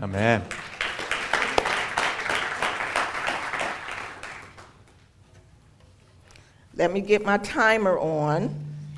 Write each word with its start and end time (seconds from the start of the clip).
Amén. 0.00 0.42
Let 6.76 6.92
me 6.92 7.00
get 7.00 7.24
my 7.24 7.38
timer 7.38 7.98
on 7.98 8.50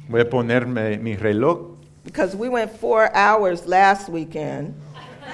Voy 0.09 0.21
a 0.21 0.25
ponerme 0.25 0.99
mi 1.01 1.17
reloj 1.17 1.79
because 2.05 2.35
we 2.37 2.49
went 2.49 2.71
four 2.79 3.11
hours 3.15 3.67
last 3.67 4.09
weekend. 4.09 4.75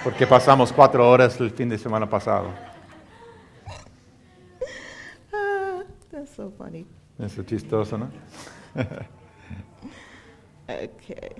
porque 0.04 0.26
pasamos 0.26 0.72
cuatro 0.72 1.08
horas 1.08 1.40
el 1.40 1.50
fin 1.50 1.68
de 1.68 1.78
semana 1.78 2.08
pasado. 2.08 2.52
Ah, 5.32 5.82
that's 6.12 6.34
so 6.36 6.52
funny. 6.56 6.86
Eso 7.18 7.40
es 7.40 7.46
chistoso, 7.46 7.96
¿no? 7.98 8.10
Okay. 10.68 11.30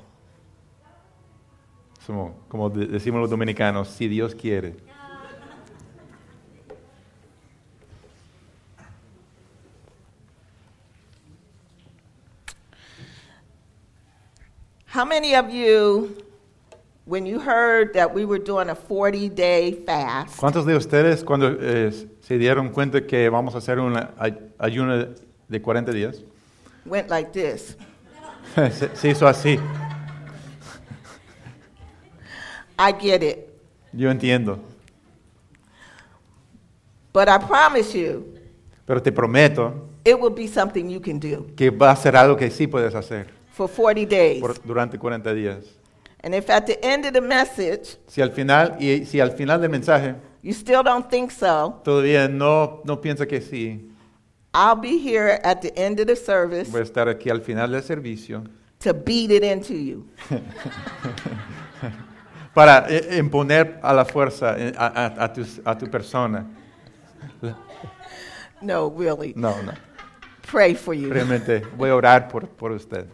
Como 2.07 2.71
de- 2.71 2.87
decimos 2.87 3.21
los 3.21 3.31
dominicanos, 3.31 3.89
si 3.89 4.07
Dios 4.09 4.35
quiere. 4.35 4.77
How 14.87 15.05
many 15.05 15.35
of 15.35 15.51
you, 15.51 16.17
when 17.05 17.27
you 17.27 17.39
heard 17.39 17.93
that 17.95 18.15
we 18.15 18.25
were 18.25 18.39
doing 18.39 18.71
a 18.71 18.75
40 18.75 19.29
day 19.31 19.73
fast, 19.85 20.39
¿Cuántos 20.39 20.65
de 20.65 20.77
ustedes 20.77 21.25
cuando 21.25 21.57
eh, 21.61 21.91
se 22.21 22.39
dieron 22.39 22.71
cuenta 22.71 23.01
que 23.07 23.29
vamos 23.29 23.55
a 23.55 23.59
hacer 23.59 23.79
un 23.79 23.97
ay- 24.19 24.39
ayuno 24.59 25.09
de 25.49 25.61
40 25.63 25.93
días? 25.93 26.23
went 26.87 27.09
like 27.11 27.33
this? 27.33 27.77
se, 28.55 28.95
se 28.97 29.09
hizo 29.09 29.27
así. 29.27 29.59
I 32.79 32.93
get 32.93 33.23
it. 33.23 33.49
Yo 33.93 34.11
entiendo. 34.11 34.59
But 37.13 37.29
I 37.29 37.39
promise 37.39 37.95
you, 37.97 38.35
Pero 38.85 39.01
te 39.03 39.11
prometo 39.11 39.89
it 40.05 40.19
will 40.21 40.33
be 40.35 40.47
something 40.47 40.89
you 40.89 41.01
can 41.01 41.19
do 41.19 41.47
que 41.57 41.71
va 41.71 41.91
a 41.91 41.97
ser 41.97 42.15
algo 42.15 42.37
que 42.37 42.51
sí 42.51 42.67
puedes 42.67 42.95
hacer 42.95 43.27
for 43.53 43.69
40 43.69 44.07
days. 44.07 44.41
por- 44.41 44.55
durante 44.63 44.99
40 44.99 45.33
días. 45.35 45.65
And 46.23 46.35
if 46.35 46.51
at 46.51 46.67
the 46.67 46.79
end 46.85 47.07
of 47.07 47.13
the 47.13 47.21
message 47.21 47.97
Si 48.07 48.21
al 48.21 48.31
final, 48.33 48.77
y 48.81 49.05
si 49.07 49.19
al 49.21 49.31
final 49.33 49.61
del 49.61 49.71
mensaje 49.71 50.15
you 50.43 50.53
still 50.53 50.83
don't 50.83 51.09
think 51.09 51.31
so, 51.31 51.81
todavía 51.85 52.29
no, 52.29 52.83
no 52.85 53.01
piensa 53.01 53.27
que 53.27 53.41
sí, 53.41 53.91
I'll 54.55 54.77
be 54.81 54.99
here 54.99 55.41
at 55.43 55.61
the 55.63 55.73
end 55.77 55.99
of 56.01 56.07
the 56.07 56.17
service 56.17 56.71
voy 56.71 56.81
a 56.81 56.85
estar 56.85 57.09
aquí 57.09 57.31
al 57.31 57.41
final 57.41 57.71
del 57.73 57.83
servicio 57.83 58.45
to 58.79 58.93
beat 58.93 59.31
it 59.31 59.43
into 59.43 59.73
you. 59.75 60.07
para 62.57 62.87
eh, 62.89 63.19
imponer 63.19 63.79
a 63.83 63.93
la 63.93 64.07
fuerza 64.07 64.57
eh, 64.59 64.73
a, 64.79 64.87
a- 64.87 65.25
a 65.25 65.33
tus- 65.33 65.61
a 65.63 65.77
tu 65.77 65.87
persona. 65.91 66.47
No, 68.63 68.89
really. 68.89 69.35
No, 69.37 69.61
no. 69.63 69.73
Pray 70.51 70.75
for 70.75 70.95
you. 70.95 71.13
Realmente 71.13 71.61
voy 71.77 71.91
a 71.91 71.95
orar 71.95 72.29
por, 72.29 72.47
por 72.47 72.73
usted. 72.73 73.07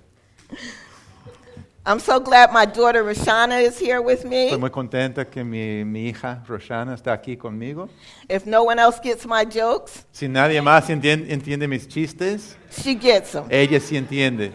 I'm 1.84 1.98
so 1.98 2.20
glad 2.20 2.52
my 2.52 2.64
daughter 2.64 3.02
Rashana 3.02 3.60
is 3.60 3.76
here 3.80 4.00
with 4.00 4.24
me. 4.24 4.50
Estoy 4.50 4.60
muy 4.60 4.70
contenta 4.70 5.24
que 5.28 5.42
mi, 5.42 5.82
mi 5.84 6.08
hija 6.10 6.40
Roshana 6.46 6.94
está 6.94 7.12
aquí 7.12 7.36
conmigo. 7.36 7.88
If 8.28 8.46
no 8.46 8.62
one 8.62 8.78
else 8.78 9.00
gets 9.02 9.26
my 9.26 9.44
jokes, 9.44 10.04
Si 10.12 10.28
nadie 10.28 10.62
más 10.62 10.88
entien- 10.88 11.26
entiende 11.28 11.66
mis 11.66 11.88
chistes, 11.88 12.56
she 12.70 12.94
gets 12.94 13.32
them. 13.32 13.46
ella 13.50 13.80
sí 13.80 13.96
entiende. 13.96 14.52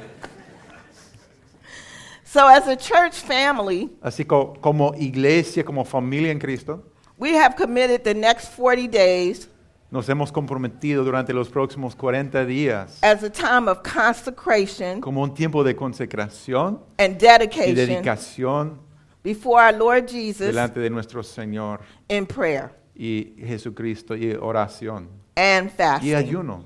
So, 2.30 2.46
as 2.46 2.68
a 2.68 2.76
church 2.76 3.16
family, 3.22 3.90
Así 4.02 4.26
co- 4.26 4.54
como 4.60 4.94
iglesia, 4.96 5.64
como 5.64 5.86
familia 5.86 6.30
en 6.30 6.40
Cristo, 6.40 6.84
we 7.18 7.34
have 7.38 7.56
committed 7.56 8.04
the 8.04 8.14
next 8.14 8.54
40 8.56 8.88
days 8.90 9.48
nos 9.90 10.10
hemos 10.10 10.32
comprometido 10.34 11.06
durante 11.06 11.32
los 11.34 11.48
próximos 11.48 11.96
40 11.96 12.46
días 12.46 13.00
as 13.02 13.24
a 13.24 13.30
time 13.30 13.70
of 13.70 13.82
consecration 13.82 15.00
como 15.00 15.22
un 15.24 15.34
tiempo 15.34 15.64
de 15.64 15.74
consecración 15.74 16.82
and 17.00 17.18
dedication 17.18 17.70
y 17.70 17.74
dedicación 17.74 18.78
before 19.24 19.62
our 19.62 19.74
Lord 19.74 20.08
Jesus 20.10 20.48
delante 20.48 20.82
de 20.82 20.90
nuestro 20.90 21.24
Señor 21.24 21.80
in 22.10 22.26
prayer 22.26 22.72
y 22.94 23.34
Jesucristo 23.40 24.14
y 24.18 24.34
oración 24.34 25.08
and 25.38 25.72
fasting. 25.72 26.10
y 26.10 26.14
ayuno. 26.14 26.64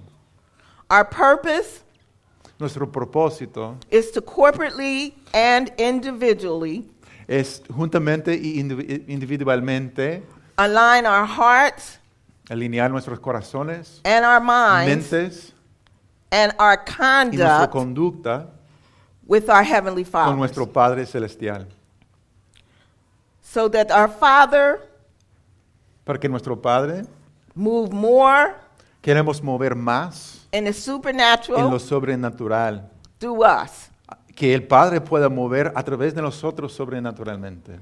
Our 0.89 1.05
purpose 1.07 1.83
Nuestro 2.61 2.85
propósito 2.91 3.75
is 3.89 4.11
to 4.11 4.21
corporately 4.21 5.15
and 5.33 5.73
individually 5.79 6.87
es 7.27 7.63
juntamente 7.67 8.35
y 8.35 8.59
indivi- 8.61 9.03
individualmente 9.07 10.21
align 10.57 11.07
our 11.07 11.25
hearts 11.25 11.97
alinear 12.49 12.91
nuestros 12.91 13.19
corazones, 13.19 13.99
and 14.03 14.23
our 14.23 14.39
minds 14.39 15.11
mentes 15.11 15.53
and 16.31 16.53
our 16.59 16.77
y 16.77 17.35
nuestra 17.35 17.67
conduct 17.67 17.71
conducta 17.71 18.47
with 19.25 19.49
our 19.49 19.63
Heavenly 19.63 20.03
con 20.03 20.11
Father. 20.11 20.35
nuestro 20.35 20.67
Padre 20.67 21.05
Celestial. 21.07 21.65
So 23.41 23.69
that 23.69 23.89
our 23.89 24.07
Father 24.07 24.87
Para 26.03 26.19
que 26.19 26.29
nuestro 26.29 26.55
Padre 26.55 27.05
move 27.55 27.91
more 27.91 28.53
queremos 29.01 29.41
mover 29.41 29.73
más 29.75 30.40
in 30.51 30.63
the 30.63 30.69
en 30.69 30.73
supernatural 30.73 31.69
lo 31.71 31.79
sobrenatural. 31.79 32.89
through 33.19 33.43
us, 33.43 33.89
Que 34.35 34.53
el 34.53 34.63
Padre 34.63 34.99
pueda 35.01 35.29
mover 35.29 35.71
a 35.75 35.83
través 35.83 36.13
de 36.15 36.21
nosotros 36.21 36.73
sobrenaturalmente. 36.73 37.79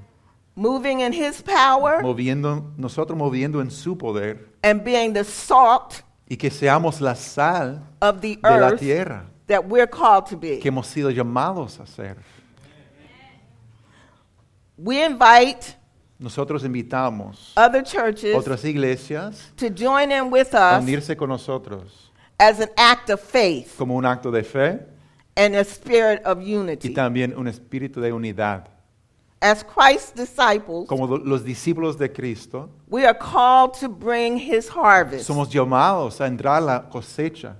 moving 0.56 1.00
in 1.00 1.12
His 1.12 1.40
power 1.42 2.02
Moviendo, 2.02 2.72
nosotros 2.76 3.16
moviendo 3.16 3.60
en 3.62 3.70
su 3.70 3.96
poder 3.96 4.48
and 4.62 4.82
being 4.84 5.12
the 5.12 5.24
salt 5.24 6.02
y 6.28 6.36
que 6.36 6.50
seamos 6.50 7.00
la 7.00 7.14
sal 7.14 7.80
of 8.00 8.20
the 8.20 8.36
de 8.36 8.40
la 8.42 8.68
earth 8.70 8.80
tierra 8.80 9.24
that 9.46 9.64
we're 9.64 9.86
called 9.88 10.26
to 10.26 10.36
be. 10.36 10.58
que 10.58 10.68
hemos 10.68 10.86
sido 10.86 11.10
llamados 11.10 11.80
a 11.80 11.86
ser. 11.86 12.16
We 14.76 15.04
invite 15.04 15.76
Nosotros 16.18 16.64
invitamos 16.64 17.52
other 17.56 17.82
churches 17.82 18.34
otras 18.36 18.62
iglesias 18.64 19.50
to 19.56 19.70
join 19.70 20.12
in 20.12 20.30
with 20.30 20.54
a 20.54 20.76
us 20.76 20.82
unirse 20.84 21.16
con 21.16 21.30
nosotros 21.30 22.09
as 22.40 22.58
an 22.60 22.70
act 22.76 23.10
of 23.10 23.20
faith 23.20 23.76
como 23.78 23.94
un 23.96 24.04
acto 24.04 24.30
de 24.32 24.42
fe 24.42 24.80
and 25.36 25.54
a 25.54 25.60
spirit 25.64 26.22
of 26.24 26.38
y 26.40 26.56
unity. 26.56 26.92
también 26.94 27.34
un 27.36 27.46
espíritu 27.46 28.00
de 28.00 28.10
unidad. 28.12 28.66
As 29.42 29.62
Christ's 29.64 30.12
disciples, 30.14 30.86
Como 30.88 31.06
lo- 31.06 31.16
los 31.24 31.42
discípulos 31.44 31.96
de 31.96 32.10
Cristo, 32.12 32.68
we 32.88 33.06
are 33.06 33.16
called 33.16 33.72
to 33.80 33.88
bring 33.88 34.36
His 34.38 34.68
harvest 34.68 35.26
somos 35.26 35.48
llamados 35.50 36.20
a 36.20 36.26
entrar 36.26 36.56
a 36.58 36.60
la 36.60 36.80
cosecha 36.90 37.54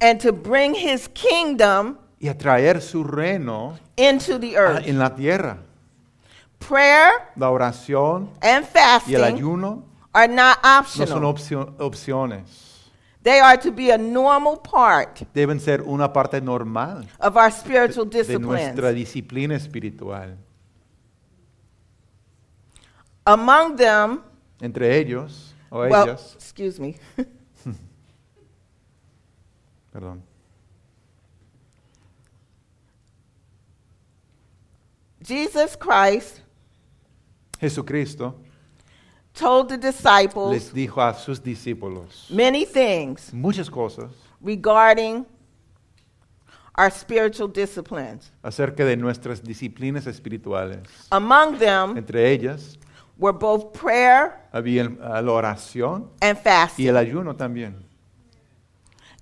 and 0.00 0.20
to 0.20 0.32
bring 0.32 0.74
His 0.74 1.08
kingdom 1.08 1.96
y 2.20 2.28
a 2.28 2.34
traer 2.36 2.80
su 2.80 3.02
reino 3.02 3.76
into 3.96 4.38
the 4.38 4.54
a- 4.56 4.60
earth. 4.60 4.86
en 4.86 4.98
la 4.98 5.14
tierra. 5.14 5.58
Prayer 6.58 7.10
La 7.36 7.50
oración 7.50 8.30
and 8.40 8.64
y 8.64 8.64
el 8.64 8.64
fasting 8.64 9.16
ayuno 9.24 9.82
are 10.12 10.28
not 10.28 10.58
no 10.62 11.06
son 11.06 11.22
opcio- 11.24 11.74
opciones. 11.78 12.65
They 13.26 13.40
are 13.40 13.58
to 13.58 13.72
be 13.72 13.90
a 13.90 13.98
normal 13.98 14.56
part 14.58 15.20
Deben 15.34 15.58
ser 15.58 15.82
una 15.82 16.12
parte 16.12 16.40
normal 16.40 17.08
of 17.18 17.36
our 17.36 17.50
spiritual 17.50 18.04
discipline. 18.06 18.40
de 18.40 18.46
nuestra 18.46 18.92
disciplina 18.92 19.56
espiritual. 19.56 20.36
Among 23.24 23.74
them, 23.74 24.22
Entre 24.60 24.96
ellos 24.96 25.52
o 25.70 25.80
well, 25.80 26.04
ellas, 26.04 26.36
excuse 26.36 26.78
me, 26.78 26.94
perdón. 29.92 30.22
Jesus 35.20 35.76
Christ 35.76 36.42
Jesucristo 37.60 38.36
told 39.38 39.68
the 39.68 39.76
disciples 39.78 40.50
les 40.52 40.72
dijo 40.72 41.00
a 41.02 41.12
sus 41.14 41.42
discípulos 41.42 42.26
many 42.30 42.64
things 42.64 43.32
muchas 43.32 43.68
cosas 43.70 44.10
regarding 44.40 45.24
our 46.78 46.90
spiritual 46.90 47.48
disciplines. 47.48 48.30
acerca 48.42 48.84
de 48.84 48.96
nuestras 48.96 49.42
disciplinas 49.42 50.06
espirituales. 50.06 50.82
Among 51.10 51.58
them 51.58 51.96
Entre 51.96 52.30
ellas 52.32 52.78
were 53.18 53.32
both 53.36 53.72
prayer 53.72 54.32
había 54.52 54.82
el- 54.82 54.98
la 54.98 55.32
oración 55.32 56.10
and 56.20 56.36
y 56.38 56.42
fasting. 56.42 56.88
el 56.88 56.96
ayuno 56.98 57.34
también. 57.34 57.76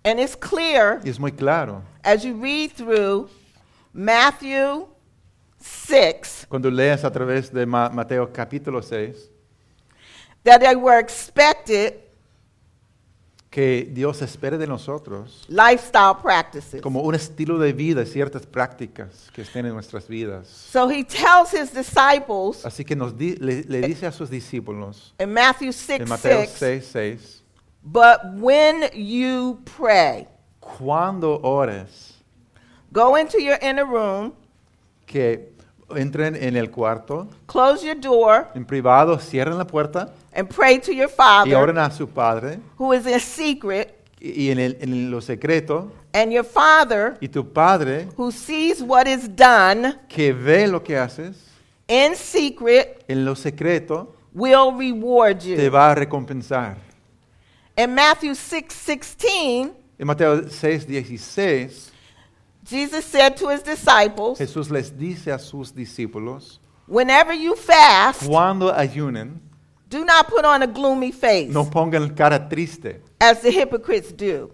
And 0.05 0.19
it's 0.21 0.37
clear 0.37 1.01
Y 1.05 1.09
es 1.11 1.19
muy 1.21 1.31
claro. 1.33 1.83
as 2.03 2.25
you 2.25 2.35
read 2.37 2.73
through 2.73 3.29
Matthew 3.93 4.89
6 5.61 6.47
Cuando 6.49 6.71
leas 6.71 7.05
a 7.05 7.11
través 7.13 7.53
de 7.53 7.65
Ma- 7.67 7.89
Mateo 7.89 8.31
capítulo 8.33 8.83
6, 8.83 9.31
that 10.45 10.61
they 10.61 10.77
were 10.77 10.99
expected 10.99 12.01
que 13.51 13.89
Dios 13.93 14.21
espera 14.21 14.59
de 14.59 14.67
nosotros 14.67 15.45
lifestyle 15.49 16.17
practices. 16.21 16.81
como 16.83 17.03
un 17.03 17.15
estilo 17.15 17.57
de 17.59 17.73
vida, 17.73 18.05
ciertas 18.05 18.47
prácticas 18.47 19.31
que 19.33 19.43
estén 19.43 19.65
en 19.67 19.75
nuestras 19.75 20.09
vidas. 20.09 20.49
So 20.49 20.89
he 20.91 21.05
tells 21.05 21.53
his 21.53 21.73
disciples 21.73 22.65
Así 22.67 22.85
que 22.85 22.97
nos 22.97 23.17
di- 23.17 23.37
le, 23.37 23.63
le 23.63 23.83
dice 23.83 24.07
a 24.07 24.13
sus 24.13 24.29
discípulos 24.29 25.15
in 25.21 25.33
Matthew 25.33 25.71
en 25.89 26.09
Mateo 26.09 26.47
6, 26.47 26.51
6, 26.51 26.87
6, 26.87 27.43
but 27.85 28.21
when 28.41 28.91
you 28.93 29.61
pray, 29.65 30.27
cuando 30.61 31.39
ores, 31.45 32.15
go 32.93 33.15
into 33.17 33.41
your 33.41 33.57
inner 33.63 33.87
room, 33.87 34.33
que 35.07 35.54
entren 35.97 36.37
en 36.37 36.57
el 36.57 36.71
cuarto, 36.71 37.29
close 37.47 37.85
your 37.87 37.99
door, 38.01 38.49
en 38.55 38.65
privado, 38.65 39.19
cierren 39.19 39.57
la 39.59 39.67
puerta 39.67 40.13
and 40.35 40.49
pray 40.49 40.79
to 40.79 40.93
your 40.93 41.09
y 41.09 41.13
Father 41.17 41.55
oren 41.57 41.79
a 41.79 41.91
su 41.91 42.07
Padre 42.09 42.59
who 42.79 42.93
is 42.93 43.07
in 43.07 43.21
secret, 43.21 43.95
y 44.21 44.47
y 44.47 44.51
en, 44.51 44.59
el- 44.59 44.77
en 44.81 45.11
lo 45.11 45.21
secreto, 45.21 45.93
and 46.13 46.33
your 46.33 46.45
Father 46.45 47.17
y 47.21 47.29
tu 47.29 47.45
Padre 47.53 48.07
who 48.17 48.31
sees 48.33 48.81
what 48.83 49.07
is 49.07 49.29
done 49.37 49.95
que 50.09 50.33
ve 50.33 50.67
lo 50.67 50.83
que 50.83 50.97
haces 50.97 51.37
in 51.89 52.15
secret 52.17 53.05
en 53.09 53.25
lo 53.25 53.35
secreto, 53.35 54.15
will 54.33 54.73
reward 54.77 55.39
te 55.41 55.65
you. 55.65 55.71
va 55.71 55.91
a 55.91 55.95
recompensar. 55.95 56.77
In 57.77 57.93
Matthew 57.95 58.35
6 58.35 58.73
16, 58.73 59.73
En 59.99 60.07
Mateo 60.07 60.49
6, 60.49 60.87
16, 60.87 61.93
Jesus 62.65 63.05
said 63.05 63.37
to 63.37 63.49
his 63.51 63.63
disciples, 63.63 64.39
Jesús 64.39 64.71
les 64.71 64.91
dice 64.91 65.31
a 65.31 65.39
sus 65.39 65.73
discípulos, 65.73 66.61
Whenever 66.87 67.35
you 67.35 67.55
fast, 67.57 68.27
cuando 68.27 68.73
ayunen, 68.73 69.41
do 69.89 70.05
not 70.05 70.29
put 70.29 70.45
on 70.45 70.63
a 70.63 70.67
gloomy 70.67 71.13
face 71.13 71.53
no 71.53 71.65
pongan 71.65 72.15
cara 72.17 72.39
triste, 72.39 73.01
as 73.21 73.41
the 73.43 73.51
hypocrites 73.51 74.13
do, 74.13 74.51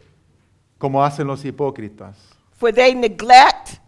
como 0.79 1.03
hacen 1.03 1.27
los 1.27 1.45
hipócritas, 1.45 2.17
for 2.53 2.73
they 2.73 2.95
neglect 2.95 3.81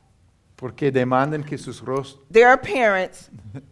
porque 0.57 0.93
demandan 0.93 1.43
que 1.43 1.59
sus 1.59 1.81
rostros, 1.81 2.25
their 2.31 2.53
appearance 2.53 3.29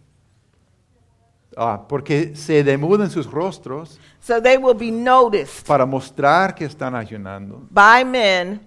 ah, 1.56 1.86
porque 1.88 2.34
se 2.34 2.64
demuden 2.64 3.08
sus 3.08 3.26
rostros 3.26 4.00
so 4.20 4.40
they 4.40 4.56
will 4.56 4.74
be 4.74 4.90
noticed 4.90 5.66
para 5.66 5.86
mostrar 5.86 6.54
que 6.54 6.64
están 6.64 6.94
ayunando 6.94 7.66
by 7.70 8.04
men 8.04 8.60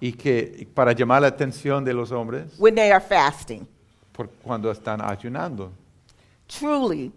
y 0.00 0.12
que 0.12 0.68
para 0.74 0.92
llamar 0.92 1.22
la 1.22 1.28
atención 1.28 1.84
de 1.84 1.92
los 1.94 2.10
hombres 2.12 2.54
when 2.58 2.74
they 2.74 2.90
are 2.90 3.00
fasting. 3.00 3.66
por 4.12 4.28
cuando 4.42 4.70
están 4.70 5.00
ayunando. 5.00 5.70
Truly, 6.48 7.12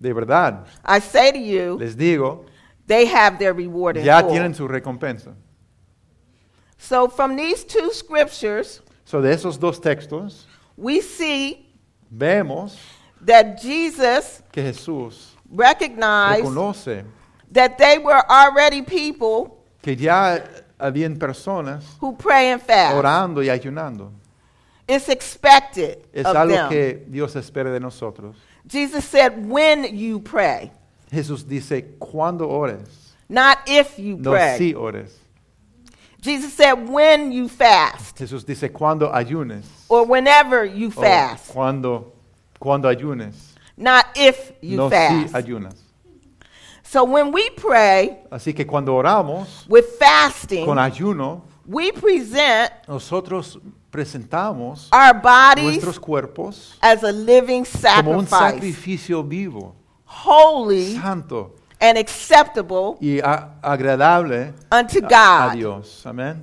De 0.00 0.12
verdad, 0.14 0.64
I 0.84 0.98
say 1.00 1.30
to 1.32 1.38
you, 1.38 1.76
les 1.78 1.94
digo, 1.96 2.46
they 2.86 3.04
have 3.06 3.38
their 3.38 3.52
reward 3.52 3.98
in 3.98 4.04
ya 4.04 4.20
full. 4.22 4.30
tienen 4.32 4.54
su 4.54 4.66
recompensa. 4.66 5.34
So 6.78 7.08
from 7.08 7.36
these 7.36 7.64
two 7.64 7.90
scriptures, 7.92 8.80
So 9.04 9.20
de 9.20 9.32
esos 9.32 9.58
dos 9.58 9.78
textos 9.80 10.46
we 10.76 11.00
see 11.02 11.66
vemos 12.10 12.78
that 13.20 13.60
Jesus 13.60 14.42
que 14.50 14.62
Jesús 14.62 15.34
recognized 15.52 16.44
reconoce 16.44 17.04
that 17.52 17.76
they 17.76 17.98
were 17.98 18.22
already 18.30 18.80
people 18.82 19.58
que 19.82 19.94
ya 19.96 20.38
habían 20.80 21.16
personas 21.18 21.84
who 22.00 22.16
pray 22.16 22.50
and 22.50 22.62
fast. 22.62 22.96
orando 22.96 23.42
y 23.42 23.48
ayunando. 23.48 24.10
It's 24.88 25.08
expected 25.08 26.04
Es 26.12 26.26
of 26.26 26.34
algo 26.36 26.54
them. 26.54 26.68
que 26.68 27.04
Dios 27.08 27.36
espera 27.36 27.70
de 27.72 27.78
nosotros. 27.80 28.34
Jesus 28.66 29.04
said, 29.04 29.46
when 29.48 29.96
you 29.96 30.20
pray, 30.20 30.70
Jesús 31.12 31.46
dice, 31.46 31.96
cuando 31.98 32.48
ores, 32.48 33.14
not 33.28 33.58
if 33.66 33.98
you 33.98 34.16
no 34.16 34.32
pray. 34.32 34.58
si 34.58 34.74
ores. 34.74 35.16
Jesus 36.20 36.52
said, 36.52 36.74
when 36.88 37.32
you 37.32 37.48
fast, 37.48 38.16
Jesús 38.18 38.44
dice, 38.44 38.70
cuando 38.72 39.10
ayunes. 39.12 39.64
or 39.88 40.04
whenever 40.04 40.64
you 40.64 40.88
o 40.88 40.90
fast, 40.90 41.52
cuando, 41.52 42.12
cuando 42.58 42.88
ayunes. 42.88 43.54
not 43.76 44.06
if 44.16 44.52
you 44.60 44.76
no 44.76 44.90
fast. 44.90 45.28
si 45.30 45.34
ayunas. 45.34 45.74
So 46.90 47.04
when 47.04 47.30
we 47.32 47.50
pray 47.50 48.18
Así 48.32 48.52
que 48.52 48.66
cuando 48.66 48.92
oramos 48.96 49.64
with 49.68 49.84
fasting, 49.96 50.66
con 50.66 50.76
ayuno, 50.76 51.42
we 51.64 51.92
present 51.92 52.72
nosotros 52.88 53.60
presentamos 53.92 54.88
our 54.90 55.14
bodies 55.14 55.64
nuestros 55.84 56.00
cuerpos 56.00 56.76
as 56.82 57.04
a 57.04 57.12
living 57.12 57.64
como 57.94 58.18
un 58.18 58.26
sacrifice, 58.26 58.74
sacrificio 58.74 59.22
vivo, 59.22 59.76
holy 60.04 60.96
santo 60.96 61.54
and 61.80 61.96
acceptable 61.96 62.96
y 63.00 63.20
a- 63.20 63.54
agradable 63.62 64.52
unto 64.72 64.98
a, 64.98 65.06
a 65.06 65.08
God. 65.08 65.52
Dios. 65.56 66.04
Amén. 66.04 66.42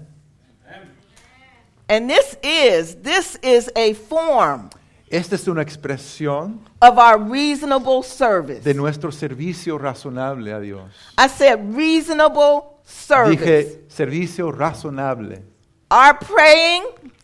And 1.90 2.10
this 2.10 2.38
is 2.42 2.96
this 3.02 3.38
is 3.42 3.70
a 3.76 3.94
form 3.96 4.70
Esta 5.10 5.36
es 5.36 5.48
una 5.48 5.62
expresión 5.62 6.60
of 6.82 6.98
our 6.98 7.18
reasonable 7.18 8.04
service. 8.04 8.62
de 8.62 8.74
nuestro 8.74 9.12
servicio 9.12 9.78
razonable 9.78 10.52
a 10.54 10.60
Dios. 10.60 10.92
I 11.18 11.28
said 11.30 11.60
reasonable 11.76 12.82
service. 12.84 13.38
Dije 13.38 13.84
servicio 13.90 14.52
razonable. 14.52 15.44
Our 15.90 16.20
praying 16.20 16.84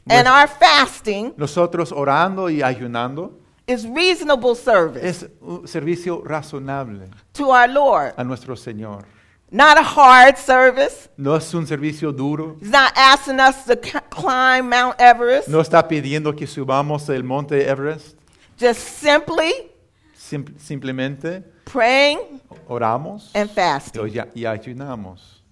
and 0.09 0.27
our 0.27 0.47
fasting 0.47 1.33
Nosotros 1.35 1.91
orando 1.91 2.49
y 2.49 2.61
ayunando 2.61 3.33
is 3.67 3.85
reasonable 3.85 4.55
service 4.55 5.05
es 5.05 5.25
un 5.41 5.67
servicio 5.67 6.21
razonable 6.23 7.09
to 7.33 7.49
our 7.49 7.67
Lord. 7.69 8.13
a 8.17 8.23
nuestro 8.23 8.55
Señor. 8.55 9.05
Not 9.53 9.77
a 9.77 9.83
hard 9.83 10.37
service. 10.39 11.09
No 11.15 11.35
es 11.35 11.53
un 11.53 11.67
servicio 11.67 12.11
duro. 12.11 12.57
He's 12.59 12.71
not 12.71 12.91
asking 12.95 13.39
us 13.39 13.65
to 13.65 13.75
climb 13.75 14.67
Mount 14.67 14.99
Everest. 14.99 15.47
No 15.47 15.59
está 15.61 15.87
pidiendo 15.87 16.35
que 16.35 16.47
subamos 16.47 17.07
el 17.09 17.23
monte 17.23 17.63
Everest. 17.69 18.17
Just 18.59 18.79
simply 18.81 19.51
Sim- 20.15 20.57
simplemente 20.57 21.43
praying 21.65 22.41
oramos 22.67 23.29
and 23.35 23.47
fasting. 23.51 24.01
y 24.33 24.43
ayunamos. 24.45 25.43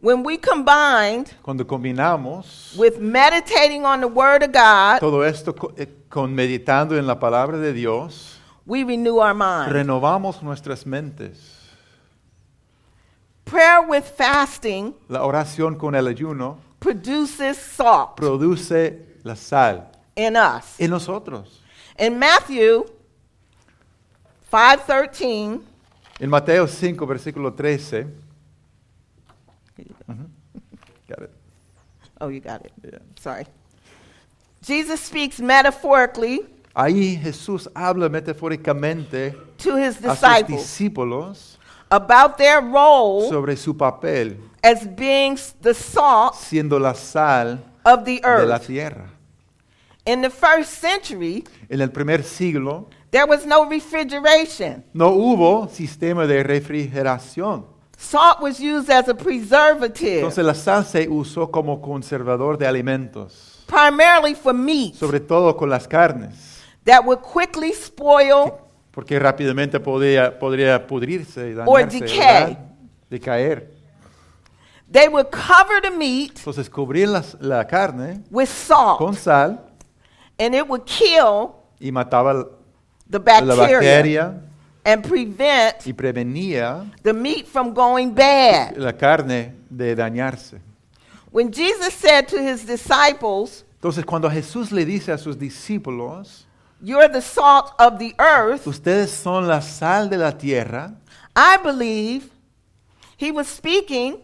When 0.00 0.22
we 0.22 0.38
combined 0.38 1.32
Cuando 1.42 1.64
combinamos 1.66 2.76
with 2.78 2.98
meditating 3.00 3.84
on 3.84 4.00
the 4.00 4.06
Word 4.08 4.44
of 4.44 4.52
God, 4.52 5.00
todo 5.00 5.24
esto 5.24 5.52
eh, 5.76 5.88
con 6.08 6.32
meditando 6.34 6.96
en 6.96 7.06
la 7.08 7.18
palabra 7.18 7.58
de 7.58 7.72
Dios, 7.72 8.39
we 8.66 8.84
renew 8.84 9.18
our 9.18 9.34
mind. 9.34 9.72
renovamos 9.72 10.42
nuestras 10.42 10.84
mentes. 10.86 11.56
Prayer 13.44 13.80
with 13.88 14.04
fasting 14.04 14.94
La 15.08 15.24
oración 15.24 15.76
con 15.76 15.94
el 15.94 16.06
ayuno 16.06 16.58
produces 16.78 17.56
salt 17.58 18.16
produce 18.16 19.06
la 19.24 19.34
sal 19.34 19.90
in 20.16 20.36
us. 20.36 20.78
en 20.78 20.90
nosotros. 20.90 21.60
In 21.98 22.18
Matthew 22.18 22.84
5:13, 24.52 25.60
En 26.20 26.28
Mateo 26.30 26.66
5, 26.66 27.06
versículo 27.06 27.52
13. 27.54 28.06
Ujú. 30.06 30.28
Got 31.08 31.22
it. 31.22 31.30
oh, 32.20 32.28
you 32.28 32.40
got 32.40 32.64
it. 32.64 32.72
Yeah. 32.84 32.98
Sorry. 33.18 33.46
Jesus 34.62 35.00
speaks 35.00 35.40
metaphorically 35.40 36.40
Ahí 36.74 37.16
Jesús 37.16 37.68
habla 37.74 38.08
metafóricamente 38.08 39.32
to 39.62 39.76
his 39.76 39.96
a 40.04 40.14
sus 40.14 40.20
disciples 40.20 40.60
discípulos 40.62 41.58
about 41.90 42.36
their 42.36 42.60
role 42.62 43.28
sobre 43.28 43.56
su 43.56 43.76
papel 43.76 44.36
as 44.62 44.86
being 44.96 45.36
the 45.62 45.74
salt 45.74 46.34
siendo 46.34 46.78
la 46.78 46.94
sal 46.94 47.58
of 47.84 48.04
the 48.04 48.20
de 48.20 48.46
la 48.46 48.54
earth. 48.56 48.66
tierra. 48.66 49.10
In 50.06 50.22
the 50.22 50.30
first 50.30 50.80
century, 50.80 51.44
En 51.68 51.80
el 51.80 51.90
primer 51.90 52.22
siglo 52.22 52.86
there 53.10 53.24
was 53.26 53.44
no 53.44 53.68
refrigeration. 53.68 54.84
no 54.94 55.10
hubo 55.10 55.68
sistema 55.68 56.26
de 56.26 56.42
refrigeración. 56.44 57.64
Salt 57.98 58.40
was 58.40 58.58
used 58.60 58.88
as 58.90 59.08
a 59.08 59.14
preservative, 59.14 60.20
Entonces 60.20 60.44
la 60.44 60.54
sal 60.54 60.84
se 60.86 61.06
usó 61.08 61.50
como 61.50 61.82
conservador 61.82 62.56
de 62.56 62.66
alimentos, 62.66 63.62
primarily 63.66 64.34
for 64.34 64.54
meat 64.54 64.94
sobre 64.94 65.20
todo 65.20 65.54
con 65.56 65.68
las 65.68 65.86
carnes, 65.86 66.49
that 66.84 67.04
would 67.04 67.20
quickly 67.20 67.72
spoil 67.72 68.52
porque 68.92 69.18
rápidamente 69.18 69.78
podría, 69.78 70.36
podría 70.38 70.86
pudrirse 70.86 71.50
y 71.50 71.54
Or 71.66 71.80
dañarse, 71.86 72.00
decay. 72.00 72.18
¿verdad? 72.18 72.58
decaer. 73.10 73.70
They 74.90 75.06
would 75.08 75.28
cover 75.30 75.80
the 75.82 75.90
meat 75.90 76.36
Entonces 76.38 76.68
cubrir 76.68 77.08
las- 77.08 77.36
la 77.40 77.64
carne 77.66 78.22
with 78.30 78.48
salt, 78.48 78.98
con 78.98 79.14
sal 79.14 79.60
and 80.38 80.54
it 80.54 80.68
would 80.68 80.82
kill 80.84 81.52
y 81.78 81.92
mataba 81.92 82.44
the 83.08 83.18
la 83.18 83.18
bacteria 83.18 83.78
bacteria 83.78 84.40
and 84.84 85.06
prevent 85.06 85.86
y 85.86 85.92
prevenía 85.92 86.90
the 87.02 87.12
meat 87.12 87.46
from 87.46 87.72
going 87.72 88.08
bad. 88.12 88.76
la 88.76 88.92
carne 88.92 89.54
de 89.68 89.94
dañarse. 89.94 90.60
When 91.30 91.52
Jesus 91.52 91.94
said 91.94 92.26
to 92.28 92.38
his 92.38 92.66
disciples, 92.66 93.64
Entonces 93.76 94.04
cuando 94.04 94.28
Jesús 94.28 94.72
le 94.72 94.84
dice 94.84 95.12
a 95.12 95.18
sus 95.18 95.38
discípulos, 95.38 96.46
You're 96.82 97.08
the 97.08 97.20
salt 97.20 97.72
of 97.78 97.98
the 97.98 98.14
earth, 98.18 98.66
ustedes 98.66 99.10
son 99.10 99.46
la 99.46 99.60
sal 99.60 100.08
de 100.08 100.16
la 100.16 100.30
tierra, 100.30 100.94
I 101.36 101.58
believe 101.58 102.30
he 103.18 103.30
was 103.30 103.46
speaking 103.48 104.18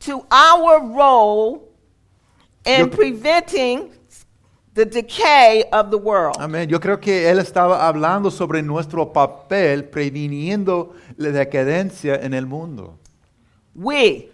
to 0.00 0.24
our 0.30 0.80
role 0.80 1.68
in 2.64 2.80
Yo- 2.80 2.86
preventing 2.88 3.90
the 4.74 4.84
decay 4.86 5.64
of 5.72 5.90
the 5.90 5.98
world. 5.98 6.36
Amén. 6.38 6.68
Yo 6.68 6.78
creo 6.80 7.00
que 7.00 7.28
él 7.28 7.38
estaba 7.40 7.86
hablando 7.88 8.30
sobre 8.30 8.62
nuestro 8.62 9.12
papel 9.12 9.84
previniendo 9.84 10.94
la 11.16 11.30
decadencia 11.30 12.14
en 12.14 12.32
el 12.32 12.46
mundo. 12.46 12.98
We 13.74 14.28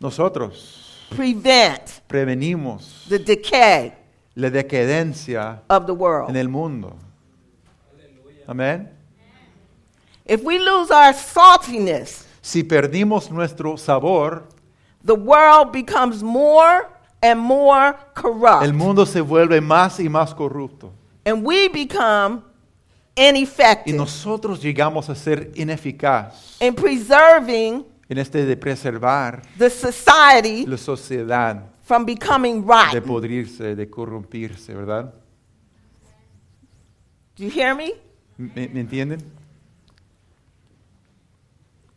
Nosotros 0.00 1.06
prevent 1.10 2.00
prevenimos 2.08 3.04
the 3.08 3.18
decay 3.18 3.92
la 4.34 4.50
decadencia 4.50 5.62
of 5.68 5.86
the 5.86 5.92
world. 5.94 6.30
en 6.30 6.36
el 6.36 6.48
mundo. 6.48 6.96
Amén. 8.46 8.88
If 10.26 10.42
we 10.42 10.58
lose 10.58 10.90
our 10.90 11.12
saltiness, 11.14 12.26
Si 12.40 12.64
perdimos 12.64 13.30
nuestro 13.30 13.76
sabor, 13.76 14.44
the 15.04 15.14
world 15.14 15.70
becomes 15.72 16.22
more 16.22 16.88
and 17.22 17.38
more 17.40 17.94
corrupt. 18.14 18.64
el 18.64 18.72
mundo 18.72 19.04
se 19.06 19.20
vuelve 19.20 19.60
más 19.60 20.00
y 20.00 20.08
más 20.08 20.34
corrupto. 20.34 20.92
and 21.24 21.44
we 21.46 21.68
become 21.68 22.42
Y 23.16 23.28
ineffective 23.28 23.96
nosotros 23.96 24.60
llegamos 24.62 25.08
a 25.10 25.14
ser 25.14 25.52
ineficaz 25.54 26.56
in 26.60 26.74
preserving 26.74 27.84
en 28.08 28.18
este 28.18 28.44
de 28.44 28.56
preservar 28.56 29.42
the 29.58 29.68
society 29.70 30.64
la 30.66 30.76
sociedad, 30.78 31.62
from 31.82 32.04
becoming 32.04 32.64
de 32.92 33.02
podrirse, 33.02 33.74
de 33.74 33.90
corrompirse, 33.90 34.74
¿verdad? 34.74 35.12
Do 37.36 37.44
you 37.44 37.50
hear 37.50 37.74
me? 37.74 37.94
¿Me, 38.36 38.68
me 38.68 38.80
entienden? 38.80 39.20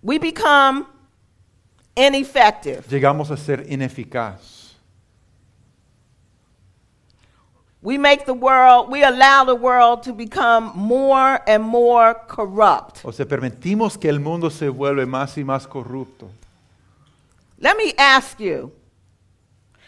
We 0.01 0.19
become 0.19 0.85
ineffective. 1.95 2.83
Llegamos 2.89 3.31
a 3.31 3.37
ser 3.37 3.65
ineficaz. 3.69 4.55
We 7.81 7.99
make 7.99 8.25
the 8.25 8.33
world, 8.33 8.89
we 8.89 9.03
allow 9.03 9.45
the 9.45 9.53
world 9.53 10.01
to 10.03 10.13
become 10.13 10.71
more 10.73 11.39
and 11.47 11.63
more 11.63 12.15
corrupt. 12.27 13.01
O 13.03 13.11
sea, 13.11 13.27
permitimos 13.27 13.95
que 13.95 14.09
el 14.09 14.19
mundo 14.19 14.49
se 14.49 14.69
vuelve 14.69 15.05
más 15.05 15.37
y 15.37 15.43
más 15.43 15.67
corrupto. 15.67 16.27
Let 17.59 17.77
me 17.77 17.93
ask 17.97 18.39
you, 18.39 18.71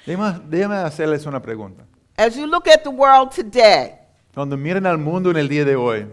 Déjame, 0.08 0.40
déjame 0.50 0.76
hacerles 0.78 1.26
una 1.26 1.42
pregunta. 1.42 1.84
as 2.18 2.36
you 2.36 2.48
look 2.48 2.68
at 2.68 2.82
the 2.84 2.90
world 2.90 3.30
today, 3.32 3.94
Cuando 4.34 4.56
miren 4.58 4.86
al 4.88 4.98
mundo 4.98 5.30
en 5.30 5.38
el 5.38 5.48
día 5.50 5.66
de 5.66 5.76
hoy, 5.76 6.08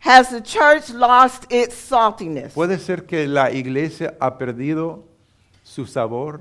has 0.00 0.28
the 0.30 0.40
church 0.42 0.90
lost 0.90 1.44
its 1.52 1.74
saltiness? 1.74 2.54
¿puede 2.54 2.78
ser 2.78 3.04
que 3.06 3.26
la 3.26 3.50
iglesia 3.50 4.14
ha 4.20 4.38
perdido 4.38 5.04
su 5.64 5.84
sabor 5.86 6.40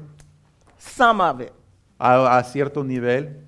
Some 0.77 1.21
of 1.21 1.41
it. 1.41 1.51
a, 1.99 2.37
a 2.37 2.43
cierto 2.43 2.83
nivel? 2.83 3.43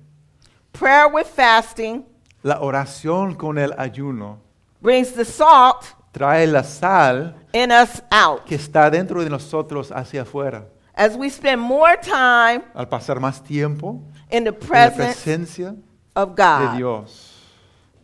Prayer 0.72 1.06
with 1.12 1.26
fasting 1.26 2.04
La 2.42 2.60
oración 2.60 3.34
con 3.34 3.58
el 3.58 3.72
ayuno 3.78 4.38
brings 4.80 5.12
the 5.14 5.24
salt 5.24 5.84
trae 6.12 6.46
la 6.46 6.62
sal 6.62 7.34
in 7.52 7.70
us 7.72 8.02
out. 8.10 8.44
que 8.44 8.54
está 8.56 8.90
dentro 8.90 9.22
de 9.22 9.30
nosotros 9.30 9.90
hacia 9.92 10.22
afuera. 10.22 10.66
As 10.96 11.14
we 11.14 11.28
spend 11.28 11.60
more 11.60 11.96
time 11.98 12.62
Al 12.74 12.88
pasar 12.88 13.20
más 13.20 13.42
tiempo 13.42 14.02
in 14.30 14.44
the 14.44 14.48
en 14.48 14.54
la 14.54 14.66
presence 14.66 15.22
presencia 15.22 15.76
of 16.14 16.34
de 16.34 16.42
God, 16.42 16.76
Dios, 16.78 17.32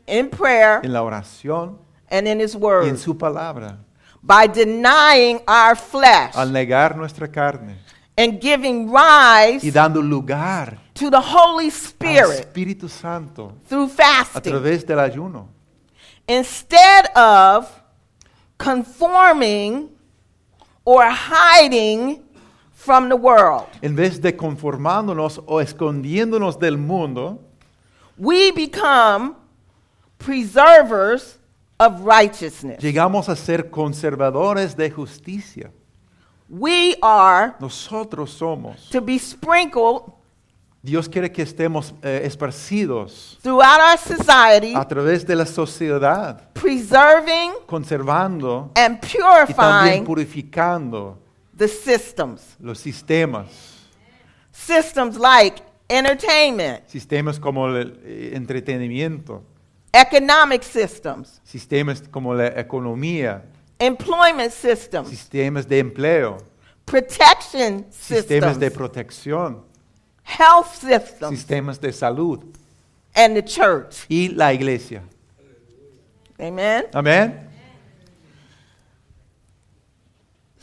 in 0.07 0.29
prayer 0.29 0.81
en 0.85 0.93
la 0.93 1.03
oración 1.03 1.79
and 2.11 2.29
in 2.29 2.39
His 2.39 2.55
y 2.55 2.59
en 2.59 2.63
Word, 2.63 2.99
su 2.99 3.15
palabra, 3.17 3.79
by 4.23 4.47
denying 4.47 5.41
our 5.49 5.75
flesh 5.75 6.37
al 6.37 6.53
negar 6.53 6.95
nuestra 6.95 7.27
carne 7.27 7.79
and 8.17 8.39
giving 8.41 8.91
y 8.91 9.59
rise 9.59 9.73
dando 9.73 10.03
lugar 10.03 10.79
to 10.93 11.11
the 11.11 11.21
Holy 11.21 11.67
al 11.67 11.71
Spirit 11.71 12.41
Espíritu 12.47 12.91
Santo 12.91 13.55
through 13.67 13.87
a 13.87 13.89
fasting, 13.89 14.53
través 14.53 14.85
del 14.85 14.99
ayuno. 14.99 15.49
instead 16.29 17.07
of 17.17 17.81
conforming 18.59 19.89
or 20.85 21.05
hiding 21.09 22.23
from 22.85 23.09
the 23.09 23.15
world. 23.17 23.69
En 23.81 23.95
vez 23.95 24.21
de 24.21 24.37
conformándonos 24.37 25.41
o 25.47 25.61
escondiéndonos 25.61 26.59
del 26.59 26.77
mundo, 26.79 27.39
We 28.19 28.53
become 28.53 29.35
preservers 30.19 31.39
of 31.79 32.05
righteousness. 32.05 32.79
llegamos 32.81 33.29
a 33.29 33.37
ser 33.37 33.71
conservadores 33.71 34.77
de 34.77 34.91
justicia. 34.91 35.71
We 36.49 36.97
are 37.01 37.55
Nosotros 37.61 38.31
somos. 38.31 38.91
to 38.91 39.01
be 39.01 39.19
sprinkled 39.19 40.13
Dios 40.85 41.09
quiere 41.09 41.31
que 41.31 41.43
estemos 41.43 41.95
eh, 42.03 42.23
esparcidos 42.25 43.39
throughout 43.41 43.79
our 43.81 43.97
society, 43.97 44.75
a 44.75 44.85
través 44.87 45.25
de 45.25 45.37
la 45.37 45.47
sociedad, 45.47 46.53
preserving 46.53 47.53
conservando 47.67 48.73
and 48.75 48.99
y 48.99 49.55
también 49.55 50.05
purifying 50.05 50.05
purificando 50.05 51.22
the 51.63 51.69
systems. 51.69 52.57
los 52.59 52.79
sistemas. 52.81 53.47
Systems 54.53 55.17
like 55.17 55.63
entertainment, 55.89 56.87
Sistemas 56.89 57.39
como 57.39 57.69
el 57.69 58.01
eh, 58.05 58.33
entretenimiento, 58.35 59.43
economic 59.93 60.63
systems, 60.63 61.41
sistemas 61.45 62.03
como 62.11 62.35
la 62.35 62.49
economía, 62.59 63.45
employment 63.79 64.51
systems, 64.53 65.09
sistemas 65.09 65.69
de 65.69 65.79
empleo, 65.79 66.39
protection 66.85 67.87
systems. 67.91 68.27
sistemas 68.27 68.59
de 68.59 68.71
protección, 68.71 69.63
health 70.25 70.75
systems, 70.75 71.39
sistemas 71.39 71.81
de 71.81 71.93
salud 71.93 72.41
and 73.15 73.37
the 73.37 73.43
church. 73.43 74.05
y 74.09 74.29
la 74.29 74.53
iglesia. 74.53 75.03
Amen. 76.39 76.87
Amén. 76.93 77.52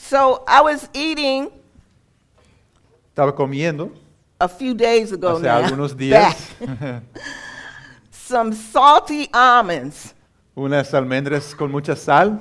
So 0.10 0.44
I 0.48 0.62
was 0.62 0.90
eating 0.94 1.52
Estaba 3.14 3.32
comiendo 3.36 3.92
a 4.40 4.48
few 4.48 4.74
days 4.74 5.12
ago 5.12 5.36
hace 5.38 5.44
now 5.44 5.62
algunos 5.62 5.94
días 5.98 6.34
back, 6.60 7.04
some 8.10 8.52
salty 8.54 9.30
almonds. 9.32 10.16
unas 10.56 10.92
almendras 10.96 11.54
con 11.56 11.72
mucha 11.72 11.96
sal. 11.96 12.40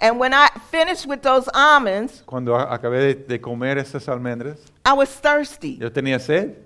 And 0.00 0.18
when 0.18 0.32
I 0.32 0.48
finished 0.70 1.06
with 1.06 1.20
those 1.22 1.48
almonds, 1.52 2.22
Cuando 2.24 2.54
a- 2.54 2.72
acabé 2.78 3.00
de, 3.00 3.14
de 3.14 3.38
comer 3.38 3.76
esas 3.76 4.08
almendras, 4.08 4.58
I 4.86 4.94
was 4.94 5.10
thirsty. 5.10 5.76
yo 5.78 5.90
tenía 5.90 6.18
sed. 6.18 6.56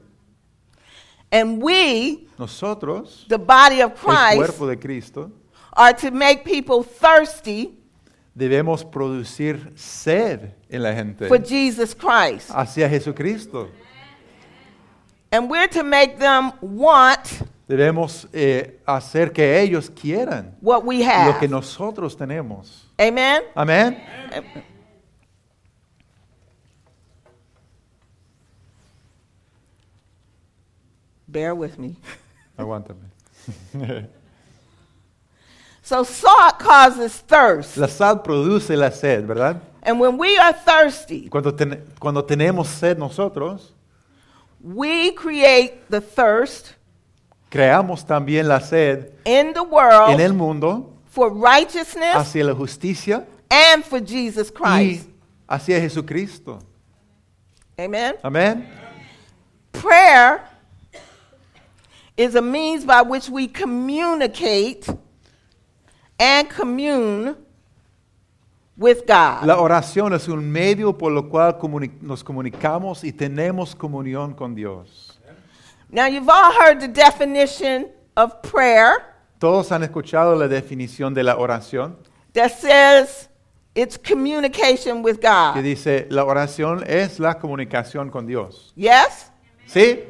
And 1.32 1.60
we, 1.60 2.28
Nosotros, 2.38 3.26
the 3.28 3.36
body 3.38 3.80
of 3.82 3.90
el 3.90 3.96
Christ, 3.96 4.36
cuerpo 4.36 4.66
de 4.68 4.76
Cristo, 4.76 5.32
are 5.72 5.92
to 5.92 6.10
make 6.12 6.44
people 6.44 6.84
thirsty 6.84 7.77
debemos 8.38 8.84
producir 8.84 9.72
sed 9.74 10.54
en 10.68 10.82
la 10.82 10.94
gente 10.94 11.26
for 11.26 11.42
Jesus 11.42 11.94
Christ. 11.94 12.50
hacia 12.50 12.88
Jesucristo. 12.88 13.68
And 15.30 15.50
we're 15.50 15.68
to 15.68 15.82
make 15.82 16.16
them 16.18 16.52
want 16.62 17.42
Debemos 17.66 18.26
eh, 18.32 18.80
hacer 18.86 19.30
que 19.30 19.60
ellos 19.60 19.90
quieran 19.90 20.56
what 20.60 20.84
we 20.84 20.98
lo 21.00 21.38
que 21.38 21.46
have. 21.46 21.48
nosotros 21.48 22.16
tenemos. 22.16 22.86
Amen? 22.98 23.42
Amén. 23.54 23.98
Bear 31.26 31.54
with 31.54 31.76
me. 31.76 31.96
Aguántame. 32.56 33.10
So 35.88 36.04
salt 36.04 36.58
causes 36.58 37.16
thirst. 37.26 37.78
La 37.78 37.86
sal 37.88 38.22
produce 38.22 38.76
la 38.76 38.90
sed, 38.90 39.26
¿verdad? 39.26 39.58
And 39.82 39.98
when 39.98 40.18
we 40.18 40.36
are 40.36 40.52
thirsty, 40.52 41.30
Cuando, 41.30 41.50
ten- 41.54 41.82
cuando 41.98 42.22
tenemos 42.22 42.66
sed 42.66 42.98
nosotros, 42.98 43.72
we 44.60 45.12
create 45.12 45.88
the 45.88 46.02
thirst 46.02 46.74
creamos 47.50 48.04
también 48.04 48.46
la 48.46 48.58
sed 48.60 49.14
in 49.24 49.54
the 49.54 49.62
en 49.62 49.70
world 49.70 50.20
el 50.20 50.34
mundo 50.34 50.92
for 51.06 51.32
righteousness 51.32 52.14
hacia 52.16 52.44
la 52.44 52.52
justicia 52.54 53.26
and 53.50 53.82
for 53.82 53.98
Jesus 53.98 54.50
y 54.50 54.54
Christ. 54.54 55.08
hacia 55.48 55.80
Jesucristo. 55.80 56.58
Amen? 57.80 58.16
Amén. 58.22 58.68
Prayer 59.72 60.42
is 62.14 62.34
a 62.34 62.42
means 62.42 62.84
by 62.84 63.00
which 63.00 63.30
we 63.30 63.48
communicate 63.48 64.86
and 66.18 66.48
commune 66.48 67.36
with 68.76 68.98
God. 69.06 69.44
La 69.44 69.58
oración 69.58 70.12
es 70.14 70.28
un 70.28 70.50
medio 70.50 70.96
por 70.96 71.12
lo 71.12 71.28
cual 71.28 71.58
comuni- 71.58 71.92
nos 72.00 72.22
comunicamos 72.22 73.04
y 73.04 73.12
tenemos 73.12 73.74
comunión 73.74 74.34
con 74.34 74.54
Dios. 74.54 75.18
Now, 75.90 76.06
you've 76.06 76.28
all 76.28 76.52
heard 76.52 76.80
the 76.80 76.88
definition 76.88 77.88
of 78.16 78.42
prayer. 78.42 79.14
Todos 79.38 79.70
han 79.72 79.82
escuchado 79.84 80.34
la 80.36 80.48
definición 80.48 81.14
de 81.14 81.22
la 81.22 81.36
oración. 81.36 81.96
that 82.34 82.50
says 82.52 83.28
it's 83.74 83.96
communication 83.98 85.02
with 85.02 85.18
God. 85.20 85.54
que 85.54 85.62
dice, 85.62 86.06
la 86.10 86.24
oración 86.24 86.84
es 86.86 87.18
la 87.18 87.38
comunicación 87.38 88.10
con 88.10 88.26
Dios. 88.26 88.72
Yes? 88.76 89.30
¿Sí? 89.66 90.04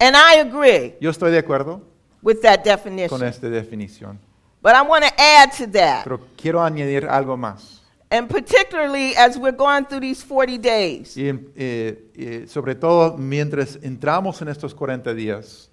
And 0.00 0.16
I 0.16 0.40
agree 0.40 0.96
Yo 1.00 1.10
estoy 1.10 1.30
de 1.30 1.38
acuerdo 1.38 1.80
with 2.22 2.40
that 2.42 2.64
definition. 2.64 3.08
con 3.18 3.26
esta 3.28 3.48
definición. 3.48 4.18
But 4.64 4.74
I 4.74 4.80
want 4.80 5.04
to 5.04 5.12
add 5.20 5.52
to 5.58 5.66
that. 5.72 6.04
Pero 6.04 6.20
quiero 6.38 6.62
añadir 6.62 7.06
algo 7.06 7.36
más. 7.36 7.82
And 8.10 8.30
particularly 8.30 9.14
as 9.14 9.36
we're 9.36 9.52
going 9.54 9.84
through 9.84 10.00
these 10.00 10.22
40 10.22 10.56
days, 10.56 11.14
Y 11.18 11.28
eh, 11.54 11.98
eh, 12.14 12.46
sobre 12.48 12.74
todo 12.74 13.18
mientras 13.18 13.78
entramos 13.82 14.40
en 14.40 14.48
estos 14.48 14.74
40 14.74 15.12
días, 15.12 15.68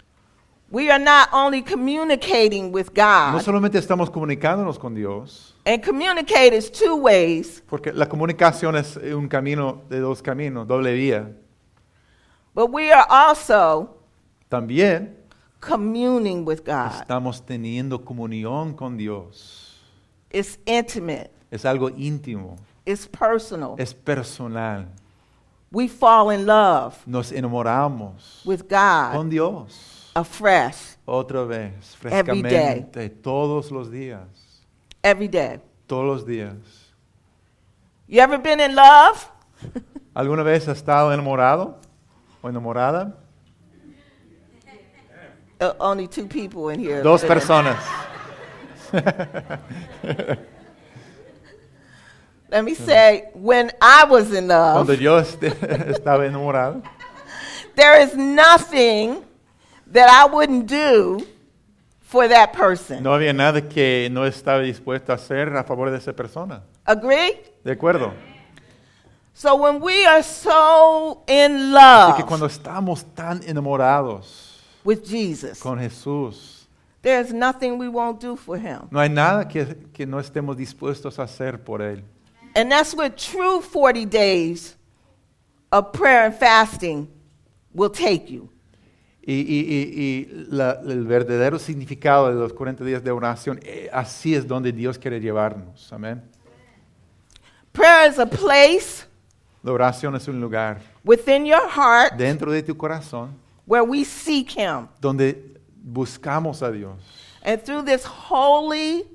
we 0.70 0.90
are 0.92 1.02
not 1.02 1.30
only 1.32 1.62
communicating 1.62 2.74
with 2.74 2.88
no 2.94 3.32
God, 3.34 3.42
solamente 3.42 3.78
estamos 3.78 4.10
comunicándonos 4.10 4.78
con 4.78 4.94
Dios, 4.94 5.56
and 5.66 5.82
communicate 5.82 6.54
is 6.54 6.70
two 6.70 6.98
ways, 6.98 7.64
porque 7.70 7.94
la 7.94 8.10
comunicación 8.10 8.76
es 8.76 8.98
un 8.98 9.30
camino 9.30 9.84
de 9.88 10.00
dos 10.00 10.22
caminos, 10.22 10.68
doble 10.68 10.94
vía. 10.94 11.32
but 12.54 12.70
we 12.72 12.92
are 12.92 13.06
also 13.08 13.98
También 14.50 15.16
communing 15.62 16.44
with 16.46 16.64
God. 16.66 17.02
estamos 17.02 17.42
teniendo 17.46 18.04
comunión 18.04 18.74
con 18.76 18.98
Dios. 18.98 19.78
It's 20.30 20.60
intimate, 20.66 21.30
Es 21.50 21.64
algo 21.66 21.90
íntimo, 21.90 22.58
it's 22.86 23.08
personal. 23.08 23.76
es 23.78 23.94
personal. 23.94 24.88
We 25.72 25.88
fall 25.88 26.32
in 26.32 26.46
love 26.46 26.98
Nos 27.06 27.32
enamoramos 27.32 28.42
with 28.44 28.64
God 28.68 29.14
con 29.14 29.30
Dios 29.30 30.12
afresh 30.14 30.98
otra 31.06 31.46
vez, 31.46 31.96
Every 32.04 32.42
day. 32.42 32.84
frescamente, 32.92 33.10
todos 33.10 33.72
los 33.72 33.90
días, 33.90 34.28
every 35.02 35.30
day. 35.30 35.62
todos 35.88 36.06
los 36.06 36.26
días. 36.26 36.56
You 38.08 38.20
ever 38.22 38.38
been 38.38 38.60
in 38.60 38.76
love? 38.76 39.30
¿Alguna 40.14 40.44
vez 40.44 40.68
has 40.68 40.78
estado 40.78 41.14
enamorado 41.14 41.78
o 42.42 42.50
enamorada? 42.50 43.16
Uh, 45.62 45.74
only 45.80 46.08
two 46.08 46.26
people 46.26 46.70
in 46.70 46.80
here. 46.80 47.04
Dos 47.04 47.24
personas. 47.24 47.78
Let 52.50 52.66
me 52.66 52.74
say, 52.74 53.30
when 53.36 53.72
I 53.80 54.06
was 54.06 54.34
in 54.34 54.48
love, 54.48 54.88
Cuando 54.88 54.94
yo 54.94 55.22
estaba 55.22 56.26
enamorado, 56.26 56.82
there 57.76 58.02
is 58.02 58.16
nothing 58.16 59.24
that 59.86 60.10
I 60.10 60.26
wouldn't 60.26 60.66
do 60.66 61.28
for 62.02 62.28
that 62.28 62.54
person. 62.54 63.04
no 63.04 63.14
había 63.14 63.32
nada 63.32 63.62
que 63.62 64.10
no 64.12 64.26
estaba 64.26 64.62
dispuesto 64.64 65.12
a 65.12 65.16
hacer 65.16 65.56
a 65.56 65.64
favor 65.64 65.92
de 65.92 65.98
esa 65.98 66.14
persona. 66.14 66.64
Agree? 66.88 67.40
¿De 67.64 67.72
acuerdo? 67.72 68.12
So 69.36 69.56
when 69.58 69.80
we 69.80 70.08
are 70.08 70.24
so 70.24 71.22
in 71.28 71.72
Así 71.76 72.14
que 72.16 72.24
love 72.24 72.28
cuando 72.28 72.48
estamos 72.48 73.06
tan 73.14 73.44
enamorados 73.44 74.51
with 74.84 75.04
Jesus, 75.04 75.60
con 75.60 75.80
Jesús, 75.80 76.68
there's 77.02 77.34
nothing 77.34 77.78
we 77.78 77.88
won't 77.88 78.20
do 78.22 78.36
for 78.36 78.58
him. 78.58 78.82
no 78.92 79.00
hay 79.00 79.10
nada 79.10 79.48
que, 79.48 79.66
que 79.94 80.06
no 80.06 80.20
estemos 80.20 80.56
dispuestos 80.58 81.18
a 81.20 81.24
hacer 81.24 81.64
por 81.64 81.82
Él. 81.82 82.04
And 82.56 82.70
that's 82.72 82.94
what 82.94 83.16
true 83.18 83.62
40 83.62 84.06
days 84.06 84.76
of 85.72 85.92
prayer 85.94 86.26
and 86.26 86.36
fasting 86.36 87.08
will 87.74 87.90
take 87.90 88.30
you. 88.30 88.50
Y, 89.24 89.34
y- 89.34 89.66
y- 89.70 90.02
y 90.02 90.46
la- 90.50 90.80
el 90.84 91.06
verdadero 91.06 91.60
significado 91.60 92.28
de 92.30 92.34
los 92.36 92.54
40 92.54 92.84
días 92.84 93.04
de 93.04 93.12
oración, 93.12 93.60
eh, 93.64 93.88
así 93.94 94.34
es 94.36 94.48
donde 94.48 94.72
Dios 94.72 94.98
quiere 94.98 95.20
llevarnos. 95.22 95.94
Amén. 95.94 96.22
Prayer 97.72 98.10
is 98.12 98.20
a 98.20 98.26
place 98.26 99.06
La 99.64 99.72
oración 99.72 100.16
es 100.16 100.28
un 100.28 100.42
lugar 100.42 100.82
within 101.06 101.46
your 101.46 101.70
heart 101.70 102.14
dentro 102.18 102.52
de 102.52 102.64
tu 102.64 102.76
corazón 102.76 103.30
where 103.66 103.84
we 103.84 104.04
seek 104.04 104.52
him. 104.52 104.88
donde 105.00 105.58
buscamos 105.84 106.62
a 106.62 106.72
Dios. 106.72 106.98
And 107.44 107.62
through 107.64 107.84
this 107.86 108.04
holy, 108.06 109.06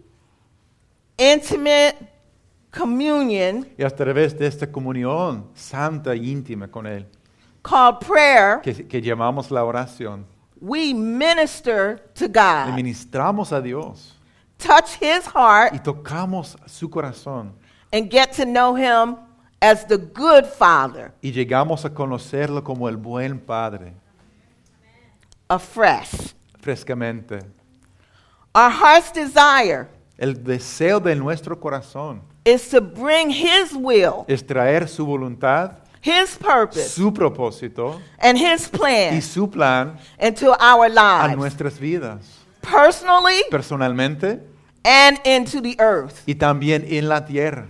intimate 1.18 1.96
communion 2.70 3.66
Y 3.78 3.84
a 3.84 3.90
través 3.90 4.36
de 4.36 4.46
esta 4.46 4.66
comunión 4.66 5.46
santa 5.54 6.12
e 6.14 6.18
íntima 6.18 6.68
con 6.68 6.86
Él, 6.86 7.06
called 7.62 8.00
prayer, 8.00 8.60
que, 8.62 8.86
que 8.86 9.00
llamamos 9.00 9.50
la 9.50 9.64
oración, 9.64 10.24
we 10.60 10.92
minister 10.92 11.98
to 12.14 12.26
God. 12.28 12.66
le 12.68 12.72
ministramos 12.72 13.52
a 13.52 13.60
Dios 13.60 14.14
touch 14.58 14.96
his 15.00 15.26
heart. 15.26 15.74
y 15.74 15.78
tocamos 15.78 16.56
su 16.66 16.88
corazón 16.88 17.52
and 17.92 18.10
get 18.10 18.32
to 18.32 18.44
know 18.44 18.74
him 18.74 19.16
as 19.60 19.86
the 19.86 19.96
good 19.98 20.44
father 20.46 21.12
y 21.22 21.30
llegamos 21.30 21.84
a 21.84 21.90
conocerlo 21.94 22.62
como 22.64 22.88
el 22.88 22.96
buen 22.96 23.38
Padre, 23.38 23.94
afresh. 25.48 26.34
frescamente. 26.60 27.44
Our 28.54 28.70
heart's 28.70 29.12
desire 29.12 29.88
El 30.18 30.34
deseo 30.42 30.98
de 30.98 31.14
nuestro 31.14 31.56
corazón 31.60 32.22
is 32.44 32.68
to 32.70 32.80
bring 32.80 33.28
his 33.30 33.74
will, 33.74 34.24
es 34.28 34.42
traer 34.42 34.88
su 34.88 35.04
voluntad, 35.04 35.72
his 36.00 36.36
purpose, 36.38 36.88
su 36.90 37.12
propósito 37.12 38.00
and 38.18 38.38
his 38.38 38.66
y 38.66 38.78
plan 38.78 39.22
su 39.22 39.46
plan 39.50 39.98
into 40.18 40.50
our 40.52 40.86
a 40.86 40.88
lives, 40.88 41.36
nuestras 41.36 41.78
vidas, 41.78 42.24
personally 42.62 43.42
personalmente 43.50 44.40
and 44.84 45.20
into 45.26 45.60
the 45.60 45.76
earth. 45.78 46.22
y 46.26 46.34
también 46.34 46.84
en 46.88 47.08
la 47.08 47.26
tierra. 47.26 47.66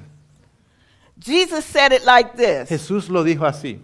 Jesus 1.19 1.65
said 1.65 1.93
it 1.93 2.05
like 2.05 2.37
this 2.37 2.69
Jesús 2.69 3.09
lo 3.09 3.25
dijo 3.25 3.45
así. 3.45 3.81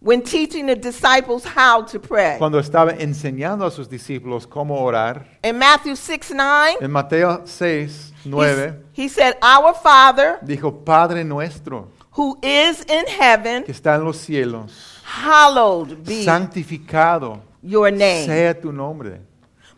When 0.00 0.22
teaching 0.22 0.66
the 0.66 0.76
disciples 0.76 1.44
how 1.44 1.82
to 1.82 1.98
pray. 1.98 2.36
cuando 2.38 2.58
estaba 2.58 2.92
enseñando 2.92 3.64
a 3.64 3.70
sus 3.70 3.88
discípulos 3.88 4.46
cómo 4.46 4.80
orar, 4.80 5.26
In 5.42 5.58
Matthew 5.58 5.96
6 5.96 6.32
9, 6.34 6.76
en 6.80 6.90
Mateo 6.90 7.42
6, 7.46 8.12
he, 8.24 8.28
9, 8.28 8.74
he 8.92 9.08
said, 9.08 9.36
Our 9.42 9.74
Father 9.74 10.38
dijo, 10.42 10.84
Padre 10.84 11.24
nuestro 11.24 11.88
who 12.12 12.38
is 12.42 12.84
in 12.88 13.06
heaven, 13.06 13.64
que 13.64 13.72
está 13.72 13.96
en 13.96 14.04
los 14.04 14.18
cielos, 14.18 15.00
hallowed 15.04 16.04
be 16.04 16.24
santificado 16.24 17.40
your 17.62 17.90
name. 17.90 18.26
sea 18.26 18.54
tu 18.54 18.72
nombre. 18.72 19.20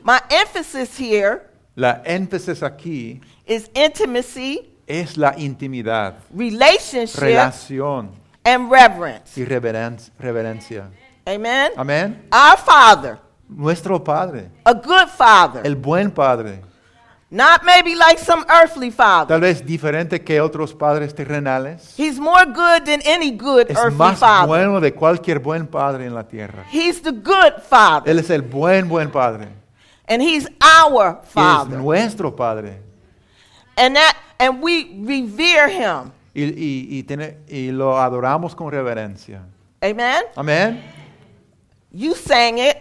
My 0.03 0.21
emphasis 0.31 0.97
here 0.97 1.43
La 1.77 2.03
énfasis 2.05 2.63
aquí 2.63 3.21
is 3.47 3.71
intimacy, 3.73 4.69
es 4.87 5.17
la 5.17 5.35
intimidad, 5.37 6.15
relationship, 6.35 7.21
relación 7.21 8.11
and 8.55 8.71
reverence. 8.71 9.39
y 9.41 9.45
reveren- 9.45 9.99
reverencia. 10.19 10.89
Amen. 11.27 11.73
Amén. 11.77 12.27
Our 12.33 12.59
Father, 12.59 13.19
Nuestro 13.49 14.03
Padre, 14.03 14.51
a 14.65 14.73
good 14.75 15.09
Father, 15.09 15.61
el 15.65 15.75
buen 15.77 16.11
Padre, 16.11 16.63
not 17.31 17.63
maybe 17.65 17.95
like 17.95 18.19
some 18.19 18.45
earthly 18.49 18.91
Father. 18.91 19.29
tal 19.29 19.41
vez 19.41 19.65
diferente 19.65 20.23
que 20.23 20.41
otros 20.41 20.73
padres 20.75 21.15
terrenales, 21.15 21.95
He's 21.99 22.19
more 22.19 22.45
good 22.47 22.85
than 22.85 23.01
any 23.07 23.31
good 23.37 23.67
es 23.69 23.77
earthly 23.77 23.99
más 23.99 24.19
Father. 24.19 24.47
bueno 24.47 24.81
de 24.81 24.93
cualquier 24.95 25.39
buen 25.39 25.67
padre 25.67 26.07
en 26.07 26.15
la 26.15 26.25
tierra. 26.25 26.65
He's 26.73 27.03
the 27.03 27.13
good 27.13 27.61
Father, 27.69 28.11
Él 28.11 28.19
es 28.19 28.31
el 28.31 28.43
buen, 28.43 28.89
buen 28.89 29.11
Padre. 29.11 29.49
and 30.09 30.23
He's 30.23 30.47
our 30.63 31.21
Y 31.23 31.27
es 31.27 31.29
Father. 31.33 31.77
nuestro 31.79 32.35
Padre. 32.35 32.81
And 33.77 33.95
that 33.97 34.15
and 34.41 34.63
we 34.63 34.91
revere 35.05 35.69
him. 35.71 36.13
Y, 36.39 36.45
y- 36.45 37.05
y 37.49 37.57
y 37.67 37.71
lo 37.73 37.99
adoramos 37.99 38.55
con 38.55 38.71
reverencia. 38.71 39.43
Amen. 39.83 40.23
Amén. 40.37 40.81
You 41.91 42.15
sang 42.15 42.59
it 42.59 42.77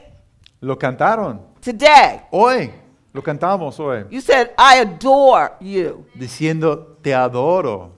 Lo 0.62 0.78
cantaron. 0.78 1.42
today. 1.62 2.22
Hoy. 2.32 2.72
Lo 3.14 3.24
cantamos 3.24 3.80
hoy. 3.80 4.06
You 4.12 4.22
said, 4.22 4.52
I 4.60 4.80
adore 4.82 5.54
you. 5.60 6.06
Diciendo, 6.14 6.98
te 7.02 7.16
adoro. 7.16 7.94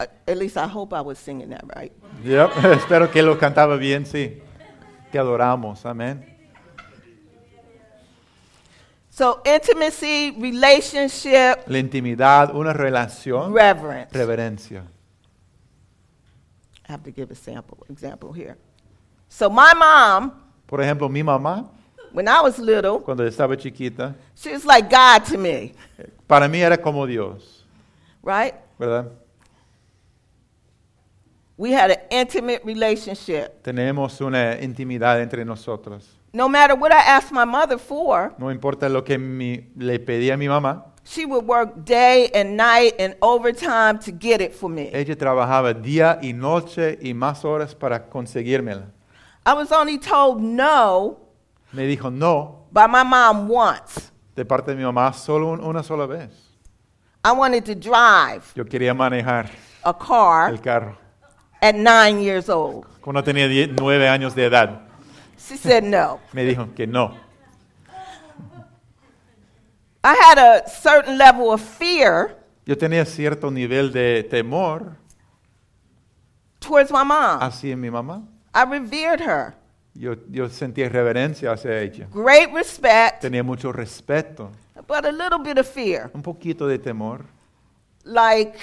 Uh, 0.00 0.04
At 0.26 0.38
least 0.38 0.56
I 0.56 0.66
hope 0.66 0.94
I 0.96 1.02
was 1.02 1.18
singing 1.18 1.50
that 1.50 1.64
right. 1.76 1.92
Yep, 2.24 2.50
Espero 2.78 3.10
que 3.10 3.22
lo 3.22 3.36
cantaba 3.38 3.76
bien, 3.76 4.06
sí. 4.06 4.40
Te 5.10 5.18
adoramos. 5.18 5.84
Amén. 5.84 6.24
So 9.10 9.42
intimacy, 9.44 10.34
relationship, 10.40 11.66
La 11.66 11.78
intimidad, 11.78 12.54
una 12.54 12.72
relación, 12.72 13.52
reverence. 13.54 14.16
reverencia. 14.16 14.84
I 16.88 16.92
have 16.92 17.02
to 17.04 17.10
give 17.10 17.30
a 17.30 17.34
sample 17.34 17.78
example 17.88 18.32
here. 18.32 18.56
So 19.28 19.48
my 19.48 19.72
mom, 19.74 20.32
Por 20.66 20.80
ejemplo, 20.80 21.08
mi 21.08 21.22
mamá, 21.22 21.68
when 22.12 22.26
I 22.28 22.40
was 22.42 22.58
little, 22.58 23.00
cuando 23.00 23.24
estaba 23.26 23.56
chiquita, 23.56 24.14
she 24.34 24.50
was 24.52 24.64
like 24.64 24.88
God 24.90 25.24
to 25.30 25.38
me, 25.38 25.72
para 26.28 26.48
mí 26.48 26.60
era 26.60 26.76
como 26.76 27.06
Dios, 27.06 27.64
right? 28.22 28.54
¿verdad? 28.78 29.10
We 31.56 31.72
had 31.72 31.90
an 31.90 31.98
intimate 32.10 32.62
relationship. 32.64 33.62
Tenemos 33.62 34.20
una 34.20 34.58
intimidad 34.60 35.20
entre 35.20 35.44
nosotros. 35.44 36.08
No 36.32 36.48
matter 36.48 36.74
what 36.74 36.92
I 36.92 36.98
asked 37.00 37.30
my 37.30 37.44
mother 37.44 37.78
for, 37.78 38.34
No 38.38 38.50
importa 38.50 38.88
lo 38.88 39.04
que 39.04 39.18
mi- 39.18 39.70
le 39.76 39.98
pedí 40.00 40.30
a 40.30 40.36
mi 40.36 40.48
mamá, 40.48 40.86
She 41.04 41.26
would 41.26 41.44
work 41.46 41.84
day 41.84 42.30
and 42.32 42.56
night 42.56 42.94
and 43.00 43.16
overtime 43.20 43.98
to 44.00 44.12
get 44.12 44.40
it 44.40 44.54
for 44.54 44.70
me. 44.70 44.90
Ella 44.94 45.16
trabajaba 45.16 45.74
día 45.74 46.18
y 46.22 46.32
noche 46.32 46.96
y 47.02 47.12
más 47.12 47.44
horas 47.44 47.74
para 47.74 48.08
conseguírmela. 48.08 48.86
I 49.44 49.54
was 49.54 49.72
only 49.72 49.98
told 49.98 50.40
no 50.40 51.18
Me 51.72 51.86
dijo 51.86 52.10
no 52.12 52.66
by 52.70 52.86
my 52.86 53.02
mom 53.02 53.48
once. 53.50 54.12
de 54.36 54.44
parte 54.44 54.70
de 54.70 54.76
mi 54.76 54.84
mamá 54.84 55.12
solo 55.12 55.50
un- 55.50 55.60
una 55.64 55.82
sola 55.82 56.06
vez. 56.06 56.30
I 57.24 57.32
wanted 57.32 57.64
to 57.64 57.74
drive 57.74 58.42
Yo 58.54 58.64
quería 58.64 58.94
manejar 58.94 59.50
a 59.82 59.92
car 59.92 60.50
el 60.50 60.60
carro 60.60 60.96
at 61.60 61.74
nine 61.74 62.22
years 62.22 62.48
old. 62.48 62.86
cuando 63.00 63.22
tenía 63.24 63.48
nueve 63.80 64.08
años 64.08 64.34
de 64.36 64.44
edad. 64.46 64.82
She 65.36 65.56
said 65.56 65.82
no. 65.82 66.20
Me 66.32 66.44
dijo 66.44 66.68
que 66.76 66.86
no. 66.86 67.16
I 70.04 70.14
had 70.14 70.38
a 70.38 70.68
certain 70.68 71.16
level 71.16 71.52
of 71.52 71.60
fear 71.60 72.36
Yo 72.66 72.76
tenía 72.76 73.04
cierto 73.04 73.50
nivel 73.50 73.92
de 73.92 74.22
temor 74.24 74.96
towards 76.60 76.90
my 76.90 77.02
mom. 77.04 77.40
hacia 77.40 77.76
mi 77.76 77.90
mamá. 77.90 78.22
I 78.54 78.64
revered 78.64 79.20
her. 79.20 79.54
Yo, 79.94 80.14
yo 80.30 80.48
sentía 80.48 80.88
reverencia 80.88 81.52
hacia 81.52 81.78
ella. 81.80 82.06
Great 82.12 82.52
respect, 82.52 83.20
Tenía 83.22 83.42
mucho 83.42 83.72
respeto, 83.72 84.50
but 84.86 85.04
a 85.04 85.12
little 85.12 85.38
bit 85.38 85.58
of 85.58 85.66
fear. 85.66 86.10
un 86.14 86.22
poquito 86.22 86.66
de 86.66 86.78
temor. 86.78 87.24
Like, 88.04 88.56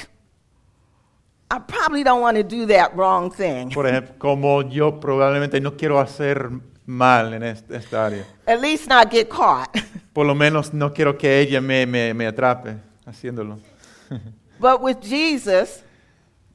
I 1.51 1.59
probably 1.59 2.03
don't 2.03 2.21
want 2.21 2.37
to 2.37 2.43
do 2.43 2.65
that 2.67 2.95
wrong 2.95 3.31
thing. 3.31 3.69
Por 3.71 3.85
ejemplo, 3.87 4.15
como 4.17 4.61
yo 4.63 4.99
probablemente 4.99 5.59
no 5.61 5.75
quiero 5.77 5.99
hacer 5.99 6.49
mal 6.89 7.33
en 7.33 7.43
est- 7.43 7.69
esta 7.71 8.05
área. 8.07 8.25
At 8.47 8.59
least 8.59 8.87
not 8.87 9.09
get 9.11 9.29
caught. 9.29 9.69
Por 10.13 10.25
lo 10.25 10.33
menos 10.33 10.73
no 10.73 10.91
quiero 10.91 11.15
que 11.17 11.39
ella 11.39 11.61
me, 11.61 11.85
me, 11.85 12.13
me 12.13 12.25
atrape 12.25 12.75
haciéndolo. 13.05 13.59
But 14.59 14.81
with 14.81 14.97
Jesus, 15.01 15.83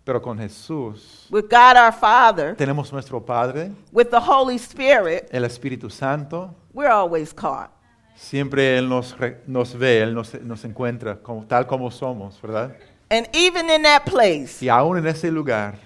Pero 0.04 0.20
con 0.20 0.36
Jesús 0.38 1.26
with 1.30 1.44
God 1.48 1.76
our 1.76 1.92
Father, 1.92 2.54
tenemos 2.56 2.92
nuestro 2.92 3.20
Padre, 3.24 3.70
with 3.92 4.10
the 4.10 4.20
Holy 4.20 4.56
Spirit, 4.56 5.28
el 5.32 5.44
Espíritu 5.44 5.88
Santo. 5.90 6.54
we're 6.74 6.90
always 6.90 7.32
caught. 7.32 7.70
Siempre 8.16 8.76
Él 8.76 8.88
nos, 8.88 9.16
nos 9.46 9.74
ve, 9.76 10.02
Él 10.02 10.14
nos, 10.14 10.34
nos 10.42 10.64
encuentra 10.64 11.16
como, 11.16 11.46
tal 11.46 11.66
como 11.66 11.90
somos, 11.90 12.40
¿verdad? 12.42 12.76
And 13.10 13.26
even 13.32 13.70
in 13.70 13.82
that 13.84 14.04
place, 14.04 14.60
Y 14.62 14.68
aún 14.68 14.98
en 14.98 15.06
ese 15.06 15.30
lugar, 15.30 15.76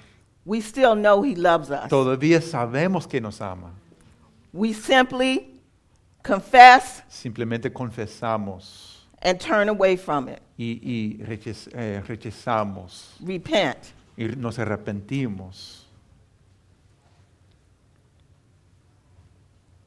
we 0.44 0.60
still 0.60 0.94
know 0.96 1.22
He 1.24 1.36
loves 1.36 1.70
us. 1.70 1.88
todavía 1.88 2.40
sabemos 2.40 3.06
que 3.06 3.20
nos 3.20 3.40
ama. 3.40 3.72
We 4.58 4.72
simply 4.72 5.60
confess 6.24 7.02
Simplemente 7.08 7.72
confesamos 7.72 9.06
and 9.22 9.38
turn 9.38 9.68
away 9.68 9.96
from 9.96 10.28
it. 10.28 10.40
y, 10.58 10.80
y 10.82 11.18
rechaz- 11.24 11.68
eh, 11.72 12.02
rechazamos 12.04 13.14
Repent. 13.24 13.78
y 14.16 14.24
nos 14.36 14.58
arrepentimos. 14.58 15.84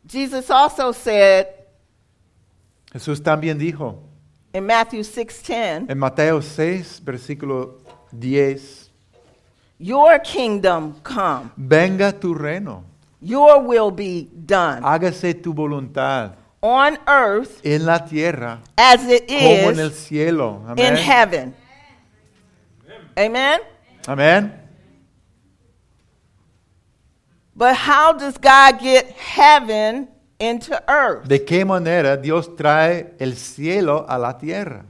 Jesus 0.08 0.50
also 0.50 0.92
said 0.94 1.48
Jesús 2.94 3.22
también 3.22 3.58
dijo 3.58 4.00
in 4.54 4.66
Matthew 4.66 5.02
6:10, 5.04 5.90
en 5.90 5.98
Mateo 5.98 6.42
6, 6.42 7.02
versículo 7.04 7.78
10, 8.12 8.90
"Your 9.80 10.20
kingdom 10.20 10.96
come. 11.04 11.50
venga 11.56 12.12
tu 12.12 12.34
reino, 12.34 12.84
Your 13.22 13.62
will 13.62 13.92
be 13.92 14.28
done 14.34 14.82
hágase 14.82 15.34
tu 15.42 15.54
voluntad 15.54 16.32
on 16.62 16.98
earth 17.08 17.62
en 17.64 17.86
la 17.86 18.00
tierra 18.00 18.60
as 18.76 19.04
it 19.08 19.28
como 19.28 19.70
en 19.70 19.80
el 19.80 19.88
is 19.92 19.98
cielo. 19.98 20.62
in 20.66 20.72
Amén. 20.72 20.96
heaven." 20.98 21.56
Amen. 23.18 23.60
Amén. 24.08 24.52
But 27.56 27.76
how 27.76 28.14
does 28.14 28.38
God 28.38 28.80
get 28.80 29.12
heaven 29.12 30.08
into 30.40 30.82
earth? 30.88 31.28
¿De 31.28 31.44
qué 31.46 31.66
manera 31.66 32.18
Dios 32.18 32.56
trae 32.56 33.14
el 33.20 33.36
cielo 33.36 34.06
a 34.08 34.18
la 34.18 34.38
tierra? 34.38 34.86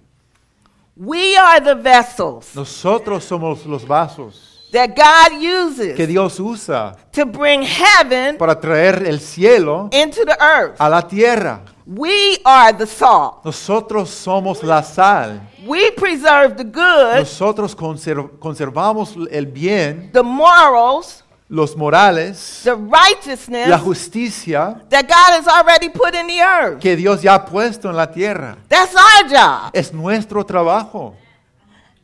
We 0.95 1.35
are 1.35 1.59
the 1.59 1.73
vessels 1.75 2.55
Nosotros 2.55 3.23
somos 3.25 3.65
los 3.65 3.85
vasos 3.85 4.50
that 4.71 4.89
God 4.95 5.39
que 5.39 5.47
uses 5.47 6.07
Dios 6.07 6.39
usa 6.39 6.95
to 7.11 7.25
bring 7.25 7.63
heaven 7.63 8.37
para 8.37 8.59
traer 8.59 9.03
el 9.07 9.19
cielo 9.19 9.89
into 9.91 10.23
the 10.25 10.37
earth. 10.39 10.75
a 10.79 10.89
la 10.89 11.01
tierra. 11.01 11.61
We 11.85 12.39
are 12.45 12.71
the 12.77 12.85
salt. 12.87 13.43
Nosotros 13.43 14.09
somos 14.09 14.63
la 14.63 14.81
sal. 14.81 15.41
We 15.65 15.91
preserve 15.91 16.55
the 16.55 16.63
good, 16.63 17.19
Nosotros 17.19 17.75
conser- 17.75 18.39
conservamos 18.39 19.15
el 19.29 19.45
bien, 19.47 20.09
the 20.13 20.23
morals, 20.23 21.23
los 21.49 21.75
morales, 21.75 22.61
the 22.63 22.75
righteousness 22.75 23.67
la 23.67 23.77
justicia 23.77 24.81
that 24.89 25.05
God 25.05 25.33
has 25.37 25.47
already 25.47 25.89
put 25.89 26.15
in 26.15 26.27
the 26.27 26.39
earth. 26.41 26.79
que 26.79 26.95
Dios 26.95 27.21
ya 27.21 27.33
ha 27.35 27.45
puesto 27.45 27.89
en 27.89 27.97
la 27.97 28.09
tierra. 28.09 28.57
That's 28.69 28.95
our 28.95 29.27
job. 29.29 29.71
Es 29.73 29.91
nuestro 29.91 30.45
trabajo. 30.45 31.13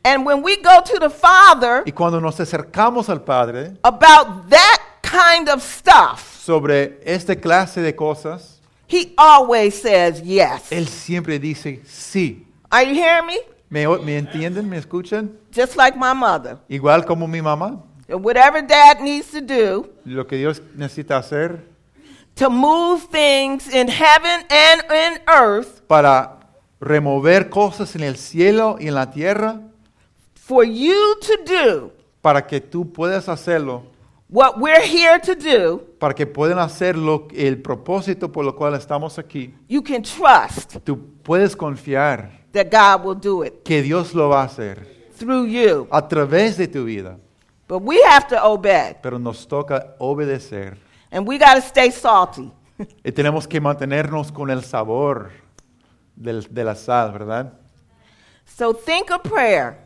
And 0.08 0.24
when 0.24 0.42
we 0.42 0.56
go 0.56 0.80
to 0.82 0.98
the 0.98 1.10
Father 1.10 1.82
Y 1.86 1.92
cuando 1.92 2.18
nos 2.20 2.40
acercamos 2.40 3.08
al 3.10 3.20
Padre 3.20 3.72
about 3.82 4.48
that 4.48 4.78
kind 5.02 5.48
of 5.50 5.62
stuff, 5.62 6.38
sobre 6.42 6.98
esta 7.04 7.36
clase 7.36 7.82
de 7.82 7.94
cosas, 7.94 8.58
He 8.90 9.12
always 9.18 9.74
says 9.74 10.22
yes. 10.22 10.70
Él 10.72 10.86
siempre 10.88 11.38
dice 11.38 11.82
sí. 11.86 12.46
Are 12.70 12.84
you 12.86 12.94
hearing 12.94 13.26
me? 13.26 13.36
¿Me, 13.68 13.86
o- 13.86 13.98
me 14.02 14.16
entienden? 14.16 14.66
¿Me 14.66 14.78
escuchan? 14.78 15.30
Just 15.54 15.76
like 15.76 15.94
my 15.98 16.14
mother. 16.14 16.56
Igual 16.70 17.04
como 17.04 17.26
mi 17.26 17.42
mamá. 17.42 17.82
Whatever 18.08 18.62
dad 18.66 19.00
needs 19.02 19.30
to 19.32 19.42
do 19.42 19.90
Lo 20.06 20.26
que 20.26 20.38
Dios 20.38 20.62
necesita 20.74 21.18
hacer 21.18 21.60
to 22.36 22.48
move 22.48 23.02
things 23.10 23.68
in 23.68 23.88
heaven 23.88 24.46
and 24.48 24.82
in 24.90 25.20
earth 25.28 25.82
para 25.86 26.38
remover 26.80 27.50
cosas 27.50 27.94
en 27.96 28.02
el 28.04 28.16
cielo 28.16 28.76
y 28.80 28.88
en 28.88 28.94
la 28.94 29.10
tierra, 29.10 29.60
for 30.48 30.64
you 30.64 31.14
to 31.20 31.36
do 31.44 31.92
para 32.22 32.46
que 32.46 32.60
tú 32.60 32.90
puedas 32.92 33.28
hacerlo, 33.28 33.82
what 34.30 34.56
we're 34.58 34.82
here 34.82 35.18
to 35.20 35.34
do, 35.34 35.78
para 35.98 36.14
que 36.14 36.26
puedan 36.26 36.58
hacer 36.58 36.96
lo- 36.96 37.28
el 37.34 37.60
propósito 37.62 38.30
por 38.32 38.44
lo 38.44 38.54
cual 38.56 38.74
estamos 38.74 39.18
aquí. 39.18 39.54
you 39.68 39.82
can 39.82 40.02
trust 40.02 40.76
Tú 40.84 40.98
puedes 41.22 41.54
confiar 41.54 42.30
that 42.52 42.66
God 42.70 43.04
will 43.06 43.14
do 43.20 43.44
it 43.44 43.62
que 43.62 43.82
Dios 43.82 44.14
lo 44.14 44.30
va 44.30 44.42
a 44.42 44.44
hacer 44.46 44.86
through 45.18 45.46
you. 45.46 45.86
a 45.90 46.06
través 46.08 46.56
de 46.56 46.66
tu 46.66 46.84
vida, 46.84 47.18
But 47.68 47.82
we 47.82 48.00
have 48.02 48.26
to 48.28 48.42
obey. 48.42 48.96
pero 49.02 49.18
nos 49.18 49.46
toca 49.46 49.94
obedecer. 49.98 50.78
And 51.10 51.26
we 51.28 51.38
got 51.38 51.54
to 51.56 51.60
stay 51.60 51.90
salty. 51.90 52.50
Y 53.04 53.12
tenemos 53.12 53.46
que 53.48 53.60
mantenernos 53.60 54.30
con 54.32 54.50
el 54.50 54.62
sabor 54.64 55.30
del- 56.16 56.46
de 56.50 56.64
la 56.64 56.74
sal, 56.74 57.12
¿verdad? 57.12 57.52
So 58.46 58.72
think 58.72 59.10
of 59.10 59.22
prayer 59.22 59.76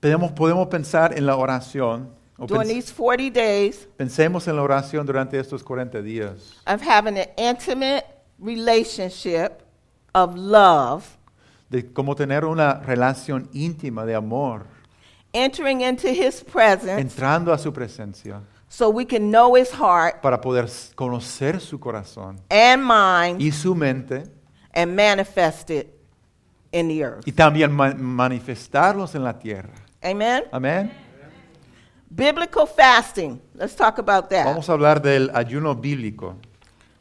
Podemos, 0.00 0.32
podemos 0.32 0.68
pensar 0.68 1.16
en 1.16 1.26
la 1.26 1.36
oración, 1.36 2.10
o 2.38 2.46
during 2.46 2.68
pens- 2.68 2.74
these 2.74 2.92
40 2.94 3.32
days 3.34 3.88
pensemos 3.96 4.46
en 4.46 4.54
la 4.56 4.62
oración 4.62 5.04
durante 5.04 5.38
estos 5.40 5.62
40 5.64 6.00
días, 6.02 6.54
of 6.66 6.80
having 6.82 7.18
an 7.18 7.26
intimate 7.36 8.04
relationship 8.38 9.50
of 10.14 10.36
love, 10.36 11.04
de 11.68 11.92
cómo 11.92 12.14
tener 12.14 12.44
una 12.44 12.74
relación 12.74 13.48
íntima 13.52 14.04
de 14.06 14.14
amor, 14.14 14.66
entering 15.32 15.80
into 15.80 16.08
His 16.08 16.42
presence 16.44 17.00
entrando 17.00 17.52
a 17.52 17.58
su 17.58 17.72
presencia. 17.72 18.40
so 18.68 18.88
we 18.90 19.04
can 19.04 19.30
know 19.30 19.56
His 19.56 19.70
heart 19.72 20.20
para 20.22 20.40
poder 20.40 20.66
s- 20.66 20.92
conocer 20.94 21.60
su 21.60 21.78
corazón. 21.80 22.38
and 22.50 22.82
mind 22.84 23.40
y 23.42 23.50
su 23.50 23.74
mente. 23.74 24.24
and 24.72 24.94
manifest 24.94 25.70
it 25.70 25.88
in 26.70 26.86
the 26.86 27.02
earth. 27.02 27.26
y 27.26 27.32
también 27.32 27.72
ma- 27.72 27.94
manifestarlos 27.94 29.16
en 29.16 29.24
la 29.24 29.36
tierra. 29.40 29.72
Amen? 30.02 30.44
Amén. 30.52 30.90
Biblical 32.10 32.66
fasting. 32.66 33.40
Let's 33.54 33.74
talk 33.74 33.98
about 33.98 34.30
that. 34.30 34.44
Vamos 34.46 34.68
a 34.68 34.72
hablar 34.72 35.00
del 35.02 35.30
ayuno 35.34 35.74
bíblico. 35.74 36.36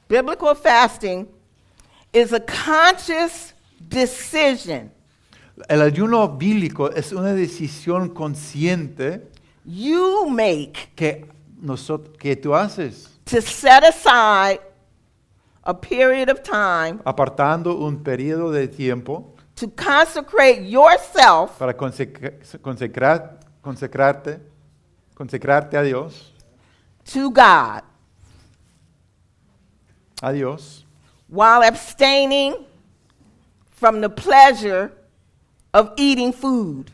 Biblical 0.09 0.55
fasting 0.55 1.27
is 2.13 2.33
a 2.33 2.39
conscious 2.39 3.53
decision 3.79 4.91
El 5.69 5.81
ayuno 5.81 6.27
bíblico 6.37 6.89
es 6.91 7.11
una 7.11 7.33
decisión 7.33 8.09
consciente 8.09 9.27
you 9.65 10.27
make 10.29 10.89
que, 10.95 11.25
nosot- 11.61 12.15
que 12.17 12.35
tú 12.35 12.53
haces, 12.55 13.09
to 13.25 13.41
set 13.41 13.83
aside 13.83 14.59
a 15.63 15.73
period 15.73 16.29
of 16.29 16.41
time 16.43 16.99
apartando 17.05 17.75
un 17.75 18.01
periodo 18.03 18.51
de 18.51 18.67
tiempo 18.67 19.33
to 19.57 19.67
consecrate 19.69 20.63
yourself 20.69 21.57
para 21.57 21.73
consecra- 21.75 22.33
consecrar, 22.61 23.39
consecrarte, 23.61 24.39
consecrarte 25.15 25.77
a 25.77 25.83
Dios, 25.83 26.33
to 27.05 27.29
God. 27.31 27.83
A 30.21 30.31
Dios, 30.33 30.85
while 31.27 31.63
abstaining 31.63 32.55
from 33.71 34.01
the 34.01 34.09
pleasure 34.09 34.91
of 35.73 35.91
eating 35.97 36.31
food. 36.33 36.91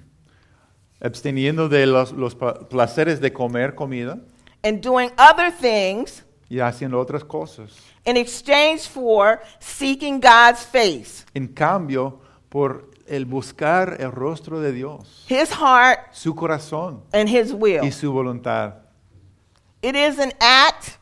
Absteniendo 1.02 1.70
de 1.70 1.86
los, 1.86 2.12
los 2.14 2.36
placeres 2.36 3.20
de 3.22 3.32
comer 3.32 3.76
comida. 3.76 4.20
And 4.64 4.82
doing 4.82 5.10
other 5.18 5.52
things 5.52 6.24
y 6.50 6.60
haciendo 6.60 7.00
otras 7.00 7.24
cosas. 7.24 7.72
in 8.06 8.16
exchange 8.18 8.88
for 8.88 9.42
seeking 9.60 10.20
God's 10.20 10.64
face, 10.64 11.26
En 11.34 11.48
cambio, 11.48 12.20
por 12.54 12.92
el 13.08 13.26
buscar 13.26 13.98
el 14.00 14.12
rostro 14.12 14.62
de 14.62 14.72
Dios, 14.72 15.26
His 15.28 15.50
heart, 15.50 16.14
su 16.14 16.36
corazón 16.36 17.02
and 17.12 17.28
His 17.28 17.52
will. 17.52 17.84
y 17.84 17.92
su 17.92 18.12
voluntad. 18.14 18.76
It 19.82 19.96
is 19.96 20.20
an 20.20 20.32
act 20.40 21.00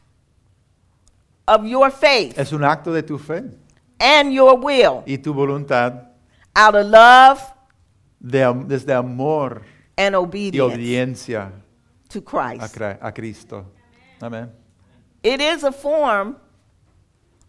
of 1.46 1.66
your 1.66 1.92
faith 1.92 2.38
Es 2.40 2.54
un 2.54 2.64
acto 2.64 2.94
de 2.94 3.04
tu 3.04 3.18
fe 3.20 3.44
and 4.00 4.32
your 4.32 4.58
will 4.64 5.04
y 5.06 5.18
tu 5.18 5.34
voluntad 5.34 6.08
out 6.56 6.74
of 6.76 6.86
love 6.86 7.40
de 8.20 8.44
am- 8.44 8.66
desde 8.68 8.94
amor 8.94 9.62
and 9.98 10.16
y 10.16 10.18
obedience 10.18 10.62
obediencia 10.74 11.52
to 12.08 12.20
a, 12.20 12.22
Christ. 12.24 12.74
Cra- 12.76 12.98
a 13.02 13.12
Cristo. 13.12 13.66
Amén. 14.22 14.50
It 15.22 15.42
is 15.42 15.64
a 15.66 15.72
form 15.72 16.38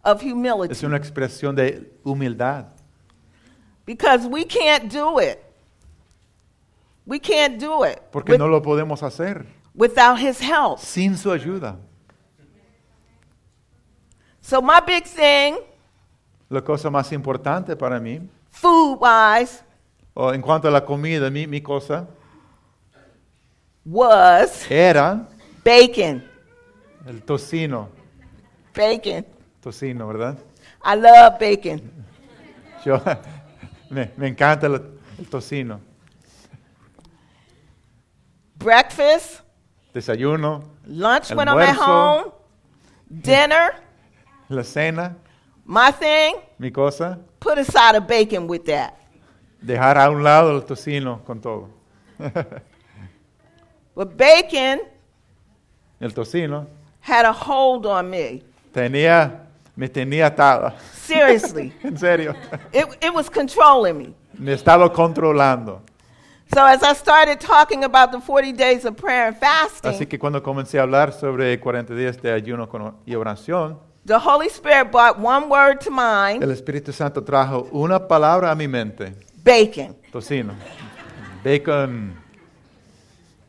of 0.03 0.21
humility 0.21 0.73
Es 0.73 0.83
una 0.83 0.97
expresión 0.97 1.55
de 1.55 1.93
humildad. 2.03 2.72
Because 3.85 4.27
we 4.27 4.45
can't 4.45 4.89
do 4.91 5.19
it. 5.19 5.39
We 7.05 7.19
can't 7.19 7.59
do 7.59 7.83
it 7.83 7.99
Porque 8.11 8.31
with- 8.31 8.39
no 8.39 8.47
lo 8.47 8.61
podemos 8.61 9.01
hacer 9.03 9.45
without 9.75 10.17
His 10.17 10.39
help. 10.39 10.79
sin 10.79 11.17
su 11.17 11.29
ayuda. 11.31 11.77
So, 14.41 14.61
my 14.61 14.79
big 14.85 15.05
thing, 15.05 15.55
La 16.49 16.61
cosa 16.61 16.89
más 16.89 17.11
importante 17.11 17.75
para 17.75 17.99
mí, 17.99 18.21
food 18.51 18.99
wise, 19.01 19.63
o 20.13 20.31
en 20.33 20.41
cuanto 20.41 20.67
a 20.67 20.71
la 20.71 20.85
comida, 20.85 21.29
mi, 21.29 21.47
mi 21.47 21.61
cosa, 21.61 22.07
was 23.85 24.69
era 24.69 25.27
bacon. 25.63 26.23
el 27.07 27.21
tocino. 27.23 27.89
Bacon. 28.75 29.25
Tocino, 29.61 30.07
¿verdad? 30.07 30.37
I 30.85 30.95
love 30.95 31.37
bacon. 31.39 31.81
Yo, 32.85 33.01
me, 33.93 34.11
me 34.17 34.27
encanta 34.27 34.67
el, 34.67 34.73
el 35.19 35.27
tocino. 35.29 35.79
Breakfast, 38.57 39.41
Desayuno, 39.93 40.63
lunch 40.87 41.31
when 41.31 41.47
I'm 41.47 41.59
at 41.59 41.75
home, 41.75 42.31
dinner, 43.09 43.75
la 44.49 44.63
cena, 44.63 45.15
my 45.65 45.91
thing, 45.91 46.35
mi 46.57 46.71
cosa, 46.71 47.19
put 47.39 47.57
a 47.57 47.63
side 47.65 47.95
of 47.95 48.07
bacon 48.07 48.47
with 48.47 48.65
that. 48.65 48.97
dejar 49.61 49.97
a 49.97 50.09
un 50.09 50.23
lado 50.23 50.55
el 50.55 50.63
tocino 50.63 51.23
con 51.25 51.39
todo. 51.41 51.69
But 53.95 54.17
bacon 54.17 54.81
El 56.01 56.11
tocino 56.11 56.67
had 56.99 57.25
a 57.25 57.31
hold 57.33 57.85
on 57.85 58.09
me. 58.09 58.43
tenía, 58.73 59.42
me 59.75 59.87
tenía 59.89 60.27
atada. 60.27 60.75
Seriously. 60.93 61.73
En 61.83 61.97
serio. 61.97 62.33
it, 62.71 62.85
it 63.01 63.13
was 63.13 63.29
controlling 63.29 63.97
me. 63.97 64.13
Me 64.37 64.53
estaba 64.53 64.91
controlando. 64.91 65.81
So 66.53 66.63
as 66.63 66.83
I 66.83 66.93
started 66.93 67.39
talking 67.39 67.83
about 67.83 68.11
the 68.11 68.19
40 68.19 68.51
days 68.53 68.85
of 68.85 68.95
prayer 68.95 69.27
and 69.27 69.37
Así 69.37 69.69
fasting, 69.81 70.07
que 70.07 70.19
cuando 70.19 70.41
comencé 70.43 70.77
a 70.77 70.83
hablar 70.83 71.11
sobre 71.13 71.59
40 71.59 71.95
días 71.95 72.21
de 72.21 72.31
ayuno 72.31 72.69
y 73.05 73.15
oración, 73.15 73.79
the 74.05 74.17
Holy 74.17 74.47
Spirit 74.47 74.91
brought 74.91 75.17
one 75.17 75.47
word 75.49 75.79
to 75.79 75.89
mind, 75.89 76.43
el 76.43 76.51
Espíritu 76.51 76.91
Santo 76.93 77.23
trajo 77.23 77.67
una 77.71 78.07
palabra 78.07 78.51
a 78.51 78.55
mi 78.55 78.67
mente. 78.67 79.15
bacon. 79.43 79.95
Tocino. 80.11 80.53
Bacon. 81.43 82.13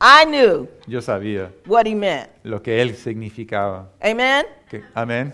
I 0.00 0.24
knew 0.24 0.68
Yo 0.86 1.00
sabía 1.00 1.50
what 1.66 1.86
he 1.86 1.94
meant. 1.94 2.28
lo 2.42 2.60
que 2.62 2.80
él 2.80 2.94
significaba. 2.96 3.86
Amen? 4.02 4.44
Que- 4.70 4.82
Amén. 4.94 5.32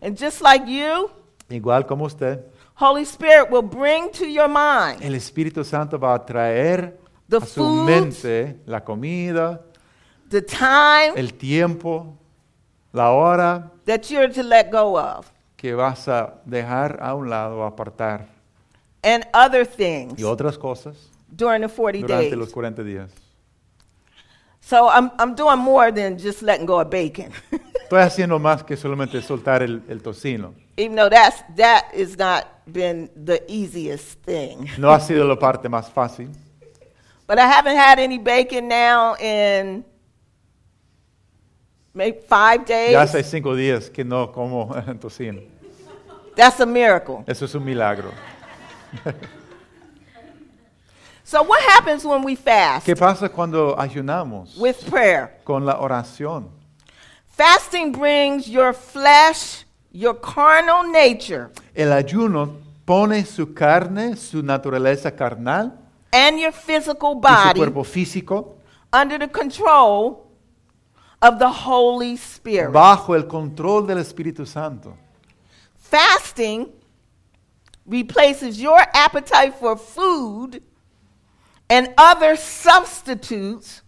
And 0.00 0.16
just 0.16 0.40
like 0.42 0.66
you, 0.66 1.10
Igual 1.48 1.86
como 1.86 2.04
usted, 2.06 2.40
Holy 2.74 3.02
Spirit 3.04 3.50
will 3.50 3.62
bring 3.62 4.10
to 4.10 4.26
your 4.26 4.48
mind 4.48 5.02
el 5.02 5.14
Espíritu 5.14 5.64
Santo 5.64 5.98
va 5.98 6.14
a 6.14 6.24
traer 6.24 6.98
The 7.28 7.38
a 7.38 7.40
su 7.46 7.62
foods. 7.64 7.86
mente 7.86 8.60
la 8.66 8.80
comida, 8.84 9.60
the 10.28 10.42
time 10.42 11.12
el 11.16 11.32
tiempo, 11.34 12.18
la 12.92 13.10
hora 13.12 13.70
that 13.86 14.02
you're 14.10 14.28
to 14.32 14.42
let 14.42 14.70
go 14.70 14.98
of 14.98 15.30
que 15.56 15.74
vas 15.74 16.06
a 16.08 16.34
dejar 16.44 16.98
a 17.00 17.14
un 17.14 17.30
lado, 17.30 17.64
apartar 17.64 18.26
and 19.02 19.24
other 19.32 19.64
things 19.66 20.18
y 20.18 20.24
otras 20.24 20.58
cosas 20.58 20.96
during 21.34 21.62
the 21.62 21.68
40 21.68 22.00
durante 22.06 22.30
days. 22.30 22.36
los 22.38 22.52
40 22.52 22.82
días. 22.82 23.10
So 24.66 24.88
I'm, 24.88 25.12
I'm 25.20 25.36
doing 25.36 25.60
more 25.60 25.92
than 25.92 26.18
just 26.18 26.42
letting 26.42 26.66
go 26.66 26.80
of 26.80 26.90
bacon. 26.90 27.30
Estoy 27.84 28.00
haciendo 28.00 28.40
más 28.40 28.64
que 28.64 28.76
solamente 28.76 29.22
soltar 29.22 29.62
el, 29.62 29.80
el 29.88 30.02
tocino. 30.02 30.54
Even 30.76 30.96
though 30.96 31.08
that's, 31.08 31.40
that 31.54 31.84
has 31.94 32.18
not 32.18 32.48
been 32.66 33.08
the 33.14 33.40
easiest 33.46 34.20
thing. 34.24 34.68
No 34.78 34.90
ha 34.90 34.98
sido 34.98 35.24
la 35.24 35.36
parte 35.36 35.68
más 35.68 35.88
fácil. 35.88 36.32
But 37.28 37.38
I 37.38 37.46
haven't 37.46 37.76
had 37.76 38.00
any 38.00 38.18
bacon 38.18 38.66
now 38.66 39.14
in 39.20 39.84
maybe 41.94 42.18
five 42.28 42.64
days. 42.66 42.90
Ya 42.90 43.02
hace 43.02 43.22
cinco 43.22 43.54
días 43.54 43.88
que 43.88 44.02
no 44.02 44.32
como 44.32 44.74
tocino. 45.00 45.42
That's 46.34 46.58
a 46.58 46.66
miracle. 46.66 47.22
Eso 47.28 47.44
es 47.44 47.54
un 47.54 47.64
milagro. 47.64 48.10
So 51.28 51.42
what 51.42 51.60
happens 51.60 52.04
when 52.04 52.22
we 52.22 52.36
fast 52.36 52.86
¿Qué 52.86 52.94
pasa 52.94 53.28
cuando 53.28 53.74
ayunamos 53.76 54.56
with 54.56 54.88
prayer? 54.88 55.40
con 55.44 55.66
la 55.66 55.74
oración? 55.80 56.48
Fasting 57.36 57.90
brings 57.90 58.46
your 58.48 58.72
flesh, 58.72 59.64
your 59.90 60.14
carnal 60.14 60.84
nature, 60.84 61.50
El 61.74 61.88
ayuno 61.92 62.58
pone 62.86 63.24
su 63.26 63.52
carne, 63.52 64.14
su 64.16 64.40
naturaleza 64.40 65.10
carnal 65.16 65.72
and 66.12 66.38
your 66.38 66.52
physical 66.52 67.16
body. 67.16 67.48
y 67.48 67.52
su 67.54 67.72
cuerpo 67.72 67.82
físico 67.82 68.58
under 68.92 69.18
the 69.18 69.28
control 69.28 70.28
of 71.20 71.40
the 71.40 71.48
Holy 71.50 72.14
Spirit. 72.16 72.70
bajo 72.72 73.16
el 73.16 73.24
control 73.26 73.84
del 73.84 73.98
Espíritu 73.98 74.46
Santo. 74.46 74.96
Fasting 75.74 76.68
replaces 77.84 78.58
your 78.60 78.78
appetite 78.94 79.54
for 79.58 79.76
food 79.76 80.62
and 81.68 81.92
other 81.98 82.36
substitutes 82.36 83.82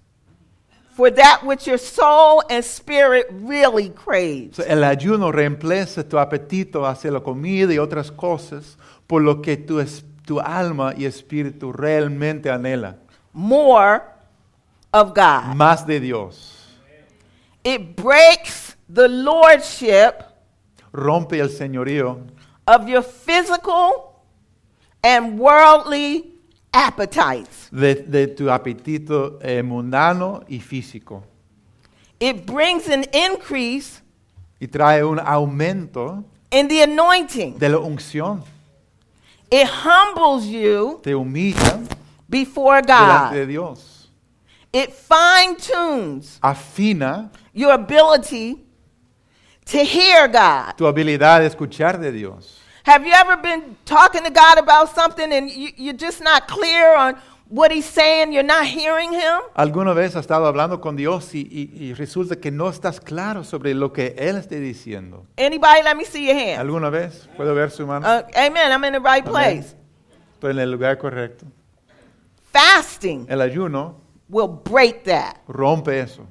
for 0.96 1.10
that 1.10 1.44
which 1.44 1.66
your 1.66 1.78
soul 1.78 2.42
and 2.50 2.64
spirit 2.64 3.26
really 3.30 3.88
craves. 3.90 4.56
So, 4.56 4.64
el 4.64 4.82
ayuno 4.82 5.30
reemplaza 5.32 6.02
tu 6.08 6.18
apetito 6.18 6.84
hacia 6.84 7.10
la 7.12 7.20
comida 7.20 7.72
y 7.72 7.78
otras 7.78 8.10
cosas 8.10 8.76
por 9.06 9.22
lo 9.22 9.40
que 9.40 9.56
tu, 9.56 9.78
es- 9.78 10.02
tu 10.26 10.40
alma 10.40 10.92
y 10.96 11.04
espíritu 11.04 11.72
realmente 11.72 12.50
anhela. 12.50 12.96
More 13.32 14.02
of 14.92 15.14
God. 15.14 15.54
Más 15.54 15.86
de 15.86 16.00
Dios. 16.00 16.54
It 17.62 17.94
breaks 17.96 18.76
the 18.88 19.08
lordship 19.08 20.24
Rompe 20.92 21.38
el 21.38 21.48
señorío 21.50 22.18
of 22.66 22.88
your 22.88 23.02
physical 23.02 24.20
and 25.04 25.38
worldly 25.38 26.32
appetites. 26.72 27.68
de, 27.70 27.94
de 27.94 28.26
tu 28.28 28.50
apetito 28.50 29.38
eh, 29.42 29.62
mundano 29.62 30.42
y 30.48 30.60
físico. 30.60 31.22
It 32.20 32.46
brings 32.46 32.88
an 32.88 33.04
increase 33.12 34.02
Y 34.60 34.66
trae 34.66 35.04
un 35.04 35.20
aumento 35.20 36.24
in 36.50 36.66
the 36.68 36.82
anointing. 36.82 37.58
de 37.58 37.68
la 37.68 37.78
unción. 37.78 38.42
It 39.50 39.66
humbles 39.68 40.46
you 40.46 41.00
Te 41.02 41.14
humilla 41.14 41.80
before 42.28 42.82
delante 42.82 43.36
de 43.36 43.44
God. 43.44 43.48
Dios. 43.48 44.10
It 44.72 44.90
fine 44.92 45.56
tunes 45.56 46.38
Afina 46.42 47.30
your 47.54 47.72
ability 47.72 48.62
to 49.66 49.78
hear 49.84 50.28
God. 50.28 50.74
tu 50.76 50.86
habilidad 50.86 51.40
de 51.40 51.46
escuchar 51.46 51.98
de 51.98 52.10
Dios. 52.12 52.57
Have 52.88 53.06
you 53.06 53.12
ever 53.12 53.36
been 53.36 53.76
talking 53.84 54.24
to 54.24 54.30
God 54.30 54.56
about 54.58 54.88
something 54.94 55.30
and 55.30 55.50
you, 55.50 55.68
you're 55.76 55.92
just 55.96 56.22
not 56.22 56.48
clear 56.48 56.96
on 56.96 57.16
what 57.50 57.70
He's 57.70 57.84
saying? 57.84 58.32
You're 58.32 58.42
not 58.46 58.64
hearing 58.64 59.12
Him? 59.12 59.40
¿Alguna 59.54 59.92
vez 59.94 60.16
has 60.16 60.22
estado 60.24 60.46
hablando 60.46 60.80
con 60.80 60.96
Dios 60.96 61.34
y, 61.34 61.46
y- 61.50 61.70
y 61.90 61.92
resulta 61.94 62.36
que 62.40 62.50
no 62.50 62.68
estás 62.70 62.98
claro 63.00 63.44
sobre 63.44 63.74
lo 63.74 63.92
que 63.92 64.14
Él 64.16 64.36
esté 64.36 64.58
diciendo? 64.58 65.26
Anybody? 65.36 65.82
Let 65.82 65.96
me 65.96 66.04
see 66.06 66.26
your 66.26 66.34
hand. 66.36 66.60
¿Alguna 66.60 66.88
vez? 66.88 67.28
¿Puedo 67.36 67.54
ver 67.54 67.70
su 67.70 67.86
mano? 67.86 68.06
Uh, 68.08 68.22
amen. 68.34 68.72
I'm 68.72 68.82
in 68.84 68.94
the 68.94 69.00
right 69.00 69.22
Amén. 69.26 69.32
place. 69.32 69.74
Estoy 70.34 70.52
en 70.52 70.58
el 70.60 70.70
lugar 70.70 70.96
correcto. 70.96 71.44
Fasting 72.52 73.26
El 73.28 73.42
ayuno 73.42 73.96
will 74.30 74.48
break 74.48 75.04
that. 75.04 75.36
rompe 75.46 76.00
eso. 76.00 76.26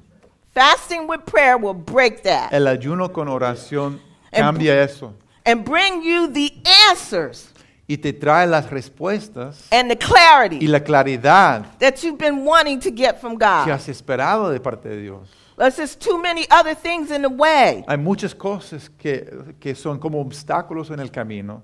Fasting 0.54 1.06
with 1.06 1.20
prayer 1.24 1.56
will 1.56 1.74
break 1.74 2.22
that 2.24 2.52
El 2.52 2.66
ayuno 2.66 3.12
con 3.12 3.28
oración 3.28 4.00
cambia 4.32 4.82
eso. 4.82 5.14
And 5.48 5.64
bring 5.64 6.02
you 6.02 6.28
the 6.28 6.52
answers 6.90 7.52
y 7.88 7.96
te 7.96 8.12
trae 8.12 8.46
las 8.46 8.70
respuestas 8.70 9.66
and 9.72 9.90
the 9.90 9.96
y 9.96 10.06
clarity 10.06 10.66
la 10.66 10.80
claridad 10.80 11.64
that 11.78 12.02
you've 12.02 12.18
been 12.18 12.44
wanting 12.44 12.78
to 12.78 12.90
get 12.90 13.18
from 13.20 13.36
God. 13.36 13.64
que 13.64 13.72
has 13.72 13.88
esperado 13.88 14.50
de 14.50 14.60
parte 14.60 14.88
de 14.88 15.00
Dios. 15.00 15.28
There's 15.56 15.76
just 15.76 16.00
too 16.00 16.18
many 16.18 16.46
other 16.50 16.74
things 16.74 17.10
in 17.10 17.22
the 17.22 17.28
way. 17.28 17.84
Hay 17.88 17.96
muchas 17.96 18.32
cosas 18.32 18.88
que, 18.96 19.54
que 19.58 19.74
son 19.74 19.98
como 19.98 20.20
obstáculos 20.20 20.90
en 20.90 21.00
el 21.00 21.10
camino. 21.10 21.62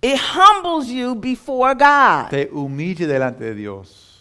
It 0.00 0.18
humbles 0.18 0.88
you 0.88 1.14
before 1.16 1.74
God. 1.74 2.28
Te 2.30 2.48
humille 2.52 3.06
delante 3.06 3.44
de 3.44 3.54
Dios. 3.54 4.20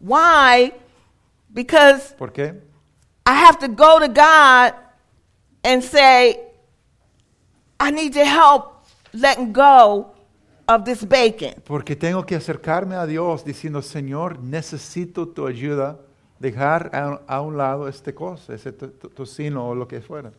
Why? 0.00 0.72
Because 1.52 2.14
¿Por 2.16 2.32
qué? 2.32 2.58
I 3.26 3.34
have 3.34 3.58
to 3.58 3.68
go 3.68 3.98
to 3.98 4.08
God 4.08 4.74
and 5.62 5.82
say, 5.82 6.51
I 7.84 7.90
need 7.90 8.14
your 8.14 8.26
help 8.26 8.84
letting 9.12 9.52
go 9.52 10.12
of 10.68 10.84
this 10.84 11.04
bacon. 11.04 11.54
Porque 11.64 11.96
tengo 11.96 12.24
que 12.24 12.36
acercarme 12.36 12.94
a 12.94 13.06
Dios 13.06 13.44
diciendo, 13.44 13.82
Señor, 13.82 14.38
necesito 14.40 15.26
tu 15.28 15.46
ayuda, 15.46 15.98
dejar 16.38 16.90
a, 16.94 17.20
a 17.26 17.40
un 17.40 17.56
lado 17.56 17.88
esta 17.88 18.12
cosa, 18.14 18.54
ese 18.54 18.72
to- 18.72 18.90
to- 18.90 19.08
tocino 19.08 19.68
o 19.68 19.74
lo 19.74 19.86
que 19.88 20.00
fuera. 20.00 20.30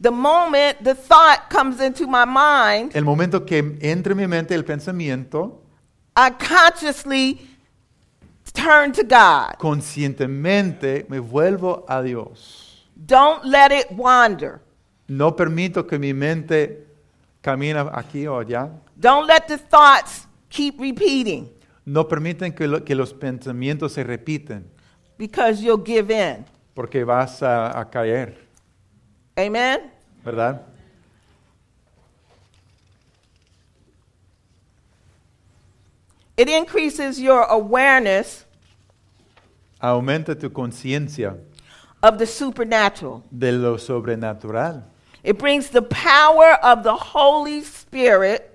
The 0.00 0.10
moment 0.10 0.78
the 0.82 0.94
thought 0.94 1.48
comes 1.50 1.80
into 1.80 2.06
my 2.08 2.24
mind, 2.26 2.96
El 2.96 3.04
momento 3.04 3.44
que 3.44 3.58
entre 3.82 4.12
en 4.12 4.18
mi 4.18 4.26
mente 4.26 4.54
el 4.54 4.64
pensamiento, 4.64 5.60
I 6.16 6.30
consciously 6.30 7.40
turn 8.52 8.92
to 8.92 9.02
God. 9.04 9.56
conscientemente 9.58 11.06
me 11.08 11.18
vuelvo 11.20 11.84
a 11.88 12.02
Dios. 12.02 12.86
Don't 12.96 13.44
let 13.44 13.70
it 13.72 13.86
wander. 13.96 14.60
No 15.08 15.34
permito 15.36 15.86
que 15.86 15.98
mi 15.98 16.12
mente 16.14 16.86
camine 17.42 17.80
aquí 17.92 18.26
o 18.26 18.38
allá. 18.38 18.70
Don't 18.96 19.26
let 19.26 19.46
the 19.48 19.58
thoughts 19.58 20.26
keep 20.48 20.78
repeating 20.80 21.48
No 21.84 22.06
permiten 22.06 22.52
que, 22.54 22.66
lo- 22.68 22.84
que 22.84 22.94
los 22.94 23.12
pensamientos 23.12 23.92
se 23.92 24.04
repiten, 24.04 24.64
because 25.18 25.60
you'll 25.62 25.82
give 25.84 26.10
in. 26.12 26.44
porque 26.74 27.04
vas 27.04 27.42
a, 27.42 27.78
a 27.78 27.90
caer, 27.90 28.36
Amen? 29.36 29.90
¿verdad? 30.24 30.62
It 36.36 36.48
increases 36.48 37.20
your 37.20 37.42
awareness 37.48 38.46
Aumenta 39.80 40.38
tu 40.38 40.48
conciencia 40.50 41.36
of 42.02 42.16
the 42.18 42.26
supernatural. 42.26 43.22
de 43.30 43.50
lo 43.52 43.78
sobrenatural. 43.78 44.84
It 45.24 45.38
brings 45.38 45.68
the 45.70 45.82
power 45.82 46.58
of 46.62 46.82
the 46.82 46.94
Holy 46.94 47.62
Spirit 47.62 48.48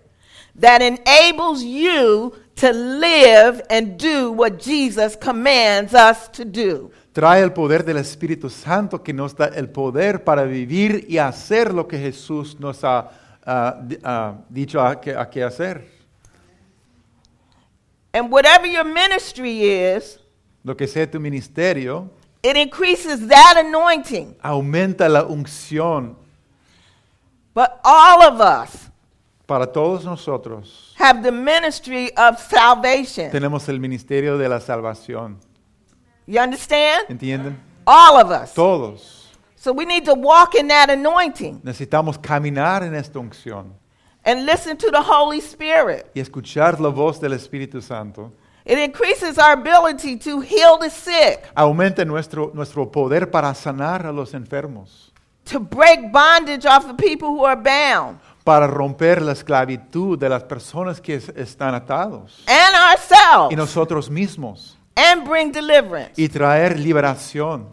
that 0.56 0.82
enables 0.82 1.64
you 1.64 2.34
to 2.56 2.72
live 2.74 3.62
and 3.70 3.98
do 3.98 4.32
what 4.32 4.60
Jesus 4.60 5.16
commands 5.16 5.94
us 5.94 6.28
to 6.30 6.44
do. 6.44 6.92
Trae 7.14 7.42
el 7.42 7.52
poder 7.52 7.84
del 7.84 7.98
Espíritu 7.98 8.50
Santo 8.50 9.00
que 9.02 9.14
nos 9.14 9.34
da 9.36 9.46
el 9.56 9.70
poder 9.70 10.24
para 10.24 10.44
vivir 10.46 11.06
y 11.08 11.18
hacer 11.18 11.74
lo 11.74 11.88
que 11.88 11.98
Jesús 11.98 12.60
nos 12.60 12.84
ha 12.84 13.10
di- 13.88 13.98
ah, 14.04 14.36
dicho 14.50 14.80
a 14.82 15.00
que, 15.00 15.16
a 15.16 15.26
que 15.30 15.44
hacer. 15.44 15.84
And 18.14 18.32
whatever 18.32 18.68
your 18.68 18.84
ministry 18.86 19.64
is, 19.64 20.20
Lo 20.64 20.76
que 20.76 20.88
sea 20.88 21.10
tu 21.10 21.20
ministerio, 21.20 22.10
it 22.44 22.58
increases 22.58 23.28
that 23.28 23.56
anointing. 23.58 24.36
aumenta 24.42 25.08
la 25.08 25.24
unción 25.24 26.18
But 27.58 27.80
all 27.84 28.22
of 28.22 28.40
us 28.40 28.92
para 29.48 29.66
todos 29.66 30.06
nosotros. 30.06 30.94
have 30.96 31.24
the 31.24 31.32
ministry 31.32 32.12
of 32.16 32.40
salvation. 32.40 33.32
Tenemos 33.32 33.68
el 33.68 33.80
ministerio 33.80 34.38
de 34.38 34.48
la 34.48 34.60
salvación. 34.60 35.38
You 36.28 36.40
understand? 36.40 37.08
¿Entienden? 37.10 37.58
All 37.88 38.22
of 38.22 38.30
us. 38.30 38.54
Todos. 38.54 39.32
So 39.56 39.74
we 39.74 39.86
need 39.86 40.06
to 40.06 40.14
walk 40.14 40.54
in 40.54 40.68
that 40.68 40.92
anointing 40.92 41.62
Necesitamos 41.64 42.20
caminar 42.22 42.84
en 42.84 42.94
esta 42.94 43.18
unción 43.18 43.74
and 44.24 44.46
listen 44.46 44.78
to 44.78 44.92
the 44.92 45.02
Holy 45.02 45.40
Spirit. 45.40 46.06
y 46.14 46.20
escuchar 46.20 46.80
la 46.80 46.90
voz 46.90 47.20
del 47.20 47.34
Espíritu 47.34 47.82
Santo. 47.82 48.32
It 48.66 48.78
increases 48.78 49.40
our 49.40 49.54
ability 49.54 50.16
to 50.18 50.42
heal 50.42 50.78
the 50.78 50.92
sick, 50.92 51.40
Aumenta 51.56 52.06
nuestro, 52.06 52.52
nuestro 52.54 52.92
poder 52.92 53.32
para 53.32 53.52
sanar 53.56 54.06
a 54.06 54.12
los 54.12 54.36
enfermos, 54.36 55.12
to 55.52 55.60
break 55.60 56.12
bondage 56.12 56.66
off 56.66 56.86
of 56.90 56.98
people 56.98 57.30
who 57.30 57.46
are 57.46 57.56
bound, 57.56 58.20
para 58.44 58.66
romper 58.68 59.22
la 59.22 59.34
esclavitud 59.34 60.18
de 60.18 60.30
las 60.30 60.44
personas 60.44 61.02
que 61.02 61.16
es- 61.16 61.30
están 61.36 61.74
atados 61.76 62.44
and 62.48 62.76
ourselves. 62.76 63.52
y 63.52 63.56
nosotros 63.56 64.10
mismos 64.10 64.78
and 64.96 65.28
bring 65.28 65.52
deliverance. 65.52 66.14
y 66.16 66.28
traer 66.30 66.80
liberación. 66.80 67.68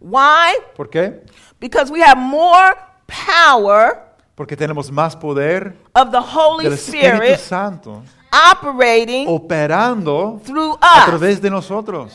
Why? 0.00 0.54
¿Por 0.76 0.90
qué? 0.90 1.22
Because 1.60 1.90
we 1.92 2.02
have 2.02 2.16
more 2.20 2.74
power 3.06 4.10
Porque 4.34 4.56
tenemos 4.56 4.90
más 4.90 5.14
poder 5.14 5.76
of 5.94 6.10
the 6.10 6.18
Holy 6.18 6.64
del 6.64 6.72
Espíritu 6.74 7.06
Spirit 7.22 7.38
Santo 7.38 8.02
operating 8.50 9.28
operando 9.28 10.40
through 10.44 10.76
a 10.80 10.98
us. 11.00 11.04
través 11.06 11.40
de 11.40 11.50
nosotros. 11.50 12.12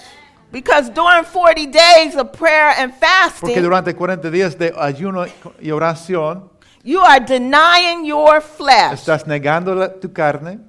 Because 0.52 0.90
during 0.90 1.26
40 1.26 1.66
days 1.68 2.16
of 2.16 2.32
prayer 2.32 2.74
and 2.78 2.94
Porque 2.94 3.54
fasting, 3.54 3.62
durante 3.62 3.94
40 3.94 4.30
días 4.32 4.58
de 4.58 4.74
ayuno 4.78 5.26
y 5.62 5.72
oración 5.72 6.50
you 6.84 7.02
are 7.02 7.20
denying 7.20 8.06
your 8.06 8.40
flesh, 8.42 8.94
estás 8.94 9.28
negando 9.28 9.76
la- 9.76 9.90
tu 9.90 10.12
carne, 10.14 10.60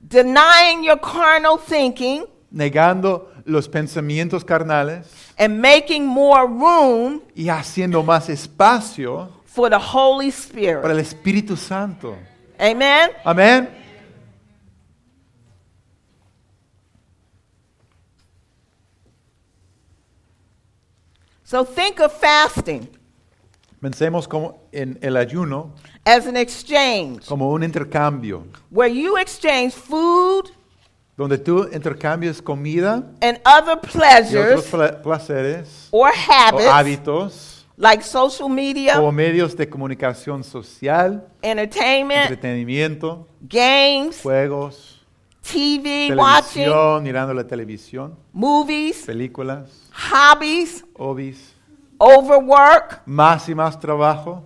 denying 0.00 0.82
your 0.84 0.98
carnal 1.00 1.56
thinking, 1.58 2.24
negando 2.50 3.30
los 3.44 3.68
pensamientos 3.68 4.44
carnales 4.44 5.06
and 5.38 5.60
making 5.60 6.04
more 6.04 6.46
room 6.46 7.22
y 7.34 7.48
haciendo 7.48 8.02
más 8.02 8.28
espacio 8.28 9.28
for 9.44 9.70
the 9.70 9.78
Holy 9.78 10.28
Spirit. 10.30 10.82
para 10.82 10.92
el 10.92 11.00
Espíritu 11.00 11.56
Santo. 11.56 12.16
Amen? 12.58 13.10
Amén. 13.24 13.68
So 21.46 21.64
think 21.64 22.00
of 22.00 22.12
fasting 22.12 22.88
Pensemos 23.80 24.26
como 24.26 24.68
en 24.72 24.98
el 25.00 25.16
ayuno 25.16 25.72
as 26.04 26.26
an 26.26 26.36
exchange 26.36 27.24
como 27.24 27.52
un 27.52 27.62
intercambio, 27.62 28.44
where 28.68 28.92
you 28.92 29.16
exchange 29.16 29.72
food 29.72 30.50
donde 31.16 31.38
tú 31.38 31.68
intercambias 31.72 32.42
comida 32.42 33.04
and 33.20 33.38
other 33.46 33.74
y 33.74 33.76
otros 33.76 33.92
pleasures 33.92 34.64
pla- 34.64 35.00
placeres 35.00 35.88
or 35.92 36.10
habits 36.10 36.66
o 36.66 36.70
hábitos 36.72 37.66
like 37.76 38.02
social 38.02 38.48
media, 38.48 38.96
como 38.96 39.12
medios 39.12 39.56
de 39.56 39.68
comunicación 39.68 40.42
social, 40.42 41.28
entertainment, 41.42 42.28
entretenimiento, 42.28 43.28
games, 43.40 44.20
juegos, 44.20 45.00
TV 45.42 46.12
watching, 46.16 46.68
mirando 47.04 47.32
la 47.32 47.46
televisión, 47.46 48.18
movies, 48.32 49.04
películas, 49.06 49.85
hobbies, 49.96 50.84
hobbies, 50.96 51.54
overwork, 51.98 53.00
más 53.06 53.48
y 53.48 53.54
más 53.54 53.78
trabajo, 53.78 54.42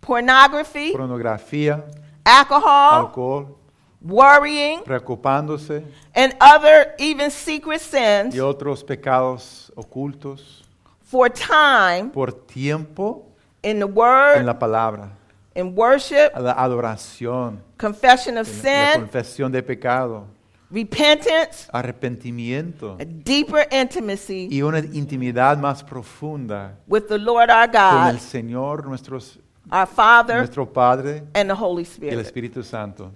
pornography, 0.00 0.92
pornografía, 0.92 1.84
alcohol, 2.24 3.06
alcohol, 3.06 3.56
worrying, 4.02 4.82
preocupándose. 4.84 5.82
and 6.14 6.34
other 6.40 6.94
even 6.98 7.30
secret 7.30 7.80
sins 7.80 8.34
y 8.34 8.38
otros 8.40 8.84
pecados 8.84 9.72
ocultos. 9.74 10.62
for 11.02 11.30
time 11.30 12.10
por 12.12 12.32
tiempo 12.32 13.24
in 13.62 13.78
the 13.78 13.86
en 13.86 13.94
word, 13.94 14.44
la 14.44 14.58
palabra, 14.58 15.08
in 15.54 15.74
worship, 15.74 16.30
la 16.38 16.52
adoración, 16.52 17.60
confession 17.78 18.36
of 18.36 18.46
la 18.46 18.52
sin, 18.52 19.00
confesión 19.00 19.50
de 19.50 19.62
pecado, 19.62 20.26
repentance, 20.70 21.68
arrepentimiento 21.72 22.96
a 23.00 23.04
deeper 23.04 23.68
intimacy 23.70 24.48
y 24.50 24.62
una 24.62 24.78
intimidad 24.80 25.56
más 25.58 25.82
profunda 25.84 26.76
with 26.88 27.04
the 27.08 27.18
Lord 27.18 27.50
our 27.50 27.70
con 27.70 28.06
el 28.08 28.14
God, 28.14 28.20
Señor, 28.20 28.86
nuestros, 28.86 29.38
our 29.70 29.86
Father, 29.86 30.38
nuestro 30.38 30.66
Padre 30.72 31.22
and 31.34 31.48
the 31.48 31.54
Holy 31.54 31.82
y 31.82 31.86
el 31.86 32.20
Spirit. 32.20 32.20
Espíritu 32.20 32.62
Santo. 32.64 33.12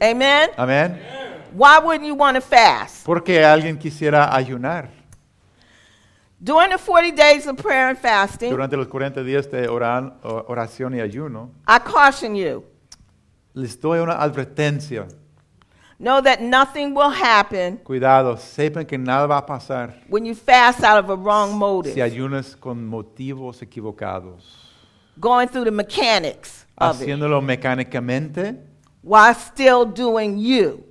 Amen? 0.00 0.50
Amén. 0.56 1.00
Why 1.56 1.78
wouldn't 1.82 2.04
you 2.06 2.14
want 2.14 2.34
to 2.36 2.40
fast? 2.42 3.06
Porque 3.06 3.44
alguien 3.44 3.78
quisiera 3.78 4.34
ayunar 4.34 4.90
During 6.40 6.68
the 6.70 6.78
40 6.78 7.12
days 7.12 7.46
of 7.46 7.56
prayer 7.56 7.88
and 7.88 7.96
fasting, 7.98 8.50
durante 8.50 8.76
los 8.76 8.88
40 8.88 9.22
días 9.22 9.50
de 9.50 9.66
oran- 9.68 10.12
o- 10.22 10.44
oración 10.48 10.94
y 10.94 11.00
ayuno. 11.00 11.50
I 11.66 11.78
caution 11.78 12.34
you 12.36 12.64
Les 13.54 13.80
doy 13.80 14.00
una 14.00 14.20
advertencia. 14.20 15.06
Know 16.04 16.20
that 16.20 16.40
nothing 16.40 16.94
will 16.94 17.10
happen 17.10 17.78
Cuidado, 17.78 18.36
sepan 18.36 18.86
que 18.86 18.98
nada 18.98 19.26
va 19.26 19.38
a 19.38 19.46
pasar 19.46 19.94
when 20.08 20.24
you 20.24 20.34
fast 20.34 20.84
out 20.84 21.02
of 21.02 21.10
a 21.10 21.16
wrong 21.16 21.56
motive. 21.58 21.94
si 21.94 22.00
ayunas 22.00 22.54
con 22.54 22.86
motivos 22.86 23.62
equivocados. 23.62 24.42
going 25.18 25.48
through 25.48 25.64
the 25.64 25.70
mechanics 25.70 26.66
of 26.78 27.00
it. 27.00 27.08
Haciéndolo 27.08 27.40
mecánicamente 27.40 28.56
while 29.02 29.34
still 29.34 29.84
doing 29.86 30.38
you. 30.38 30.84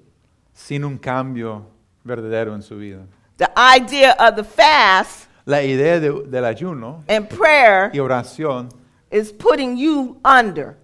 sin 0.53 0.83
un 0.83 0.97
cambio 0.97 1.65
verdadero 2.03 2.53
en 2.55 2.61
su 2.61 2.75
vida. 2.77 3.05
The 3.37 3.49
idea 3.57 4.15
of 4.19 4.35
the 4.35 4.43
fast 4.43 5.27
La 5.45 5.61
idea 5.61 5.99
de- 5.99 6.23
del 6.27 6.45
ayuno 6.45 7.03
and 7.09 7.27
prayer 7.27 7.91
y 7.93 7.99
oración 7.99 8.69
is 9.11 9.31
putting 9.31 9.75
you 9.77 10.17
under 10.23 10.77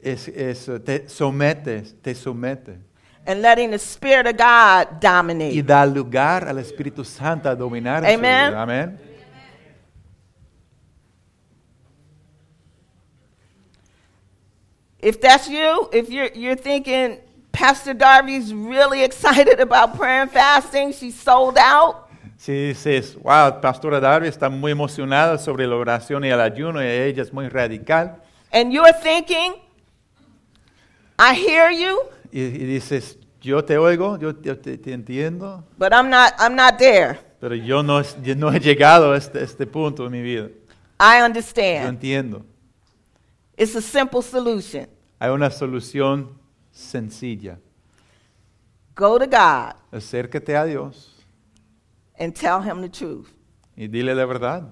es, 0.00 0.26
es, 0.28 0.64
te 0.84 1.08
somete, 1.08 1.82
te 2.02 2.14
somete 2.14 2.78
and 3.26 3.42
letting 3.42 3.70
the 3.70 3.78
Spirit 3.78 4.26
of 4.26 4.36
God 4.36 5.00
dominate. 5.00 5.52
y 5.54 5.62
dominate. 5.62 5.66
da 5.66 5.84
lugar 5.86 6.48
al 6.48 6.58
Espíritu 6.58 7.04
Santo 7.04 7.48
a 7.48 7.54
dominar 7.54 8.04
Amen. 8.04 8.54
Amén. 8.54 8.98
If 14.98 15.20
that's 15.20 15.48
you, 15.48 15.88
if 15.92 16.10
you're, 16.10 16.28
you're 16.34 16.56
thinking 16.56 17.18
Pastor 17.52 17.94
Darby's 17.94 18.52
really 18.52 19.02
excited 19.08 19.60
about 19.60 19.96
prayer 19.96 20.22
and 20.22 20.30
fasting, 20.30 20.92
she's 20.92 21.18
sold 21.18 21.56
out, 21.58 22.06
Si 22.36 22.52
dices, 22.52 23.16
wow, 23.16 23.60
Pastora 23.60 24.00
Darby 24.00 24.26
está 24.26 24.48
muy 24.48 24.72
emocionada 24.72 25.36
sobre 25.36 25.66
la 25.66 25.76
oración 25.76 26.24
y 26.24 26.28
el 26.30 26.40
ayuno 26.40 26.80
y 26.82 26.86
ella 26.86 27.22
es 27.22 27.32
muy 27.34 27.48
radical. 27.48 28.16
and 28.52 28.72
you're 28.72 28.92
thinking, 28.94 29.54
I 31.18 31.34
hear 31.34 31.70
you, 31.70 32.02
Y, 32.32 32.40
y 32.40 32.64
dices, 32.64 33.18
yo 33.40 33.64
te 33.64 33.76
oigo, 33.78 34.18
yo, 34.18 34.40
yo 34.42 34.58
te, 34.58 34.76
te 34.78 34.92
entiendo, 34.92 35.64
but 35.78 35.92
I'm 35.92 36.08
not, 36.10 36.32
I'm 36.38 36.54
not 36.54 36.78
there. 36.78 37.18
pero 37.40 37.54
yo 37.54 37.82
no, 37.82 37.98
es- 38.00 38.16
yo 38.22 38.34
no 38.36 38.50
he 38.52 38.60
llegado 38.60 39.12
a 39.12 39.16
este, 39.16 39.42
este 39.42 39.66
punto 39.66 40.06
en 40.06 40.12
mi 40.12 40.22
vida. 40.22 40.48
I 41.00 41.18
Yo 41.20 41.24
understand. 41.26 41.88
entiendo. 41.88 42.44
It's 43.56 43.74
a 43.74 43.80
simple 43.82 44.22
solution. 44.22 44.86
Hay 45.18 45.30
una 45.30 45.50
solución 45.50 46.38
sencilla. 46.70 47.58
Go 48.94 49.18
to 49.18 49.26
God 49.26 49.74
Acércate 49.92 50.54
a 50.56 50.64
Dios 50.66 51.08
and 52.18 52.34
tell 52.34 52.60
him 52.62 52.82
the 52.82 52.88
truth. 52.88 53.28
y 53.76 53.86
dile 53.88 54.14
la 54.14 54.26
verdad. 54.26 54.64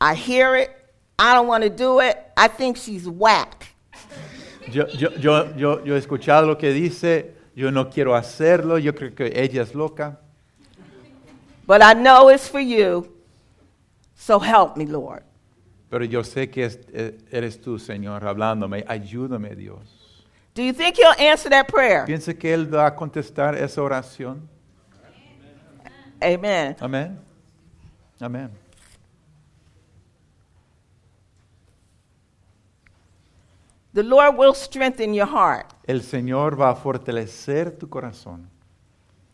I 0.00 0.14
hear 0.14 0.56
it. 0.56 0.70
I 1.18 1.34
don't 1.34 1.46
want 1.46 1.62
to 1.62 1.70
do 1.70 2.00
it. 2.00 2.16
I 2.36 2.48
think 2.48 2.76
she's 2.76 3.06
whack. 3.06 3.66
Yo, 4.68 4.86
yo, 4.88 5.10
yo, 5.16 5.56
yo, 5.56 5.84
yo 5.84 5.94
he 5.96 5.98
escuchado 5.98 6.46
lo 6.46 6.58
que 6.58 6.70
dice, 6.72 7.34
yo 7.56 7.70
no 7.70 7.88
quiero 7.90 8.14
hacerlo, 8.14 8.78
yo 8.78 8.94
creo 8.94 9.14
que 9.14 9.32
ella 9.34 9.62
es 9.62 9.74
loca, 9.74 10.20
But 11.66 11.82
I 11.82 11.94
know 11.94 12.30
it's 12.30 12.48
for 12.48 12.60
you. 12.60 13.06
So 14.16 14.40
help 14.40 14.76
me, 14.76 14.86
Lord. 14.86 15.22
pero 15.88 16.04
yo 16.04 16.22
sé 16.24 16.50
que 16.50 16.64
es- 16.64 16.80
eh, 16.92 17.16
eres 17.30 17.60
tú, 17.60 17.78
Señor, 17.78 18.24
hablándome. 18.26 18.84
Ayúdame, 18.86 19.54
Dios. 19.56 20.24
Do 20.54 20.62
you 20.62 20.72
think 20.72 20.96
he'll 20.96 21.14
answer 21.18 21.48
that 21.50 21.66
prayer? 21.68 22.04
Piensa 22.06 22.34
que 22.34 22.52
Él 22.52 22.72
va 22.72 22.86
a 22.86 22.94
contestar 22.94 23.54
esa 23.54 23.80
oración. 23.82 24.48
Amen. 26.20 26.76
Amén. 26.80 27.18
Amén. 28.20 28.50
The 33.92 34.02
Lord 34.04 34.36
will 34.38 34.54
strengthen 34.54 35.12
your 35.14 35.26
heart. 35.28 35.66
El 35.84 36.02
Señor 36.02 36.60
va 36.60 36.70
a 36.70 36.74
fortalecer 36.76 37.76
tu 37.76 37.88
corazón. 37.88 38.48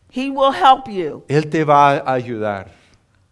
He 0.09 0.31
will 0.31 0.51
help 0.53 0.87
you 0.87 1.23
Él 1.27 1.49
te 1.49 1.63
va 1.63 1.97
a 1.97 2.13
ayudar 2.13 2.71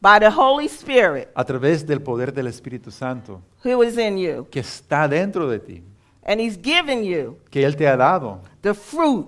by 0.01 0.19
the 0.19 0.29
Holy 0.29 0.65
Spirit 0.67 1.29
a 1.33 1.43
través 1.43 1.85
del 1.87 2.01
poder 2.01 2.31
del 2.33 2.47
Espíritu 2.47 2.91
Santo 2.91 3.41
who 3.63 3.81
is 3.81 3.97
in 3.97 4.17
you. 4.17 4.45
que 4.51 4.59
está 4.59 5.07
dentro 5.07 5.49
de 5.49 5.59
ti, 5.59 5.83
And 6.27 6.39
he's 6.39 6.57
given 6.61 7.03
you 7.03 7.37
que 7.49 7.65
Él 7.65 7.75
te 7.75 7.87
ha 7.87 7.95
dado. 7.97 8.41
the 8.61 8.73
fruit 8.73 9.25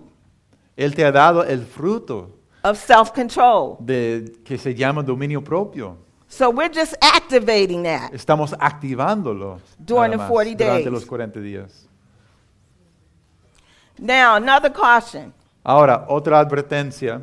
Él 0.75 0.93
te 0.93 1.03
ha 1.03 1.11
dado 1.11 1.43
el 1.43 1.65
fruto 1.65 2.29
of 2.63 2.77
self 2.77 3.11
control. 3.11 3.77
de, 3.79 4.35
que 4.43 4.57
se 4.59 4.75
llama 4.75 5.01
dominio 5.01 5.41
propio. 5.43 5.97
So 6.27 6.49
we're 6.49 6.69
just 6.71 6.93
activating 7.01 7.83
that. 7.83 8.13
Estamos 8.13 8.53
activándolo 8.59 9.61
During 9.79 10.11
the 10.11 10.17
40 10.17 10.65
más, 10.65 10.73
durante 10.83 10.91
los 10.91 11.05
40 11.05 11.39
días. 11.39 11.86
Now, 13.99 14.35
another 14.35 14.71
caution. 14.71 15.33
Ahora, 15.63 16.05
otra 16.07 16.39
advertencia. 16.39 17.21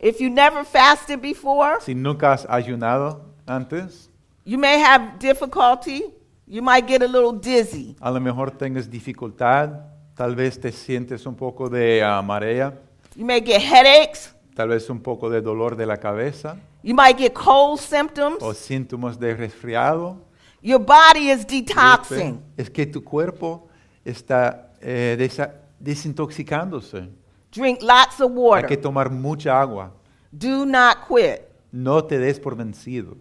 If 0.00 0.20
you 0.20 0.28
never 0.30 0.64
fasted 0.64 1.20
before, 1.20 1.80
Si 1.80 1.94
nunca 1.94 2.32
has 2.32 2.46
ayunado 2.48 3.20
antes, 3.46 4.10
you 4.44 4.58
may 4.58 4.78
have 4.80 5.18
difficulty. 5.18 6.02
You 6.46 6.60
might 6.62 6.86
get 6.86 7.02
a 7.02 7.06
little 7.08 7.32
dizzy. 7.32 7.96
a 8.00 8.10
lo 8.10 8.20
mejor 8.20 8.50
tengas 8.50 8.90
dificultad, 8.90 9.70
tal 10.14 10.34
vez 10.34 10.60
te 10.60 10.70
sientes 10.72 11.24
un 11.26 11.34
poco 11.34 11.68
de 11.70 12.02
ah, 12.02 12.20
marea, 12.22 12.74
You 13.16 13.24
may 13.24 13.40
get 13.40 13.62
headaches. 13.62 14.34
tal 14.54 14.68
vez 14.68 14.90
un 14.90 15.00
poco 15.00 15.30
de 15.30 15.40
dolor 15.40 15.74
de 15.76 15.86
la 15.86 15.96
cabeza 15.96 16.56
You 16.82 16.94
might 16.94 17.16
get 17.16 17.32
cold 17.32 17.78
symptoms. 17.80 18.42
o 18.42 18.52
síntomas 18.52 19.18
de 19.18 19.34
resfriado. 19.34 20.18
Your 20.60 20.80
body 20.80 21.30
is 21.30 21.46
detoxing. 21.46 22.40
Es 22.58 22.68
que 22.68 22.84
tu 22.84 23.02
cuerpo 23.02 23.68
está 24.04 24.70
eh, 24.82 25.16
desa- 25.18 25.54
desintoxicándose. 25.84 27.08
Drink 27.52 27.82
lots 27.82 28.20
of 28.20 28.30
Hay 28.30 28.34
que 28.34 28.40
water. 28.40 28.76
tomar 28.80 29.10
mucha 29.10 29.60
agua. 29.60 29.92
Do 30.32 30.64
not 30.66 31.06
quit. 31.08 31.42
No 31.70 32.02
te 32.04 32.18
des 32.18 32.40
por 32.40 32.56
vencido. 32.56 33.16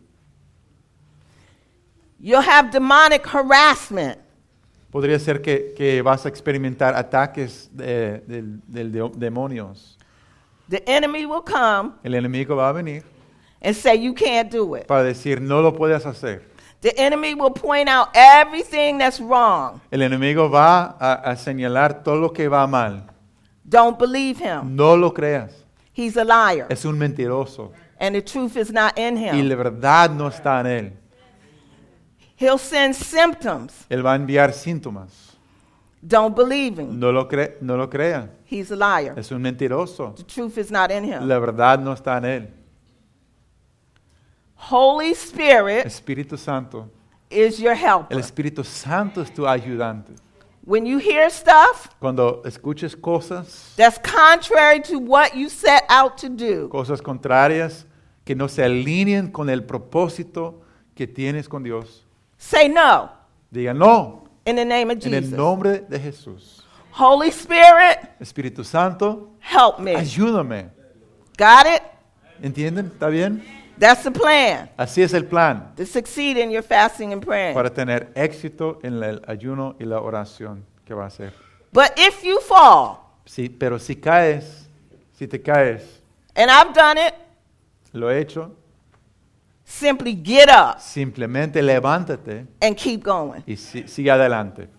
You'll 2.20 2.42
have 2.42 2.72
demonic 2.72 3.26
harassment. 3.28 4.18
Podría 4.92 5.20
ser 5.20 5.42
que, 5.42 5.74
que 5.76 6.02
vas 6.02 6.26
a 6.26 6.30
experimentar 6.30 6.96
ataques 6.96 7.70
de, 7.74 8.20
del- 8.28 8.62
del 8.68 8.92
de- 8.92 9.12
demonios. 9.18 9.98
The 10.70 10.82
enemy 10.88 11.26
will 11.26 11.42
come 11.44 11.94
El 12.04 12.14
enemigo 12.16 12.56
va 12.56 12.70
a 12.70 12.72
venir 12.74 13.04
and 13.62 13.76
say 13.76 13.98
you 14.00 14.14
can't 14.14 14.50
do 14.52 14.76
it. 14.78 14.86
para 14.88 15.04
decir 15.04 15.42
no 15.42 15.62
lo 15.62 15.74
puedes 15.76 16.06
hacer. 16.06 16.48
The 16.84 16.92
enemy 17.00 17.34
will 17.34 17.50
point 17.52 17.88
out 17.88 18.10
everything 18.14 18.98
that's 18.98 19.22
wrong. 19.22 19.80
El 19.90 20.02
enemigo 20.02 20.50
va 20.50 20.98
a, 21.00 21.14
a 21.32 21.36
señalar 21.38 22.04
todo 22.04 22.18
lo 22.20 22.34
que 22.34 22.50
va 22.50 22.68
mal. 22.68 23.06
Don't 23.64 23.98
believe 23.98 24.38
him. 24.38 24.76
No 24.76 24.98
lo 24.98 25.14
creas. 25.14 25.54
He's 25.94 26.18
a 26.18 26.26
liar. 26.26 26.68
Es 26.70 26.84
un 26.84 27.00
mentiroso. 27.00 27.72
And 28.02 28.14
the 28.14 28.22
truth 28.22 28.58
is 28.58 28.70
not 28.70 28.98
in 29.00 29.16
him. 29.16 29.34
Y 29.34 29.44
la 29.44 29.56
verdad 29.56 30.10
no 30.12 30.28
está 30.28 30.60
en 30.60 30.66
él. 30.68 30.92
He'll 32.36 32.58
send 32.60 32.96
symptoms. 32.96 33.86
Él 33.90 34.06
va 34.06 34.12
a 34.12 34.16
enviar 34.18 34.52
síntomas. 34.52 35.38
Don't 36.06 36.36
believe 36.36 36.80
him. 36.80 37.00
No 37.00 37.14
lo, 37.14 37.30
cre- 37.30 37.62
no 37.62 37.78
lo 37.78 37.90
crean. 37.90 38.30
He's 38.44 38.72
a 38.72 38.76
liar. 38.76 39.18
Es 39.18 39.32
un 39.32 39.42
mentiroso. 39.42 40.14
The 40.18 40.24
truth 40.24 40.58
is 40.58 40.70
not 40.70 40.92
in 40.92 41.06
him. 41.06 41.30
La 41.30 41.40
verdad 41.40 41.80
no 41.80 41.94
está 41.94 42.18
en 42.18 42.26
él. 42.26 42.50
Holy 44.72 45.12
Spirit 45.14 45.86
Espíritu 45.86 46.38
Santo. 46.38 46.90
is 47.30 47.60
your 47.60 47.76
helper. 47.76 48.14
El. 48.14 48.20
Espíritu 48.20 48.64
Santo 48.64 49.22
es 49.22 49.32
tu 49.34 49.44
ayudante. 49.48 50.14
When 50.66 50.86
you 50.86 50.98
hear 50.98 51.30
stuff 51.30 51.90
Cuando 52.00 52.42
escuches 52.46 52.96
cosas, 52.96 53.74
that's 53.76 53.98
contrary 53.98 54.80
to 54.84 54.98
what 55.00 55.36
you 55.36 55.50
set 55.50 55.84
out 55.90 56.18
to 56.20 56.30
do, 56.30 56.70
cosas 56.70 57.02
contrarias 57.02 57.86
que 58.26 58.34
no 58.36 58.48
se 58.48 58.64
alineen 58.64 59.30
con 59.32 59.50
el 59.50 59.64
propósito 59.64 60.62
que 60.96 61.06
tienes 61.08 61.50
con 61.50 61.64
Dios, 61.64 62.06
say 62.38 62.70
no 62.70 63.10
diga 63.52 63.74
no 63.76 64.24
in 64.46 64.56
the 64.56 64.64
name 64.64 64.90
of 64.92 65.06
en 65.06 65.14
el 65.14 65.22
Jesus. 65.24 65.38
nombre 65.38 65.80
de 65.90 66.00
Jesús. 66.00 66.62
Holy 66.92 67.30
Spirit, 67.30 67.98
Espíritu 68.22 68.64
Santo, 68.64 69.32
help 69.42 69.80
me. 69.80 69.96
ayúdame. 69.96 70.70
Got 71.38 71.66
it? 71.66 71.82
¿Entienden? 72.42 72.86
¿Está 72.94 73.10
bien? 73.10 73.44
That's 73.84 74.04
the 74.04 74.12
plan 74.12 74.70
Así 74.78 75.02
es 75.02 75.14
el 75.14 75.26
plan 75.26 75.74
to 75.76 75.86
succeed 75.86 76.38
in 76.38 76.52
your 76.52 76.64
fasting 76.64 77.12
and 77.12 77.22
praying. 77.22 77.54
para 77.54 77.70
tener 77.70 78.12
éxito 78.16 78.80
en 78.82 79.04
el 79.04 79.22
ayuno 79.28 79.76
y 79.78 79.84
la 79.84 80.00
oración 80.00 80.64
que 80.86 80.94
va 80.94 81.04
a 81.04 81.08
hacer. 81.08 81.34
But 81.74 81.92
if 81.98 82.24
you 82.24 82.40
fall, 82.40 83.00
Sí, 83.26 83.50
pero 83.50 83.78
si 83.80 83.96
caes, 83.98 84.70
si 85.18 85.28
te 85.28 85.42
caes, 85.42 86.02
and 86.36 86.50
I've 86.50 86.74
done 86.74 86.98
it, 86.98 87.14
lo 87.92 88.10
he 88.10 88.20
hecho, 88.20 88.52
simply 89.66 90.14
get 90.16 90.50
up 90.50 90.80
simplemente 90.80 91.62
levántate 91.62 92.46
and 92.62 92.76
keep 92.78 93.04
going. 93.04 93.42
y 93.48 93.56
si- 93.58 93.88
sigue 93.88 94.12
adelante. 94.12 94.70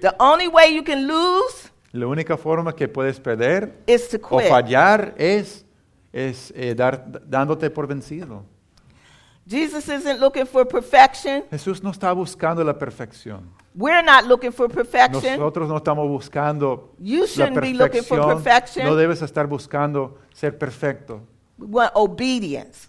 The 0.00 0.14
only 0.18 0.48
way 0.48 0.74
you 0.74 0.82
can 0.82 1.06
lose 1.06 1.70
La 1.92 2.06
única 2.06 2.36
forma 2.36 2.74
que 2.74 2.88
puedes 2.88 3.20
perder 3.20 3.72
is 3.86 4.08
to 4.08 4.16
o 4.22 4.38
quit. 4.38 4.48
fallar 4.48 5.14
es, 5.18 5.64
es 6.12 6.52
eh, 6.56 6.74
dar, 6.74 7.20
dándote 7.28 7.70
por 7.70 7.86
vencido. 7.86 8.44
Jesus 9.46 9.88
isn't 9.88 10.20
looking 10.20 10.46
for 10.46 10.66
perfection. 10.66 11.44
Jesús 11.50 11.82
no 11.82 11.90
está 11.90 12.12
buscando 12.12 12.62
la 12.62 12.78
perfección. 12.78 13.50
We're 13.74 14.02
not 14.02 14.26
looking 14.26 14.52
for 14.52 14.68
perfection. 14.68 15.38
Nosotros 15.38 15.68
no 15.68 15.76
estamos 15.76 16.08
buscando 16.08 16.92
You 16.98 17.22
la 17.22 17.26
shouldn't 17.26 17.60
be 17.60 17.72
looking 17.72 18.02
for 18.02 18.18
perfección. 18.18 18.42
perfection. 18.42 18.86
No 18.86 18.96
debes 18.96 19.22
estar 19.22 19.46
buscando 19.46 20.18
ser 20.32 20.58
perfecto. 20.58 21.20
We 21.58 21.66
want 21.66 21.92
obedience 21.94 22.88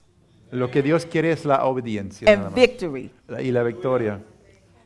Lo 0.52 0.70
que 0.70 0.82
Dios 0.82 1.06
quiere 1.06 1.32
es 1.32 1.46
la 1.46 1.66
obediencia 1.66 2.32
and 2.32 2.54
victory. 2.54 3.10
Y 3.40 3.52
la 3.52 3.64
victoria. 3.64 4.20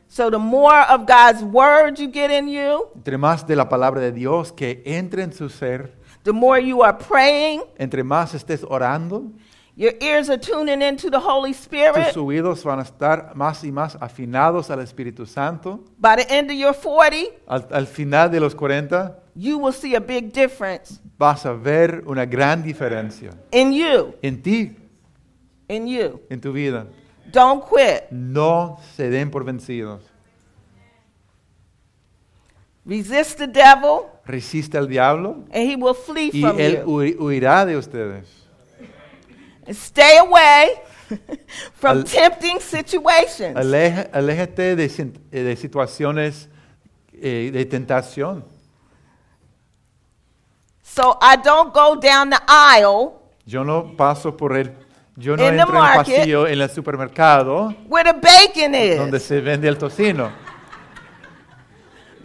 So 0.08 0.30
the 0.30 0.38
more 0.38 0.82
of 0.88 1.06
God's 1.06 1.42
word 1.42 1.98
you 1.98 2.08
get 2.08 2.30
in 2.30 2.48
you, 2.48 2.88
Entre 2.94 3.18
más 3.18 3.46
de 3.46 3.56
la 3.56 3.68
palabra 3.68 4.00
de 4.00 4.12
Dios 4.12 4.52
que 4.52 4.82
entre 4.86 5.24
en 5.24 5.32
su 5.32 5.48
ser, 5.48 5.92
the 6.26 6.32
more 6.32 6.58
you 6.60 6.82
are 6.82 6.92
praying, 6.92 7.62
entre 7.78 8.02
más 8.02 8.34
estés 8.34 8.64
orando, 8.68 9.32
your 9.76 9.92
ears 10.00 10.28
are 10.28 10.36
tuning 10.38 10.82
into 10.82 11.08
the 11.08 11.20
Holy 11.20 11.52
Spirit. 11.52 12.12
tus 12.12 12.16
oídos 12.16 12.64
van 12.64 12.80
a 12.80 12.82
estar 12.82 13.34
más 13.36 13.62
y 13.62 13.70
más 13.70 13.96
afinados 14.00 14.68
al 14.70 14.80
Espíritu 14.80 15.24
Santo. 15.26 15.84
By 15.98 16.16
the 16.16 16.30
end 16.30 16.50
of 16.50 16.56
your 16.56 16.74
40, 16.74 17.28
Al, 17.46 17.66
al 17.70 17.86
final 17.86 18.28
de 18.30 18.40
los 18.40 18.54
40 18.54 19.22
you 19.36 19.58
will 19.58 19.72
see 19.72 19.94
a 19.94 20.00
big 20.00 20.32
difference 20.32 20.98
vas 21.18 21.46
a 21.46 21.52
ver 21.52 22.02
una 22.06 22.24
gran 22.26 22.62
diferencia 22.62 23.30
in 23.52 23.72
you, 23.72 24.14
en 24.22 24.42
ti, 24.42 24.74
in 25.68 25.86
you. 25.86 26.20
en 26.28 26.40
tu 26.40 26.52
vida. 26.52 26.86
Don't 27.32 27.64
quit. 27.68 28.10
No 28.10 28.78
se 28.96 29.10
den 29.10 29.30
por 29.30 29.44
vencidos. 29.44 30.00
Resist 32.84 33.38
the 33.38 33.46
devil, 33.48 34.08
Resiste 34.26 34.76
al 34.76 34.88
diablo 34.88 35.44
and 35.52 35.70
he 35.70 35.76
will 35.76 35.94
flee 35.94 36.30
y 36.32 36.40
from 36.42 36.58
él 36.58 36.78
you. 36.78 36.84
hui- 36.84 37.16
huirá 37.18 37.64
de 37.64 37.76
ustedes. 37.76 38.26
Stay 39.68 40.18
away 40.18 40.70
from 41.74 41.98
Al- 41.98 42.04
tempting 42.04 42.58
situations. 42.60 43.56
Aleja- 43.56 44.08
aléjate 44.12 44.74
de, 44.76 44.88
sin- 44.88 45.18
eh, 45.30 45.42
de 45.42 45.56
situaciones 45.56 46.48
eh, 47.12 47.50
de 47.52 47.64
tentación. 47.66 48.44
So 50.82 51.18
I 51.20 51.36
don't 51.36 51.72
go 51.74 51.96
down 51.96 52.30
the 52.30 52.38
aisle 52.48 53.12
Yo 53.44 53.62
no 53.64 53.94
paso 53.96 54.36
por 54.36 54.56
el, 54.56 54.72
yo 55.16 55.36
no 55.36 55.44
In 55.48 55.56
the 55.56 55.60
entro 55.62 55.68
en 55.68 55.76
el 55.76 55.82
market. 55.82 56.16
pasillo 56.16 56.46
en 56.48 56.60
el 56.60 56.70
supermercado 56.70 57.74
where 57.88 58.12
the 58.12 58.18
bacon 58.20 58.72
donde 58.96 59.16
is. 59.18 59.22
se 59.22 59.40
vende 59.40 59.68
el 59.68 59.78
tocino. 59.78 60.30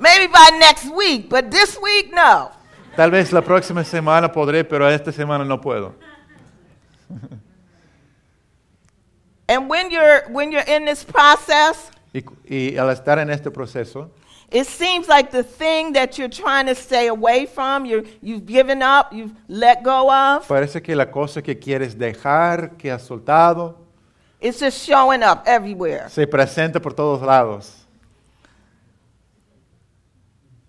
Maybe 0.01 0.27
by 0.27 0.49
next 0.57 0.91
week, 0.91 1.29
but 1.29 1.51
this 1.51 1.77
week, 1.79 2.11
no. 2.11 2.51
Tal 2.95 3.11
vez 3.11 3.31
la 3.31 3.41
próxima 3.41 3.83
semana 3.85 4.31
podré, 4.31 4.67
pero 4.67 4.87
esta 4.89 5.11
semana 5.11 5.45
no 5.45 5.61
puedo. 5.61 5.93
And 9.47 9.69
when 9.69 9.91
you're 9.91 10.23
when 10.29 10.51
you're 10.51 10.67
in 10.67 10.85
this 10.85 11.03
process, 11.03 11.91
Y, 12.13 12.23
y 12.49 12.77
al 12.77 12.89
estar 12.89 13.19
en 13.19 13.29
este 13.29 13.51
proceso, 13.51 14.09
it 14.49 14.65
seems 14.65 15.07
like 15.07 15.29
the 15.29 15.43
thing 15.43 15.93
that 15.93 16.17
you're 16.17 16.29
trying 16.29 16.65
to 16.65 16.73
stay 16.73 17.07
away 17.07 17.45
from, 17.45 17.85
you're, 17.85 18.03
you've 18.21 18.45
given 18.45 18.81
up, 18.81 19.13
you've 19.13 19.33
let 19.47 19.83
go 19.83 20.11
of, 20.11 20.47
parece 20.47 20.81
que 20.81 20.95
la 20.95 21.05
cosa 21.05 21.41
que 21.41 21.59
quieres 21.59 21.95
dejar, 21.95 22.77
que 22.77 22.89
has 22.89 23.03
soltado, 23.07 23.75
it's 24.39 24.59
just 24.59 24.83
showing 24.85 25.21
up 25.21 25.43
everywhere. 25.45 26.09
se 26.09 26.25
presenta 26.25 26.81
por 26.81 26.93
todos 26.93 27.21
lados. 27.21 27.80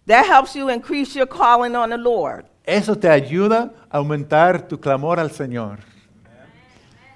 That 0.06 0.26
helps 0.26 0.54
you 0.56 0.68
increase 0.68 1.14
your 1.14 1.26
calling 1.26 1.76
on 1.76 1.90
the 1.90 1.96
Lord. 1.98 2.46
Eso 2.64 2.94
te 2.96 3.08
ayuda 3.08 3.72
a 3.90 3.98
aumentar 3.98 4.68
tu 4.68 4.78
clamor 4.78 5.18
al 5.18 5.30
Señor, 5.30 5.78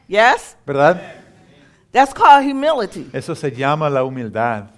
Yes? 0.09 0.57
¿verdad? 0.67 1.01
That's 1.93 2.13
called 2.13 2.45
humility. 2.45 3.09
Eso 3.13 3.35
se 3.35 3.51
llama 3.51 3.89
la 3.91 4.05
humildad. 4.05 4.69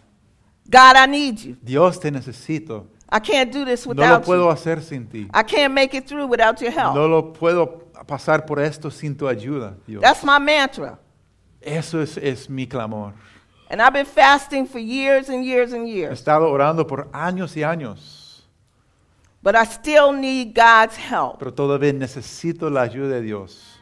God, 0.70 0.96
I 0.96 1.06
need 1.06 1.38
you. 1.38 1.56
Dios 1.62 1.98
te 1.98 2.10
necesito. 2.10 2.86
I 3.10 3.18
can't 3.20 3.50
do 3.50 3.64
this 3.64 3.86
without 3.86 4.06
No 4.06 4.14
lo 4.18 4.20
puedo 4.22 4.44
you. 4.44 4.50
hacer 4.50 4.82
sin 4.82 5.06
ti. 5.06 5.26
I 5.34 5.42
can't 5.42 5.72
make 5.74 5.94
it 5.94 6.06
through 6.06 6.26
without 6.26 6.60
your 6.60 6.70
help. 6.70 6.94
No 6.94 7.06
lo 7.08 7.32
puedo 7.32 7.90
pasar 8.06 8.44
por 8.46 8.58
esto 8.60 8.90
sin 8.90 9.16
tu 9.16 9.26
ayuda, 9.26 9.74
Dios. 9.86 10.02
That's 10.02 10.22
my 10.22 10.38
mantra. 10.38 10.98
Eso 11.60 12.00
es, 12.00 12.16
es 12.18 12.48
mi 12.48 12.66
clamor. 12.66 13.12
And 13.70 13.82
I've 13.82 13.92
been 13.92 14.06
fasting 14.06 14.66
for 14.66 14.78
years 14.78 15.28
and 15.28 15.44
years 15.44 15.72
and 15.72 15.86
years. 15.86 15.88
He 15.88 15.98
years. 16.00 16.18
estado 16.20 16.50
orando 16.50 16.86
por 16.86 17.08
años 17.12 17.54
y 17.56 17.62
años, 17.62 18.42
But 19.42 19.54
I 19.54 19.64
still 19.64 20.12
need 20.12 20.54
God's 20.54 20.96
help. 20.96 21.38
pero 21.38 21.52
todavía 21.52 21.92
necesito 21.92 22.70
la 22.70 22.82
ayuda 22.82 23.16
de 23.16 23.22
Dios. 23.22 23.74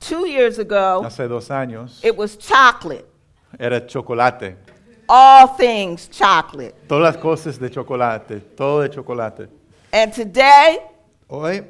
Two 0.00 0.26
years 0.26 0.58
ago, 0.58 1.02
Hace 1.04 1.28
dos 1.28 1.48
años 1.50 2.00
it 2.04 2.16
was 2.16 2.36
chocolate. 2.36 3.06
era 3.58 3.80
chocolate. 3.86 4.56
All 5.08 5.46
things 5.56 6.08
chocolate. 6.08 6.74
Todas 6.88 7.14
las 7.14 7.16
cosas 7.22 7.58
de 7.58 7.70
chocolate, 7.70 8.40
todo 8.56 8.80
de 8.82 8.88
chocolate. 8.90 9.48
And 9.92 10.12
today, 10.12 10.78
Hoy 11.28 11.62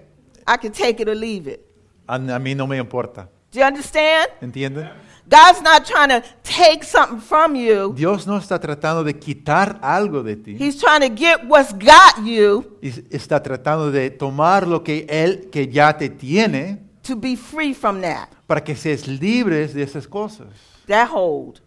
I 0.46 0.56
can 0.56 0.72
take 0.72 1.00
it 1.00 1.08
or 1.08 1.14
leave 1.14 1.46
it. 1.46 1.60
a, 2.08 2.14
a 2.14 2.38
mí 2.38 2.54
no 2.56 2.66
me 2.66 2.78
importa. 2.78 3.28
Do 3.52 3.60
you 3.60 3.66
understand? 3.66 4.30
¿Entienden? 4.40 4.88
God's 5.28 5.62
not 5.62 5.84
trying 5.84 6.08
to 6.08 6.22
take 6.42 6.82
something 6.84 7.20
from 7.20 7.54
you. 7.54 7.92
Dios 7.94 8.26
no 8.26 8.38
está 8.38 8.58
tratando 8.58 9.04
de 9.04 9.18
quitar 9.18 9.78
algo 9.82 10.22
de 10.22 10.36
ti. 10.36 10.56
He's 10.58 10.78
trying 10.78 11.00
to 11.02 11.14
get 11.14 11.46
what's 11.46 11.72
got 11.72 12.24
you 12.24 12.78
y 12.80 12.88
está 13.10 13.42
tratando 13.42 13.90
de 13.90 14.10
tomar 14.10 14.66
lo 14.66 14.82
que 14.82 15.06
Él 15.08 15.50
que 15.50 15.68
ya 15.68 15.96
te 15.96 16.08
tiene 16.08 16.78
to 17.02 17.14
be 17.14 17.36
free 17.36 17.74
from 17.74 18.00
that. 18.00 18.28
para 18.46 18.64
que 18.64 18.74
seas 18.74 19.06
libres 19.06 19.74
de 19.74 19.82
esas 19.82 20.08
cosas. 20.08 20.48
That 20.86 21.08
hold. 21.12 21.60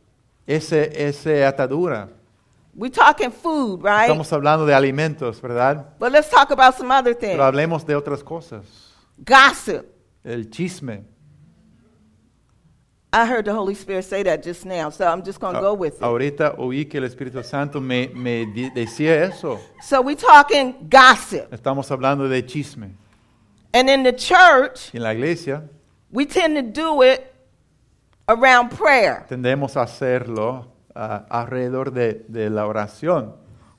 Ese, 0.47 0.91
esa 1.07 1.47
atadura. 1.47 2.09
We're 2.73 2.91
talking 2.91 3.31
food, 3.31 3.83
right? 3.83 4.09
Estamos 4.09 4.31
hablando 4.33 4.65
de 4.65 4.73
alimentos, 4.73 5.39
¿verdad? 5.39 5.85
But 5.99 6.11
let's 6.11 6.29
talk 6.29 6.51
about 6.51 6.75
some 6.75 6.91
other 6.91 7.15
things. 7.15 7.33
Pero 7.33 7.45
hablemos 7.45 7.85
de 7.85 7.95
otras 7.95 8.23
cosas. 8.23 8.65
Gossip. 9.17 9.85
El 10.23 10.49
chisme. 10.49 11.14
I 13.17 13.25
heard 13.25 13.45
the 13.45 13.53
Holy 13.53 13.75
Spirit 13.75 14.03
say 14.03 14.23
that 14.23 14.43
just 14.43 14.65
now, 14.65 14.89
so 14.89 15.07
I'm 15.07 15.23
just 15.23 15.39
going 15.39 15.55
to 15.55 15.61
go 15.61 15.73
with 15.73 15.95
it. 15.95 16.01
Ahorita 16.01 16.55
oí 16.57 16.83
que 16.89 16.99
el 16.99 17.05
Espíritu 17.07 17.41
Santo 17.45 17.79
me, 17.79 18.09
me 18.13 18.45
di- 18.45 18.69
decía 18.71 19.23
eso. 19.29 19.57
So 19.81 20.01
we're 20.01 20.17
talking 20.17 20.87
gossip. 20.89 21.49
Estamos 21.53 21.89
hablando 21.91 22.27
de 22.27 22.41
chisme. 22.45 22.91
And 23.73 23.89
in 23.89 24.03
the 24.03 24.11
church, 24.11 24.93
Y 24.93 24.97
en 24.97 25.03
la 25.03 25.11
iglesia 25.13 25.63
we 26.11 26.25
tend 26.25 26.55
to 26.57 26.61
do 26.61 27.01
it 27.03 27.33
around 28.27 28.69
prayer. 28.71 29.25
tendemos 29.29 29.77
a 29.77 29.83
hacerlo 29.83 30.65
ah, 30.93 31.25
alrededor 31.29 31.91
de, 31.93 32.25
de 32.27 32.49
la 32.49 32.65
oración. 32.67 33.31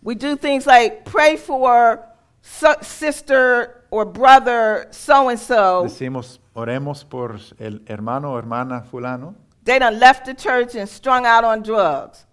We 0.02 0.14
do 0.14 0.36
things 0.36 0.66
like 0.66 1.04
pray 1.04 1.36
for 1.36 2.00
so- 2.40 2.76
sister 2.80 3.75
or 3.90 4.04
brother 4.04 4.88
so 4.90 5.28
and 5.28 5.38
so. 5.38 5.82
Decimos, 5.84 6.40
oremos 6.54 7.04
por 7.04 7.36
el 7.58 7.82
hermano 7.86 8.32
o 8.32 8.38
hermana 8.38 8.82
fulano. 8.82 9.34
They 9.64 9.78
done 9.78 9.98
left 9.98 10.24
the 10.26 10.34
church 10.34 10.74
and 10.76 10.88
strung 10.88 11.26
out 11.26 11.44
on 11.44 11.62
drugs. 11.62 12.24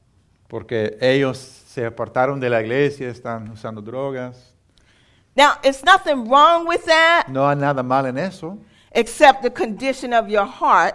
porque 0.47 0.97
ellos 1.01 1.37
se 1.37 1.83
apartaron 1.85 2.39
de 2.39 2.47
la 2.49 2.61
iglesia, 2.61 3.09
están 3.09 3.49
usando 3.49 3.81
drogas. 3.81 4.53
Now, 5.35 5.53
it's 5.63 5.83
nothing 5.83 6.29
wrong 6.29 6.67
with 6.67 6.85
that 6.85 7.27
No 7.27 7.47
hay 7.49 7.55
nada 7.55 7.81
mal 7.81 8.05
en 8.05 8.19
eso, 8.19 8.59
except 8.91 9.41
the 9.41 9.49
condition 9.49 10.13
of 10.13 10.27
your 10.27 10.45
heart 10.45 10.93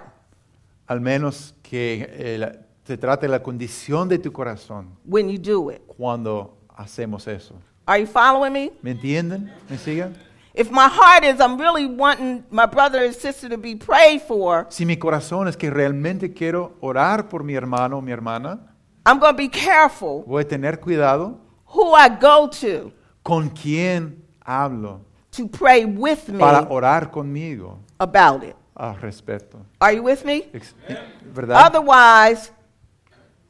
al 0.87 1.01
menos 1.01 1.55
que 1.63 2.07
eh, 2.09 2.39
la- 2.39 2.53
se 2.85 2.97
trate 2.97 3.27
la 3.29 3.41
condición 3.43 4.09
de 4.09 4.19
tu 4.19 4.31
corazón 4.33 4.97
when 5.05 5.29
you 5.29 5.39
do 5.39 5.71
it. 5.71 5.83
cuando 5.89 6.57
hacemos 6.77 7.27
eso. 7.27 7.55
Are 7.85 7.99
you 8.01 8.07
following 8.07 8.53
me? 8.53 8.71
¿Me 8.81 8.93
entienden? 8.93 9.53
¿Me 9.69 9.77
siguen? 9.77 10.15
If 10.59 10.73
my 10.73 10.89
heart 10.89 11.23
is, 11.23 11.41
I'm 11.41 11.57
really 11.57 11.87
wanting 11.87 12.43
my 12.51 12.67
brother 12.67 13.05
and 13.05 13.15
sister 13.15 13.49
to 13.49 13.57
be 13.57 13.77
prayed 13.77 14.23
for, 14.23 14.67
Si 14.71 14.85
mi 14.85 14.97
corazón 14.97 15.47
es 15.47 15.57
que 15.57 15.71
realmente 15.71 16.35
quiero 16.35 16.73
orar 16.81 17.29
por 17.29 17.45
mi 17.45 17.55
hermano 17.55 17.99
o 17.99 18.01
mi 18.01 18.11
hermana, 18.11 18.59
I'm 19.07 19.21
going 19.21 19.35
to 19.35 19.39
be 19.39 19.49
careful 19.49 20.25
voy 20.27 20.43
a 20.43 20.45
tener 20.45 20.81
cuidado 20.81 21.39
who 21.65 21.95
I 21.95 22.09
go 22.09 22.49
to 22.61 22.93
con 23.23 23.51
quién 23.51 24.17
hablo 24.45 25.03
to 25.31 25.47
pray 25.47 25.85
with 25.85 26.29
me 26.29 26.41
para 26.41 26.67
orar 26.69 27.13
conmigo 27.13 27.79
about 28.01 28.43
it. 28.43 28.57
Ah, 28.75 28.91
al 28.91 29.01
respecto. 29.01 29.65
Are 29.81 29.93
you 29.93 30.03
with 30.03 30.25
me? 30.25 30.49
Ex- 30.53 30.75
eh, 30.89 30.97
¿Verdad? 31.33 31.67
Otherwise, 31.67 32.51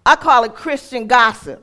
I 0.04 0.14
call 0.16 0.44
it 0.44 0.54
Christian 0.54 1.09
gossip. 1.09 1.61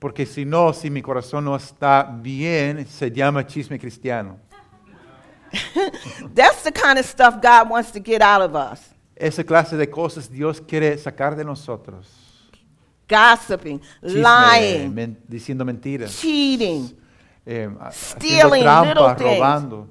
Porque 0.00 0.26
si 0.26 0.44
no, 0.44 0.72
si 0.72 0.90
mi 0.90 1.02
corazón 1.02 1.44
no 1.44 1.54
está 1.54 2.02
bien, 2.02 2.84
se 2.88 3.08
llama 3.12 3.46
chisme 3.46 3.78
cristiano. 3.78 4.38
That's 6.34 6.62
the 6.62 6.72
kind 6.72 6.98
of 6.98 7.04
stuff 7.04 7.40
God 7.40 7.68
wants 7.68 7.90
to 7.92 8.00
get 8.00 8.22
out 8.22 8.42
of 8.42 8.54
us. 8.56 8.88
Esa 9.16 9.44
clase 9.44 9.76
de 9.76 9.86
cosas 9.86 10.28
Dios 10.28 10.60
quiere 10.60 10.96
sacar 10.98 11.36
de 11.36 11.44
nosotros. 11.44 12.06
Gossiping, 13.08 13.80
Chisme, 14.02 14.22
lying, 14.22 14.94
men- 14.94 15.16
diciendo 15.28 15.64
mentiras, 15.64 16.18
cheating, 16.18 16.96
eh, 17.46 17.68
Stealing 17.90 18.64
little 18.64 19.04
trampa, 19.04 19.18
things. 19.18 19.38
robando, 19.38 19.86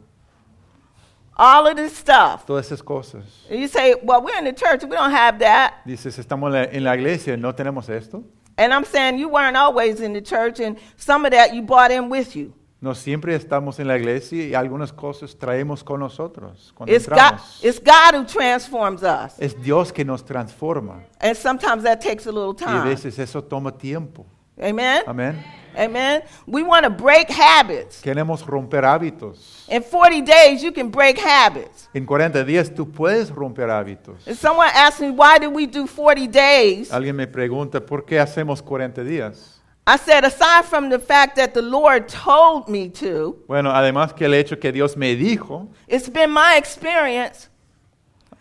all 1.38 1.68
of 1.68 1.76
this 1.76 1.95
stuff. 1.95 2.45
todas 2.45 2.66
esas 2.66 2.82
cosas. 2.84 3.24
And 3.49 3.59
you 3.59 3.68
say, 3.68 3.95
well, 4.01 4.22
we're 4.24 4.38
in 4.38 4.45
the 4.45 4.53
church, 4.53 4.84
we 4.84 4.89
don't 4.95 5.12
have 5.12 5.38
that. 5.39 5.76
Dices, 5.86 6.18
estamos 6.18 6.53
en 6.72 6.84
la 6.84 6.95
iglesia, 6.95 7.38
¿no 7.38 7.53
tenemos 7.53 7.89
esto? 7.89 8.24
And 8.57 8.74
I'm 8.74 8.86
saying 8.86 9.18
you 9.20 9.30
weren't 9.30 9.55
always 9.57 10.01
in 10.01 10.14
the 10.14 10.22
church, 10.22 10.59
and 10.59 10.78
some 10.97 11.26
of 11.26 11.32
that 11.32 11.53
you 11.53 11.62
brought 11.62 11.91
in 11.91 12.09
with 12.09 12.36
you. 12.36 12.53
No 12.82 12.95
siempre 12.95 13.36
estamos 13.36 13.79
en 13.79 13.88
la 13.88 13.95
iglesia 13.95 14.43
y 14.43 14.55
algunas 14.55 14.91
cosas 14.91 15.38
traemos 15.38 15.84
con 15.84 15.99
nosotros 15.99 16.73
cuando 16.75 16.91
It's 16.95 17.07
God, 17.07 17.15
entramos. 17.17 17.59
it's 17.63 17.79
God 17.79 18.15
who 18.19 18.25
transforms 18.25 19.03
us. 19.03 19.34
Es 19.38 19.55
Dios 19.61 19.93
que 19.93 20.03
nos 20.03 20.25
transforma 20.25 21.03
And 21.19 21.36
sometimes 21.38 21.84
that 21.84 21.99
takes 22.01 22.25
a 22.25 22.32
little 22.32 22.55
y 22.59 22.63
a 22.63 22.82
time. 22.82 22.89
veces 22.89 23.19
eso 23.19 23.43
toma 23.43 23.71
tiempo. 23.71 24.25
Amen? 24.59 25.03
Amén. 25.05 25.43
Amen. 25.77 26.23
We 26.47 26.63
want 26.63 26.84
to 26.84 26.89
break 26.89 27.29
habits. 27.29 28.01
Queremos 28.01 28.45
romper 28.45 28.84
hábitos. 28.84 29.65
In 29.69 29.84
40 29.84 30.21
days, 30.25 30.61
you 30.63 30.71
can 30.73 30.89
break 30.89 31.17
habits. 31.19 31.88
En 31.93 32.05
40 32.05 32.43
días 32.43 32.73
tú 32.73 32.91
puedes 32.91 33.29
romper 33.29 33.69
hábitos. 33.69 34.27
If 34.27 34.39
someone 34.39 34.69
asks 34.73 34.99
me, 34.99 35.11
why 35.11 35.38
did 35.39 35.53
we 35.53 35.67
do 35.67 35.86
40 35.86 36.27
days? 36.27 36.91
Alguien 36.91 37.15
me 37.15 37.27
pregunta, 37.27 37.79
¿por 37.79 38.03
qué 38.05 38.19
hacemos 38.19 38.61
40 38.61 39.03
días? 39.03 39.61
I 39.91 39.97
said, 39.97 40.23
aside 40.23 40.63
from 40.63 40.89
the 40.89 40.99
fact 40.99 41.35
that 41.35 41.53
the 41.53 41.61
Lord 41.61 42.07
told 42.07 42.69
me 42.69 42.87
to, 42.91 43.43
Bueno, 43.45 43.71
además 43.73 44.15
que 44.15 44.25
el 44.25 44.33
hecho 44.33 44.57
que 44.57 44.71
Dios 44.71 44.95
me 44.95 45.17
dijo, 45.17 45.67
it's 45.85 46.07
been 46.07 46.31
my 46.31 46.55
experience 46.55 47.49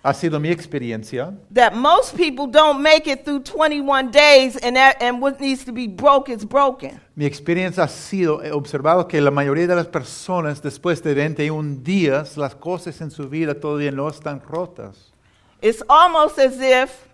ha 0.05 0.15
sido 0.15 0.39
mi 0.39 0.49
experiencia, 0.49 1.35
that 1.51 1.75
most 1.75 2.17
people 2.17 2.47
don't 2.47 2.81
make 2.81 3.09
it 3.09 3.25
through 3.25 3.41
21 3.41 4.13
days 4.13 4.57
and, 4.59 4.77
that, 4.77 4.97
and 5.03 5.21
what 5.21 5.41
needs 5.41 5.65
to 5.65 5.73
be 5.73 5.89
broke 5.89 6.29
is 6.29 6.45
broken. 6.45 7.01
mi 7.17 7.27
experiencia 7.27 7.83
ha 7.83 7.89
sido, 7.89 8.45
he 8.45 8.53
observado 8.53 9.09
que 9.09 9.21
la 9.21 9.33
mayoría 9.33 9.67
de 9.67 9.75
las 9.75 9.89
personas 9.89 10.63
después 10.63 11.03
de 11.03 11.15
21 11.15 11.83
días, 11.83 12.37
las 12.37 12.55
cosas 12.55 13.01
en 13.01 13.11
su 13.11 13.29
vida 13.29 13.55
todavía 13.55 13.91
no 13.91 14.09
están 14.09 14.41
rotas. 14.41 15.13
It's 15.61 15.83
almost 15.89 16.39
as 16.39 16.61
if 16.61 17.09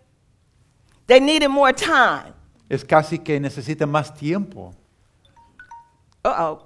they 1.06 1.20
needed 1.20 1.48
more 1.48 1.72
time. 1.72 2.35
Es 2.68 2.84
casi 2.84 3.18
que 3.18 3.38
necesitan 3.38 3.88
más 3.90 4.14
tiempo. 4.14 4.74
Uh 6.24 6.28
oh. 6.28 6.62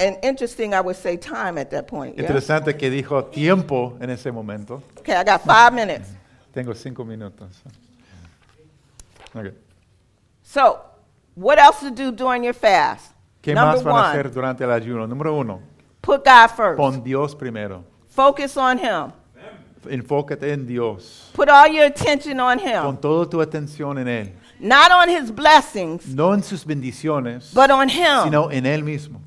And 0.00 0.16
interesting, 0.22 0.72
I 0.72 0.80
would 0.80 0.96
say 0.96 1.16
time 1.16 1.58
at 1.58 1.70
that 1.70 1.86
point. 1.86 2.16
yeah? 2.16 2.22
Interesante 2.22 2.76
que 2.76 2.90
dijo 2.90 3.26
tiempo 3.26 3.96
en 4.00 4.10
ese 4.10 4.32
momento. 4.32 4.82
Okay, 4.98 5.14
I 5.14 5.22
got 5.22 5.42
five 5.42 5.72
minutes. 5.74 6.08
Tengo 6.54 6.72
cinco 6.74 7.04
minutos. 7.04 7.62
Ok. 9.34 9.52
So, 10.42 10.80
what 11.34 11.58
else 11.58 11.80
to 11.80 11.90
do 11.90 12.10
during 12.10 12.42
your 12.42 12.54
fast? 12.54 13.12
¿Qué 13.42 13.54
Number 13.54 13.76
más 13.76 13.84
van 13.84 13.94
a 13.94 13.98
one, 13.98 14.08
hacer 14.08 14.32
durante 14.32 14.64
el 14.64 14.70
ayuno? 14.70 15.06
Número 15.06 15.34
uno, 15.38 15.60
put 16.02 16.24
God 16.24 16.48
first. 16.48 16.76
pon 16.76 17.02
Dios 17.04 17.34
primero. 17.34 17.84
Focus 18.08 18.56
on 18.56 18.78
Him. 18.78 19.12
Enfócate 19.88 20.52
en 20.52 20.66
Dios. 20.66 21.30
Put 21.34 21.48
all 21.48 21.68
your 21.72 21.86
attention 21.86 22.38
on 22.40 22.58
Pon 22.58 22.68
Him. 22.68 22.96
toda 22.98 23.28
tu 23.28 23.40
atención 23.40 23.98
en 23.98 24.08
Él. 24.08 24.32
Not 24.58 24.90
on 24.92 25.08
His 25.08 25.30
blessings, 25.34 26.06
No 26.08 26.34
en 26.34 26.42
sus 26.42 26.64
bendiciones, 26.66 27.50
but 27.54 27.70
on 27.70 27.88
Him. 27.88 28.24
sino 28.24 28.50
en 28.50 28.66
Él 28.66 28.82
mismo. 28.84 29.20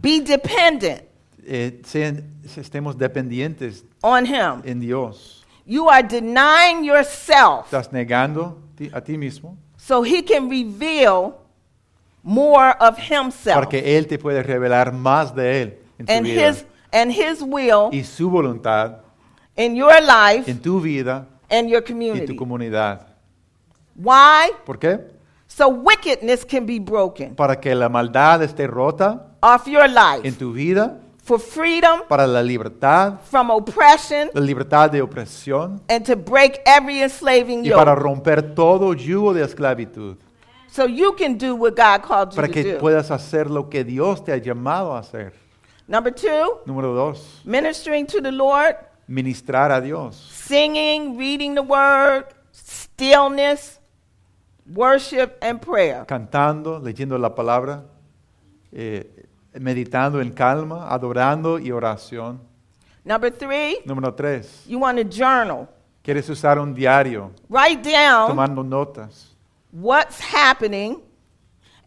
Be 0.00 0.20
dependent 0.20 1.02
Eh, 1.50 1.80
sean- 1.84 2.22
estemos 2.56 2.96
dependientes 2.98 3.84
on 4.02 4.26
Him. 4.26 4.62
en 4.64 4.80
Dios. 4.80 5.44
You 5.64 5.88
are 5.88 6.02
denying 6.02 6.82
yourself 6.84 7.66
Estás 7.66 7.92
negando 7.92 8.58
ti- 8.76 8.90
a 8.92 9.00
ti 9.00 9.16
mismo 9.16 9.56
so 9.76 10.02
He 10.02 10.22
can 10.24 10.48
reveal 10.50 11.34
more 12.22 12.74
of 12.80 12.98
Himself 12.98 13.54
para 13.54 13.68
que 13.68 13.96
Él 13.96 14.06
te 14.06 14.18
pueda 14.18 14.42
revelar 14.42 14.92
más 14.92 15.34
de 15.34 15.62
Él 15.62 15.78
en 15.98 16.06
tu 16.06 16.12
and 16.12 16.26
vida. 16.26 16.48
His 16.50 16.64
and 16.92 17.10
His 17.12 17.42
will 17.42 17.90
Y 17.92 18.02
su 18.02 18.28
voluntad 18.30 18.98
in 19.58 19.76
your 19.76 20.00
life 20.00 20.48
en 20.50 20.58
tu 20.60 20.80
vida 20.80 21.26
and 21.50 21.68
your 21.68 21.82
community, 21.82 22.22
y 22.22 22.26
tu 22.26 22.36
community. 22.36 22.70
comunidad. 22.70 23.06
Why? 23.94 24.52
¿Por 24.64 24.78
qué? 24.78 25.00
So 25.48 25.68
wickedness 25.68 26.44
can 26.44 26.66
be 26.66 26.78
broken 26.78 27.34
Para 27.34 27.56
que 27.58 27.74
la 27.74 27.88
maldad 27.88 28.42
esté 28.42 28.66
rota 28.66 29.26
off 29.42 29.66
your 29.66 29.84
en 29.84 29.94
life 29.94 30.38
tu 30.38 30.52
vida, 30.52 31.00
for 31.24 31.40
freedom 31.40 32.02
para 32.08 32.26
la 32.26 32.42
libertad, 32.42 33.20
from 33.24 33.50
oppression 33.50 34.30
la 34.32 34.40
libertad 34.40 34.90
de 34.90 35.02
opresión 35.02 35.80
and 35.88 36.04
to 36.04 36.16
break 36.16 36.60
every 36.64 37.02
enslaving 37.02 37.64
y 37.64 37.70
para 37.70 37.92
yoke. 37.92 38.02
romper 38.02 38.54
todo 38.54 38.94
yugo 38.94 39.34
de 39.34 39.42
esclavitud. 39.42 40.16
So 40.70 40.86
you 40.86 41.14
can 41.16 41.38
do 41.38 41.56
what 41.56 41.74
God 41.74 42.02
called 42.02 42.30
you 42.32 42.36
to 42.36 42.36
do. 42.36 42.36
Para 42.36 42.48
to 42.48 42.52
que 42.52 42.72
do. 42.74 42.78
puedas 42.78 43.10
hacer 43.10 43.50
lo 43.50 43.68
que 43.68 43.82
Dios 43.84 44.22
te 44.22 44.32
ha 44.32 44.36
llamado 44.36 44.94
a 44.94 44.98
hacer. 45.00 45.32
Number 45.88 46.14
two, 46.14 46.60
Número 46.66 46.94
dos, 46.94 47.40
ministering 47.44 48.06
to 48.06 48.20
the 48.20 48.30
Lord, 48.30 48.76
ministrar 49.08 49.72
a 49.72 49.80
Dios. 49.80 50.14
singing, 50.16 51.16
reading 51.18 51.54
the 51.54 51.62
word, 51.62 52.26
stillness, 52.52 53.80
worship, 54.74 55.36
and 55.42 55.60
prayer. 55.60 56.04
Cantando, 56.06 56.78
leyendo 56.78 57.18
la 57.18 57.34
palabra, 57.34 57.84
eh, 58.72 59.26
meditando 59.58 60.20
en 60.20 60.30
calma, 60.30 60.88
adorando 60.92 61.58
y 61.58 61.70
oración. 61.70 62.40
Number 63.04 63.30
three, 63.32 63.78
Número 63.86 64.14
tres, 64.14 64.64
you 64.66 64.78
want 64.78 64.98
to 64.98 65.04
journal. 65.04 65.66
quieres 66.02 66.28
usar 66.28 66.58
un 66.58 66.74
diario, 66.74 67.30
Write 67.48 67.82
down 67.90 68.28
tomando 68.28 68.62
notas. 68.62 69.34
what's 69.72 70.20
happening 70.20 71.00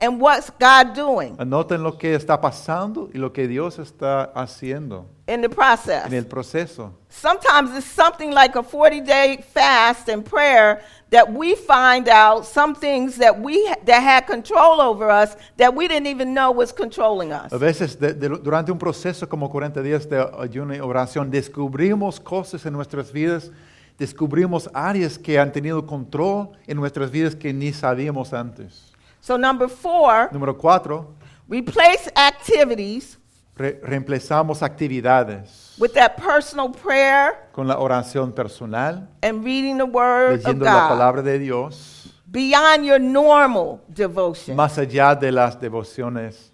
and 0.02 0.20
what's 0.20 0.50
God 0.60 0.94
doing 0.96 1.36
Anoten 1.38 1.82
lo 1.84 1.98
que 1.98 2.16
está 2.16 2.40
pasando 2.42 3.10
y 3.14 3.18
lo 3.20 3.32
que 3.32 3.48
Dios 3.48 3.78
está 3.80 4.32
haciendo 4.36 5.06
in 5.28 5.42
the 5.42 5.50
process. 5.50 6.06
en 6.08 6.14
el 6.14 6.26
proceso. 6.26 6.92
Sometimes 7.10 7.76
it's 7.78 7.86
something 7.86 8.32
like 8.32 8.56
a 8.58 8.64
40 8.64 9.02
day 9.02 9.44
fast 9.54 10.10
and 10.10 10.24
prayer 10.26 10.82
that 11.12 11.32
we 11.32 11.56
find 11.56 12.08
out 12.10 12.46
some 12.46 12.74
things 12.74 13.18
that 13.18 13.38
we 13.40 13.64
that 13.86 14.02
had 14.02 14.26
control 14.26 14.82
over 14.82 15.10
us 15.10 15.36
that 15.58 15.74
we 15.74 15.88
didn't 15.88 16.08
even 16.08 16.34
know 16.34 16.52
was 16.52 16.72
controlling 16.74 17.32
us. 17.32 17.52
A 17.54 17.58
veces 17.58 17.98
de- 18.00 18.14
de- 18.14 18.30
durante 18.40 18.72
un 18.72 18.78
proceso 18.80 19.28
como 19.30 19.50
40 19.50 19.82
días 19.82 20.08
de 20.10 20.18
ayuno 20.40 20.74
y 20.74 20.80
oración 20.80 21.30
descubrimos 21.30 22.20
cosas 22.20 22.66
en 22.66 22.74
nuestras 22.74 23.12
vidas, 23.12 23.52
descubrimos 24.00 24.70
áreas 24.74 25.18
que 25.18 25.38
han 25.40 25.52
tenido 25.52 25.86
control 25.86 26.50
en 26.66 26.78
nuestras 26.78 27.12
vidas 27.12 27.36
que 27.36 27.54
ni 27.54 27.72
sabíamos 27.74 28.34
antes. 28.34 28.91
So 29.22 29.38
number 29.38 29.68
4, 29.70 30.30
Número 30.34 30.58
cuatro, 30.58 31.14
replace 31.48 32.10
activities 32.16 33.18
re- 33.56 33.80
reemplazamos 33.84 34.62
actividades 34.64 35.78
with 35.80 35.94
that 35.94 36.18
personal 36.18 36.70
prayer 36.70 37.50
con 37.54 37.68
la 37.68 37.78
oración 37.78 38.34
personal, 38.34 39.08
and 39.22 39.44
reading 39.44 39.78
the 39.78 39.86
word 39.86 40.34
of 40.34 40.44
leyendo 40.44 40.66
la 40.66 40.72
God 40.72 40.90
palabra 40.90 41.22
de 41.24 41.38
Dios, 41.40 42.10
beyond 42.32 42.84
your 42.86 43.00
normal 43.00 43.80
devotion. 43.94 44.56
más 44.56 44.78
allá 44.78 45.14
de 45.20 45.32
las 45.32 45.60
devociones 45.60 46.50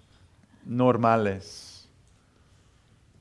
normales. 0.65 1.87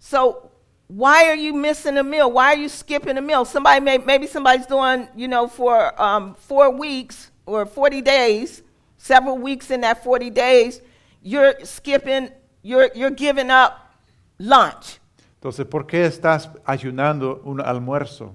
So 0.00 0.50
why 0.88 1.28
are 1.28 1.36
you 1.36 1.52
missing 1.52 1.96
a 1.98 2.02
meal? 2.02 2.30
Why 2.30 2.54
are 2.54 2.56
you 2.56 2.68
skipping 2.68 3.16
a 3.16 3.22
meal? 3.22 3.44
Somebody 3.44 3.80
may, 3.80 3.98
maybe 3.98 4.26
somebody's 4.26 4.66
doing, 4.66 5.08
you 5.16 5.28
know, 5.28 5.48
for 5.48 6.00
um, 6.00 6.34
four 6.34 6.70
weeks 6.70 7.30
or 7.44 7.66
40 7.66 8.02
days, 8.02 8.62
several 9.06 9.38
weeks 9.38 9.70
in 9.70 9.80
that 9.82 10.02
40 10.02 10.30
days, 10.30 10.82
you're 11.22 11.54
skipping, 11.64 12.30
you're, 12.62 12.90
you're 12.94 13.14
giving 13.14 13.50
up 13.50 13.92
lunch. 14.38 14.98
Entonces, 15.40 15.64
¿por 15.66 15.86
qué 15.86 16.04
estás 16.06 16.48
ayunando 16.64 17.40
un 17.44 17.60
almuerzo? 17.60 18.34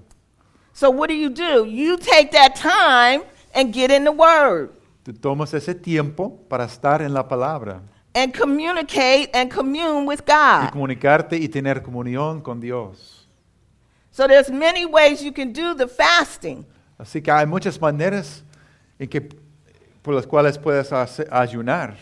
So 0.72 0.88
what 0.90 1.08
do 1.08 1.14
you 1.14 1.28
do? 1.28 1.66
You 1.66 1.98
take 1.98 2.30
that 2.32 2.56
time 2.56 3.22
and 3.54 3.72
get 3.74 3.90
in 3.90 4.04
the 4.04 4.12
word 4.12 4.70
Tú 5.04 5.12
tomas 5.12 5.52
ese 5.52 5.74
tiempo 5.74 6.38
para 6.48 6.64
estar 6.64 7.02
en 7.02 7.12
la 7.12 7.26
palabra 7.28 7.82
and 8.14 8.32
communicate 8.32 9.28
and 9.34 9.50
commune 9.50 10.06
with 10.06 10.24
God. 10.24 10.68
y 10.68 10.70
comunicarte 10.70 11.36
y 11.36 11.48
tener 11.48 11.82
comunión 11.82 12.40
con 12.40 12.60
Dios. 12.60 13.26
So 14.12 14.26
there's 14.26 14.50
many 14.50 14.86
ways 14.86 15.22
you 15.22 15.32
can 15.32 15.52
do 15.52 15.74
the 15.74 15.88
fasting. 15.88 16.64
Así 16.98 17.20
que 17.22 17.32
hay 17.32 17.46
muchas 17.46 17.80
maneras 17.80 18.44
en 18.98 19.08
que, 19.08 19.28
por 20.02 20.14
las 20.14 20.26
cuales 20.26 20.58
puedes 20.58 20.92
ayunar. 21.30 21.96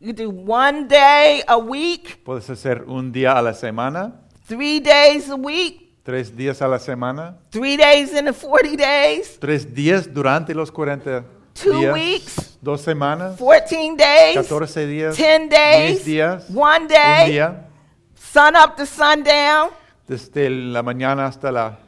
You 0.00 0.12
do 0.12 0.28
one 0.30 0.86
day 0.86 1.42
a 1.46 1.56
week, 1.56 2.22
Puedes 2.24 2.48
hacer 2.50 2.84
un 2.86 3.10
día 3.12 3.32
a 3.38 3.42
la 3.42 3.54
semana, 3.54 4.20
three 4.46 4.80
days 4.80 5.30
a 5.30 5.36
week, 5.36 5.94
tres 6.02 6.34
días 6.36 6.60
a 6.60 6.68
la 6.68 6.78
semana, 6.78 7.36
three 7.50 7.76
days 7.76 8.12
in 8.12 8.26
the 8.26 8.32
40 8.32 8.76
days, 8.76 9.38
tres 9.40 9.64
días 9.74 10.12
durante 10.12 10.52
los 10.54 10.70
40 10.70 11.24
Two 11.54 11.72
días, 11.78 11.94
weeks. 11.94 12.58
dos 12.60 12.80
semanas, 12.82 13.36
14 13.38 13.96
days, 13.96 14.34
14 14.46 14.86
días, 14.86 15.16
10 15.16 15.48
10 15.48 15.48
days, 15.48 16.04
días, 16.04 16.50
one 16.52 16.82
un 16.82 16.88
day, 16.88 17.30
día, 17.32 17.68
sun 18.14 18.56
up 18.56 18.76
to 18.76 18.84
sundown. 18.84 19.70
desde 20.06 20.50
la 20.50 20.82
mañana 20.82 21.26
hasta 21.26 21.50
la 21.52 21.78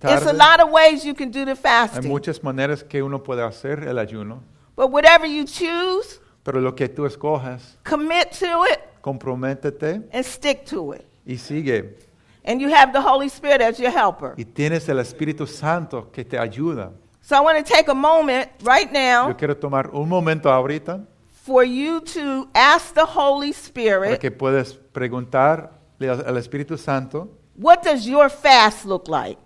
There's 0.00 0.22
a 0.22 0.32
tarde. 0.32 0.38
lot 0.38 0.60
of 0.60 0.70
ways 0.72 1.04
you 1.04 1.14
can 1.14 1.30
do 1.30 1.44
the 1.44 1.52
Hay 1.52 1.56
fasting. 1.56 2.08
muchas 2.08 2.42
maneras 2.42 2.82
que 2.82 3.02
uno 3.02 3.22
puede 3.22 3.42
hacer 3.44 3.86
el 3.86 3.98
ayuno, 3.98 4.42
But 4.76 4.90
whatever 4.90 5.26
you 5.26 5.44
choose, 5.44 6.20
pero 6.42 6.60
lo 6.60 6.74
que 6.74 6.88
tú 6.88 7.06
escojas, 7.06 7.76
commit 7.84 8.30
to 8.40 8.64
it 8.64 8.80
comprométete 9.02 10.02
and 10.12 10.24
stick 10.24 10.64
to 10.66 10.92
it. 10.94 11.06
y 11.26 11.36
sigue. 11.36 11.98
And 12.44 12.60
you 12.60 12.68
have 12.74 12.92
the 12.92 13.00
Holy 13.00 13.28
Spirit 13.28 13.60
as 13.60 13.78
your 13.78 13.92
helper. 13.92 14.34
Y 14.36 14.44
tienes 14.44 14.88
el 14.88 14.98
Espíritu 14.98 15.46
Santo 15.46 16.10
que 16.10 16.24
te 16.24 16.38
ayuda. 16.38 16.92
So 17.20 17.36
I 17.36 17.40
want 17.40 17.64
to 17.64 17.72
take 17.72 17.88
a 17.88 17.94
moment 17.94 18.50
right 18.64 18.90
now, 18.90 19.28
Yo 19.28 19.36
quiero 19.36 19.56
tomar 19.56 19.90
un 19.92 20.08
momento 20.08 20.50
ahorita, 20.50 21.06
for 21.44 21.62
you 21.62 22.00
to 22.00 22.48
ask 22.52 22.94
the 22.94 23.04
Holy 23.04 23.52
para 23.52 23.62
Spirit, 23.62 24.18
que 24.18 24.30
puedas 24.30 24.74
preguntarle 24.74 25.70
al 26.08 26.24
al 26.26 26.36
Espíritu 26.36 26.76
Santo, 26.76 27.28
what 27.56 27.82
does 27.82 28.06
your 28.06 28.28
fast 28.28 28.84
look 28.84 29.06
like? 29.08 29.38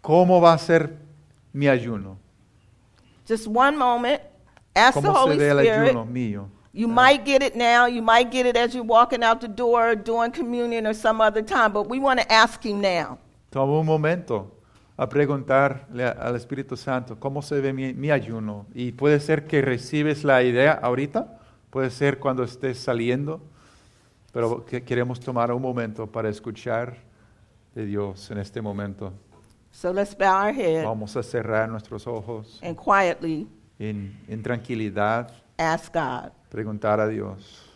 ¿cómo 0.00 0.40
va 0.40 0.54
a 0.54 0.58
ser 0.58 0.98
mi 1.52 1.68
ayuno? 1.68 2.18
Just 3.28 3.46
one 3.46 3.76
moment. 3.76 4.20
Ask 4.74 4.94
the 4.94 5.08
¿Cómo 5.08 5.14
se 5.14 5.20
Holy 5.20 5.34
Spirit. 5.36 5.96
You 6.72 6.86
ah. 6.86 6.92
might 6.92 7.24
get 7.24 7.42
it 7.42 7.56
now. 7.56 7.86
You 7.86 8.02
might 8.02 8.30
get 8.30 8.46
it 8.46 8.56
as 8.56 8.74
you're 8.74 8.84
walking 8.84 9.24
out 9.24 9.40
the 9.40 9.48
door, 9.48 9.96
doing 9.96 10.30
communion, 10.30 10.86
or 10.86 10.94
some 10.94 11.20
other 11.20 11.42
time. 11.42 11.72
But 11.72 11.88
we 11.88 11.98
want 11.98 12.20
to 12.20 12.32
ask 12.32 12.64
Him 12.64 12.80
now. 12.80 13.18
Toma 13.50 13.80
un 13.80 13.86
momento 13.86 14.52
a 14.96 15.08
preguntarle 15.08 16.04
al 16.04 16.36
Espíritu 16.36 16.76
Santo 16.76 17.16
cómo 17.18 17.42
se 17.42 17.60
ve 17.60 17.72
mi, 17.72 17.92
mi 17.94 18.10
ayuno. 18.10 18.66
Y 18.74 18.92
puede 18.92 19.18
ser 19.18 19.46
que 19.46 19.62
recibes 19.62 20.22
la 20.22 20.42
idea 20.42 20.72
ahorita, 20.72 21.38
puede 21.70 21.90
ser 21.90 22.20
cuando 22.20 22.44
estés 22.44 22.78
saliendo, 22.78 23.40
pero 24.32 24.64
que 24.64 24.84
queremos 24.84 25.18
tomar 25.18 25.50
un 25.50 25.62
momento 25.62 26.06
para 26.06 26.28
escuchar 26.28 26.96
de 27.74 27.86
Dios 27.86 28.30
en 28.30 28.38
este 28.38 28.62
momento. 28.62 29.12
So 29.72 29.92
let's 29.92 30.16
bow 30.16 30.46
our 30.46 30.52
head 30.52 30.84
Vamos 30.84 31.16
a 31.16 31.22
cerrar 31.22 31.68
nuestros 31.68 32.06
ojos 32.06 32.58
and 32.62 32.76
quietly 32.76 33.46
en, 33.80 34.20
en 34.28 34.42
tranquilidad, 34.42 35.32
ask 35.56 35.92
God. 35.94 36.30
preguntar 36.50 37.00
a 37.00 37.08
Dios. 37.08 37.69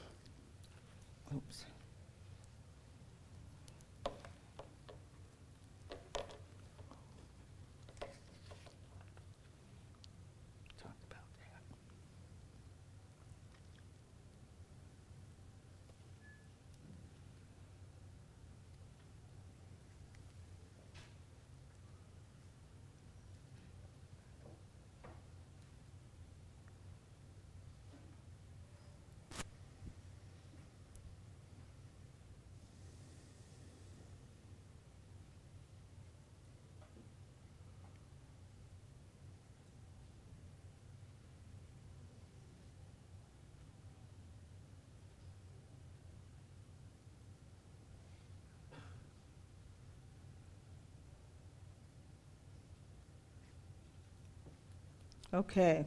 Okay. 55.35 55.85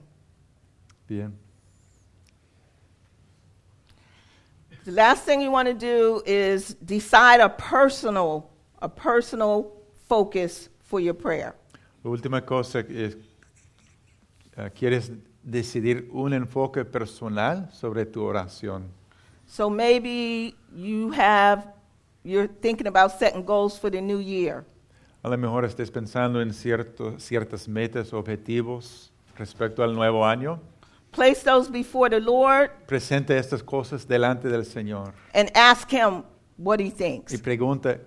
Bien. 1.08 1.34
The 4.84 4.92
last 4.92 5.24
thing 5.24 5.42
you 5.42 5.52
want 5.52 5.68
to 5.70 5.74
do 5.74 6.22
is 6.26 6.76
decide 6.76 7.40
a 7.40 7.48
personal, 7.48 8.50
a 8.82 8.90
personal 8.90 9.72
focus 10.08 10.70
for 10.84 11.00
your 11.00 11.14
prayer. 11.14 11.56
La 12.04 12.12
última 12.12 12.46
cosa 12.46 12.80
es, 12.80 13.16
eh, 14.58 14.70
quieres 14.76 15.12
decidir 15.44 16.10
un 16.12 16.34
enfoque 16.34 16.84
personal 16.84 17.70
sobre 17.72 18.06
tu 18.06 18.24
oración. 18.24 18.84
So 19.46 19.70
maybe 19.70 20.56
you 20.76 21.12
have, 21.12 21.68
you're 22.24 22.48
thinking 22.48 22.88
about 22.88 23.12
setting 23.18 23.46
goals 23.46 23.78
for 23.78 23.90
the 23.90 24.02
new 24.02 24.20
year. 24.20 24.66
A 25.24 25.30
lo 25.30 25.38
mejor 25.38 25.64
estés 25.64 25.90
pensando 25.90 26.42
en 26.42 26.54
cierto, 26.54 27.18
ciertas 27.18 27.68
metas, 27.68 28.12
objetivos 28.14 29.12
respecto 29.38 29.84
al 29.84 29.94
nuevo 29.94 30.26
año. 30.26 30.60
Place 31.12 31.42
those 31.44 31.70
before 31.72 32.10
the 32.10 32.20
Lord 32.20 32.70
Presente 32.86 33.38
estas 33.38 33.64
cosas 33.64 34.08
delante 34.08 34.50
del 34.50 34.66
Señor 34.66 35.14
and 35.34 35.50
ask 35.56 35.90
Him 35.92 36.24
what 36.58 36.80
He 36.80 36.90
thinks. 36.92 37.34
y 37.34 37.38
pregunta, 37.38 37.98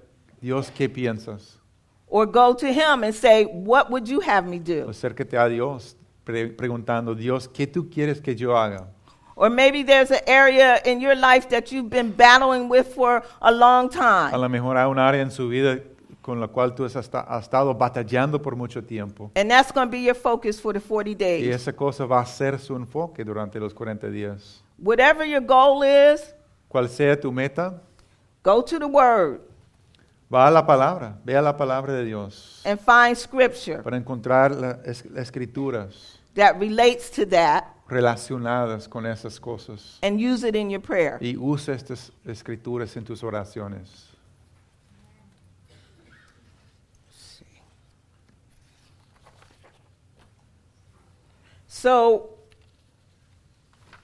Dios, 0.40 0.70
¿qué 0.70 0.88
piensas? 0.88 1.58
Or 2.06 2.26
go 2.26 2.54
to 2.54 2.66
Him 2.66 3.04
and 3.04 3.14
say, 3.14 3.44
What 3.46 3.90
would 3.90 4.06
you 4.06 4.20
have 4.20 4.46
me 4.46 4.58
do? 4.58 4.88
Acércate 4.88 5.36
a 5.38 5.48
Dios 5.48 5.96
pre- 6.24 6.48
preguntando, 6.50 7.14
Dios, 7.14 7.48
¿qué 7.48 7.66
tú 7.66 7.88
quieres 7.90 8.20
que 8.20 8.34
yo 8.36 8.56
haga? 8.56 8.88
Or 9.36 9.48
maybe 9.48 9.82
there's 9.82 10.10
an 10.10 10.20
area 10.26 10.80
in 10.84 11.00
your 11.00 11.14
life 11.16 11.48
that 11.48 11.72
you've 11.72 11.88
been 11.88 12.12
battling 12.12 12.68
with 12.68 12.94
for 12.94 13.22
a 13.40 13.50
long 13.50 13.86
A 13.86 14.30
time. 14.32 14.38
lo 14.38 14.48
mejor 14.50 14.76
hay 14.76 14.84
un 14.86 14.98
área 14.98 15.22
en 15.22 15.30
su 15.30 15.48
vida 15.48 15.78
con 16.22 16.38
la 16.40 16.48
cual 16.48 16.74
tú 16.74 16.84
has, 16.84 16.96
esta- 16.96 17.20
has 17.22 17.44
estado 17.44 17.74
batallando 17.74 18.40
por 18.40 18.54
mucho 18.56 18.82
tiempo. 18.84 19.30
And 19.34 19.50
that's 19.50 19.72
going 19.72 19.86
to 19.88 19.90
be 19.90 20.02
your 20.02 20.14
focus 20.16 20.60
for 20.60 20.72
the 20.74 20.80
40 20.80 21.10
Y 21.10 21.14
days. 21.14 21.54
esa 21.54 21.72
cosa 21.72 22.04
va 22.06 22.20
a 22.20 22.26
ser 22.26 22.58
su 22.58 22.74
enfoque 22.76 23.24
durante 23.24 23.58
los 23.58 23.72
40 23.74 24.08
días. 24.10 24.62
Whatever 24.78 25.26
your 25.26 25.42
goal 25.44 25.82
is, 25.84 26.34
Cual 26.68 26.88
sea 26.88 27.18
tu 27.18 27.32
meta, 27.32 27.82
go 28.44 28.62
to 28.62 28.78
the 28.78 28.84
Word 28.86 29.40
va 30.32 30.46
a 30.46 30.50
la 30.50 30.64
palabra, 30.64 31.18
ve 31.24 31.36
a 31.36 31.42
la 31.42 31.56
palabra 31.56 31.92
de 31.92 32.04
Dios 32.04 32.62
and 32.64 32.78
find 32.78 33.16
scripture 33.16 33.82
para 33.82 33.96
encontrar 33.96 34.52
las 34.54 35.02
escrituras 35.16 36.20
that 36.34 36.56
relates 36.60 37.10
to 37.10 37.26
that 37.26 37.64
relacionadas 37.88 38.88
con 38.88 39.04
esas 39.06 39.40
cosas. 39.40 39.98
and 40.02 40.20
use 40.20 40.44
it 40.46 40.54
in 40.54 40.70
your 40.70 40.80
prayer. 40.80 41.18
Y 41.20 41.36
usa 41.36 41.74
estas 41.74 42.12
escrituras 42.24 42.96
en 42.96 43.04
tus 43.04 43.24
oraciones. 43.24 44.09
So, 51.80 52.28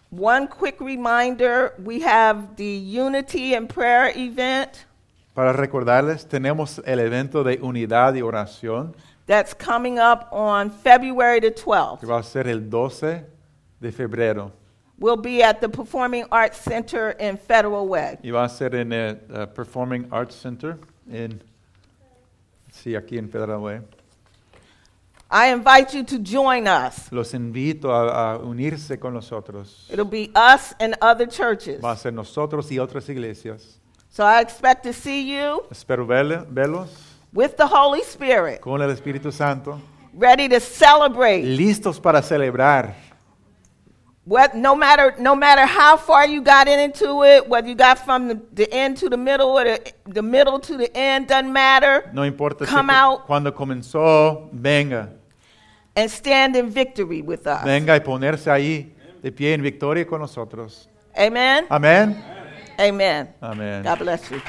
one 0.09 0.49
quick 0.49 0.81
reminder 0.81 1.75
we 1.85 2.01
have 2.01 2.57
the 2.57 2.65
Unity 2.65 3.55
and 3.55 3.69
Prayer 3.69 4.11
event 4.17 4.87
Para 5.35 5.53
recordarles, 5.53 6.27
tenemos 6.27 6.81
el 6.87 7.01
evento 7.01 7.45
de 7.45 7.59
unidad 7.61 8.15
y 8.15 8.23
oración 8.23 8.95
that's 9.27 9.53
coming 9.53 9.99
up 9.99 10.29
on 10.33 10.71
February 10.71 11.41
the 11.41 11.51
que 11.51 11.63
12th. 11.65 12.09
va 12.09 12.19
a 12.21 12.23
ser 12.23 12.49
el 12.49 12.71
12 12.71 13.25
de 13.81 13.93
febrero 13.93 14.53
We'll 14.99 15.19
be 15.19 15.43
at 15.43 15.61
the 15.61 15.69
Performing 15.69 16.25
Arts 16.33 16.57
Center 16.59 17.11
in 17.21 17.37
Federal 17.37 17.87
Way. 17.87 18.17
y 18.23 18.31
va 18.31 18.45
a 18.45 18.49
ser 18.49 18.75
en 18.75 18.93
el 18.95 19.19
uh, 19.31 19.45
Performing 19.47 20.09
Arts 20.11 20.35
Center 20.35 20.79
en 21.13 21.43
sí, 22.73 22.97
aquí 22.97 23.19
en 23.19 23.29
Federal 23.29 23.59
Way. 23.61 23.81
I 25.31 25.53
invite 25.53 25.93
you 25.93 26.05
to 26.05 26.19
join 26.19 26.69
us. 26.69 27.11
Los 27.11 27.35
invito 27.35 27.91
a, 27.93 28.35
a 28.35 28.39
unirse 28.39 28.99
con 28.99 29.13
nosotros. 29.15 29.87
It'll 29.91 30.05
be 30.05 30.31
us 30.35 30.75
and 30.79 30.95
other 31.03 31.27
churches. 31.27 31.81
Va 31.83 31.93
a 31.93 31.97
ser 31.97 32.13
nosotros 32.13 32.71
y 32.71 32.79
otras 32.79 33.09
iglesias. 33.09 33.81
So 34.09 34.25
I 34.25 34.41
expect 34.41 34.85
to 34.85 34.93
see 34.93 35.23
you 35.37 35.63
Espero 35.71 36.07
verle- 36.07 36.47
verlos 36.49 36.89
with 37.33 37.57
the 37.57 37.67
Holy 37.67 38.01
Spirit, 38.03 38.61
con 38.61 38.81
el 38.81 38.91
Espíritu 38.91 39.33
Santo, 39.33 39.81
ready 40.15 40.49
to 40.49 40.61
celebrate. 40.61 41.43
listos 41.43 42.01
para 42.01 42.23
celebrar. 42.23 42.95
What, 44.29 44.55
no 44.57 44.75
matter 44.75 45.15
no 45.21 45.37
matter 45.37 45.65
how 45.67 45.97
far 45.97 46.27
you 46.27 46.43
got 46.43 46.67
into 46.67 47.23
it, 47.23 47.49
whether 47.49 47.69
you 47.69 47.77
got 47.77 47.97
from 48.05 48.27
the, 48.27 48.41
the 48.55 48.67
end 48.75 48.97
to 48.99 49.09
the 49.09 49.17
middle 49.17 49.51
or 49.57 49.63
the, 49.63 49.93
the 50.05 50.21
middle 50.23 50.59
to 50.59 50.77
the 50.77 50.91
end, 50.97 51.29
doesn't 51.29 51.53
matter. 51.53 52.11
No 52.13 52.23
importa 52.25 52.67
Come 52.67 52.89
cu- 52.89 52.93
out. 52.93 53.27
cuando 53.27 53.53
comenzó, 53.53 54.49
venga. 54.53 55.11
And 55.95 56.11
stand 56.11 56.57
in 56.57 56.71
victory 56.71 57.23
with 57.23 57.47
us. 57.47 57.63
Venga 57.65 57.95
y 57.95 58.01
ponerse 58.01 58.51
ahí 58.51 58.93
de 59.23 59.31
pie 59.31 59.55
en 59.55 59.63
victoria 59.63 60.05
con 60.05 60.21
nosotros. 60.21 60.89
Amen. 61.17 61.67
Amén. 61.71 62.21
Amen. 62.79 63.29
Amén. 63.41 63.83
God 63.85 63.99
bless 64.01 64.29
you. 64.29 64.41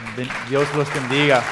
Dios 0.49 0.67
los 0.75 0.89
bendiga. 0.91 1.43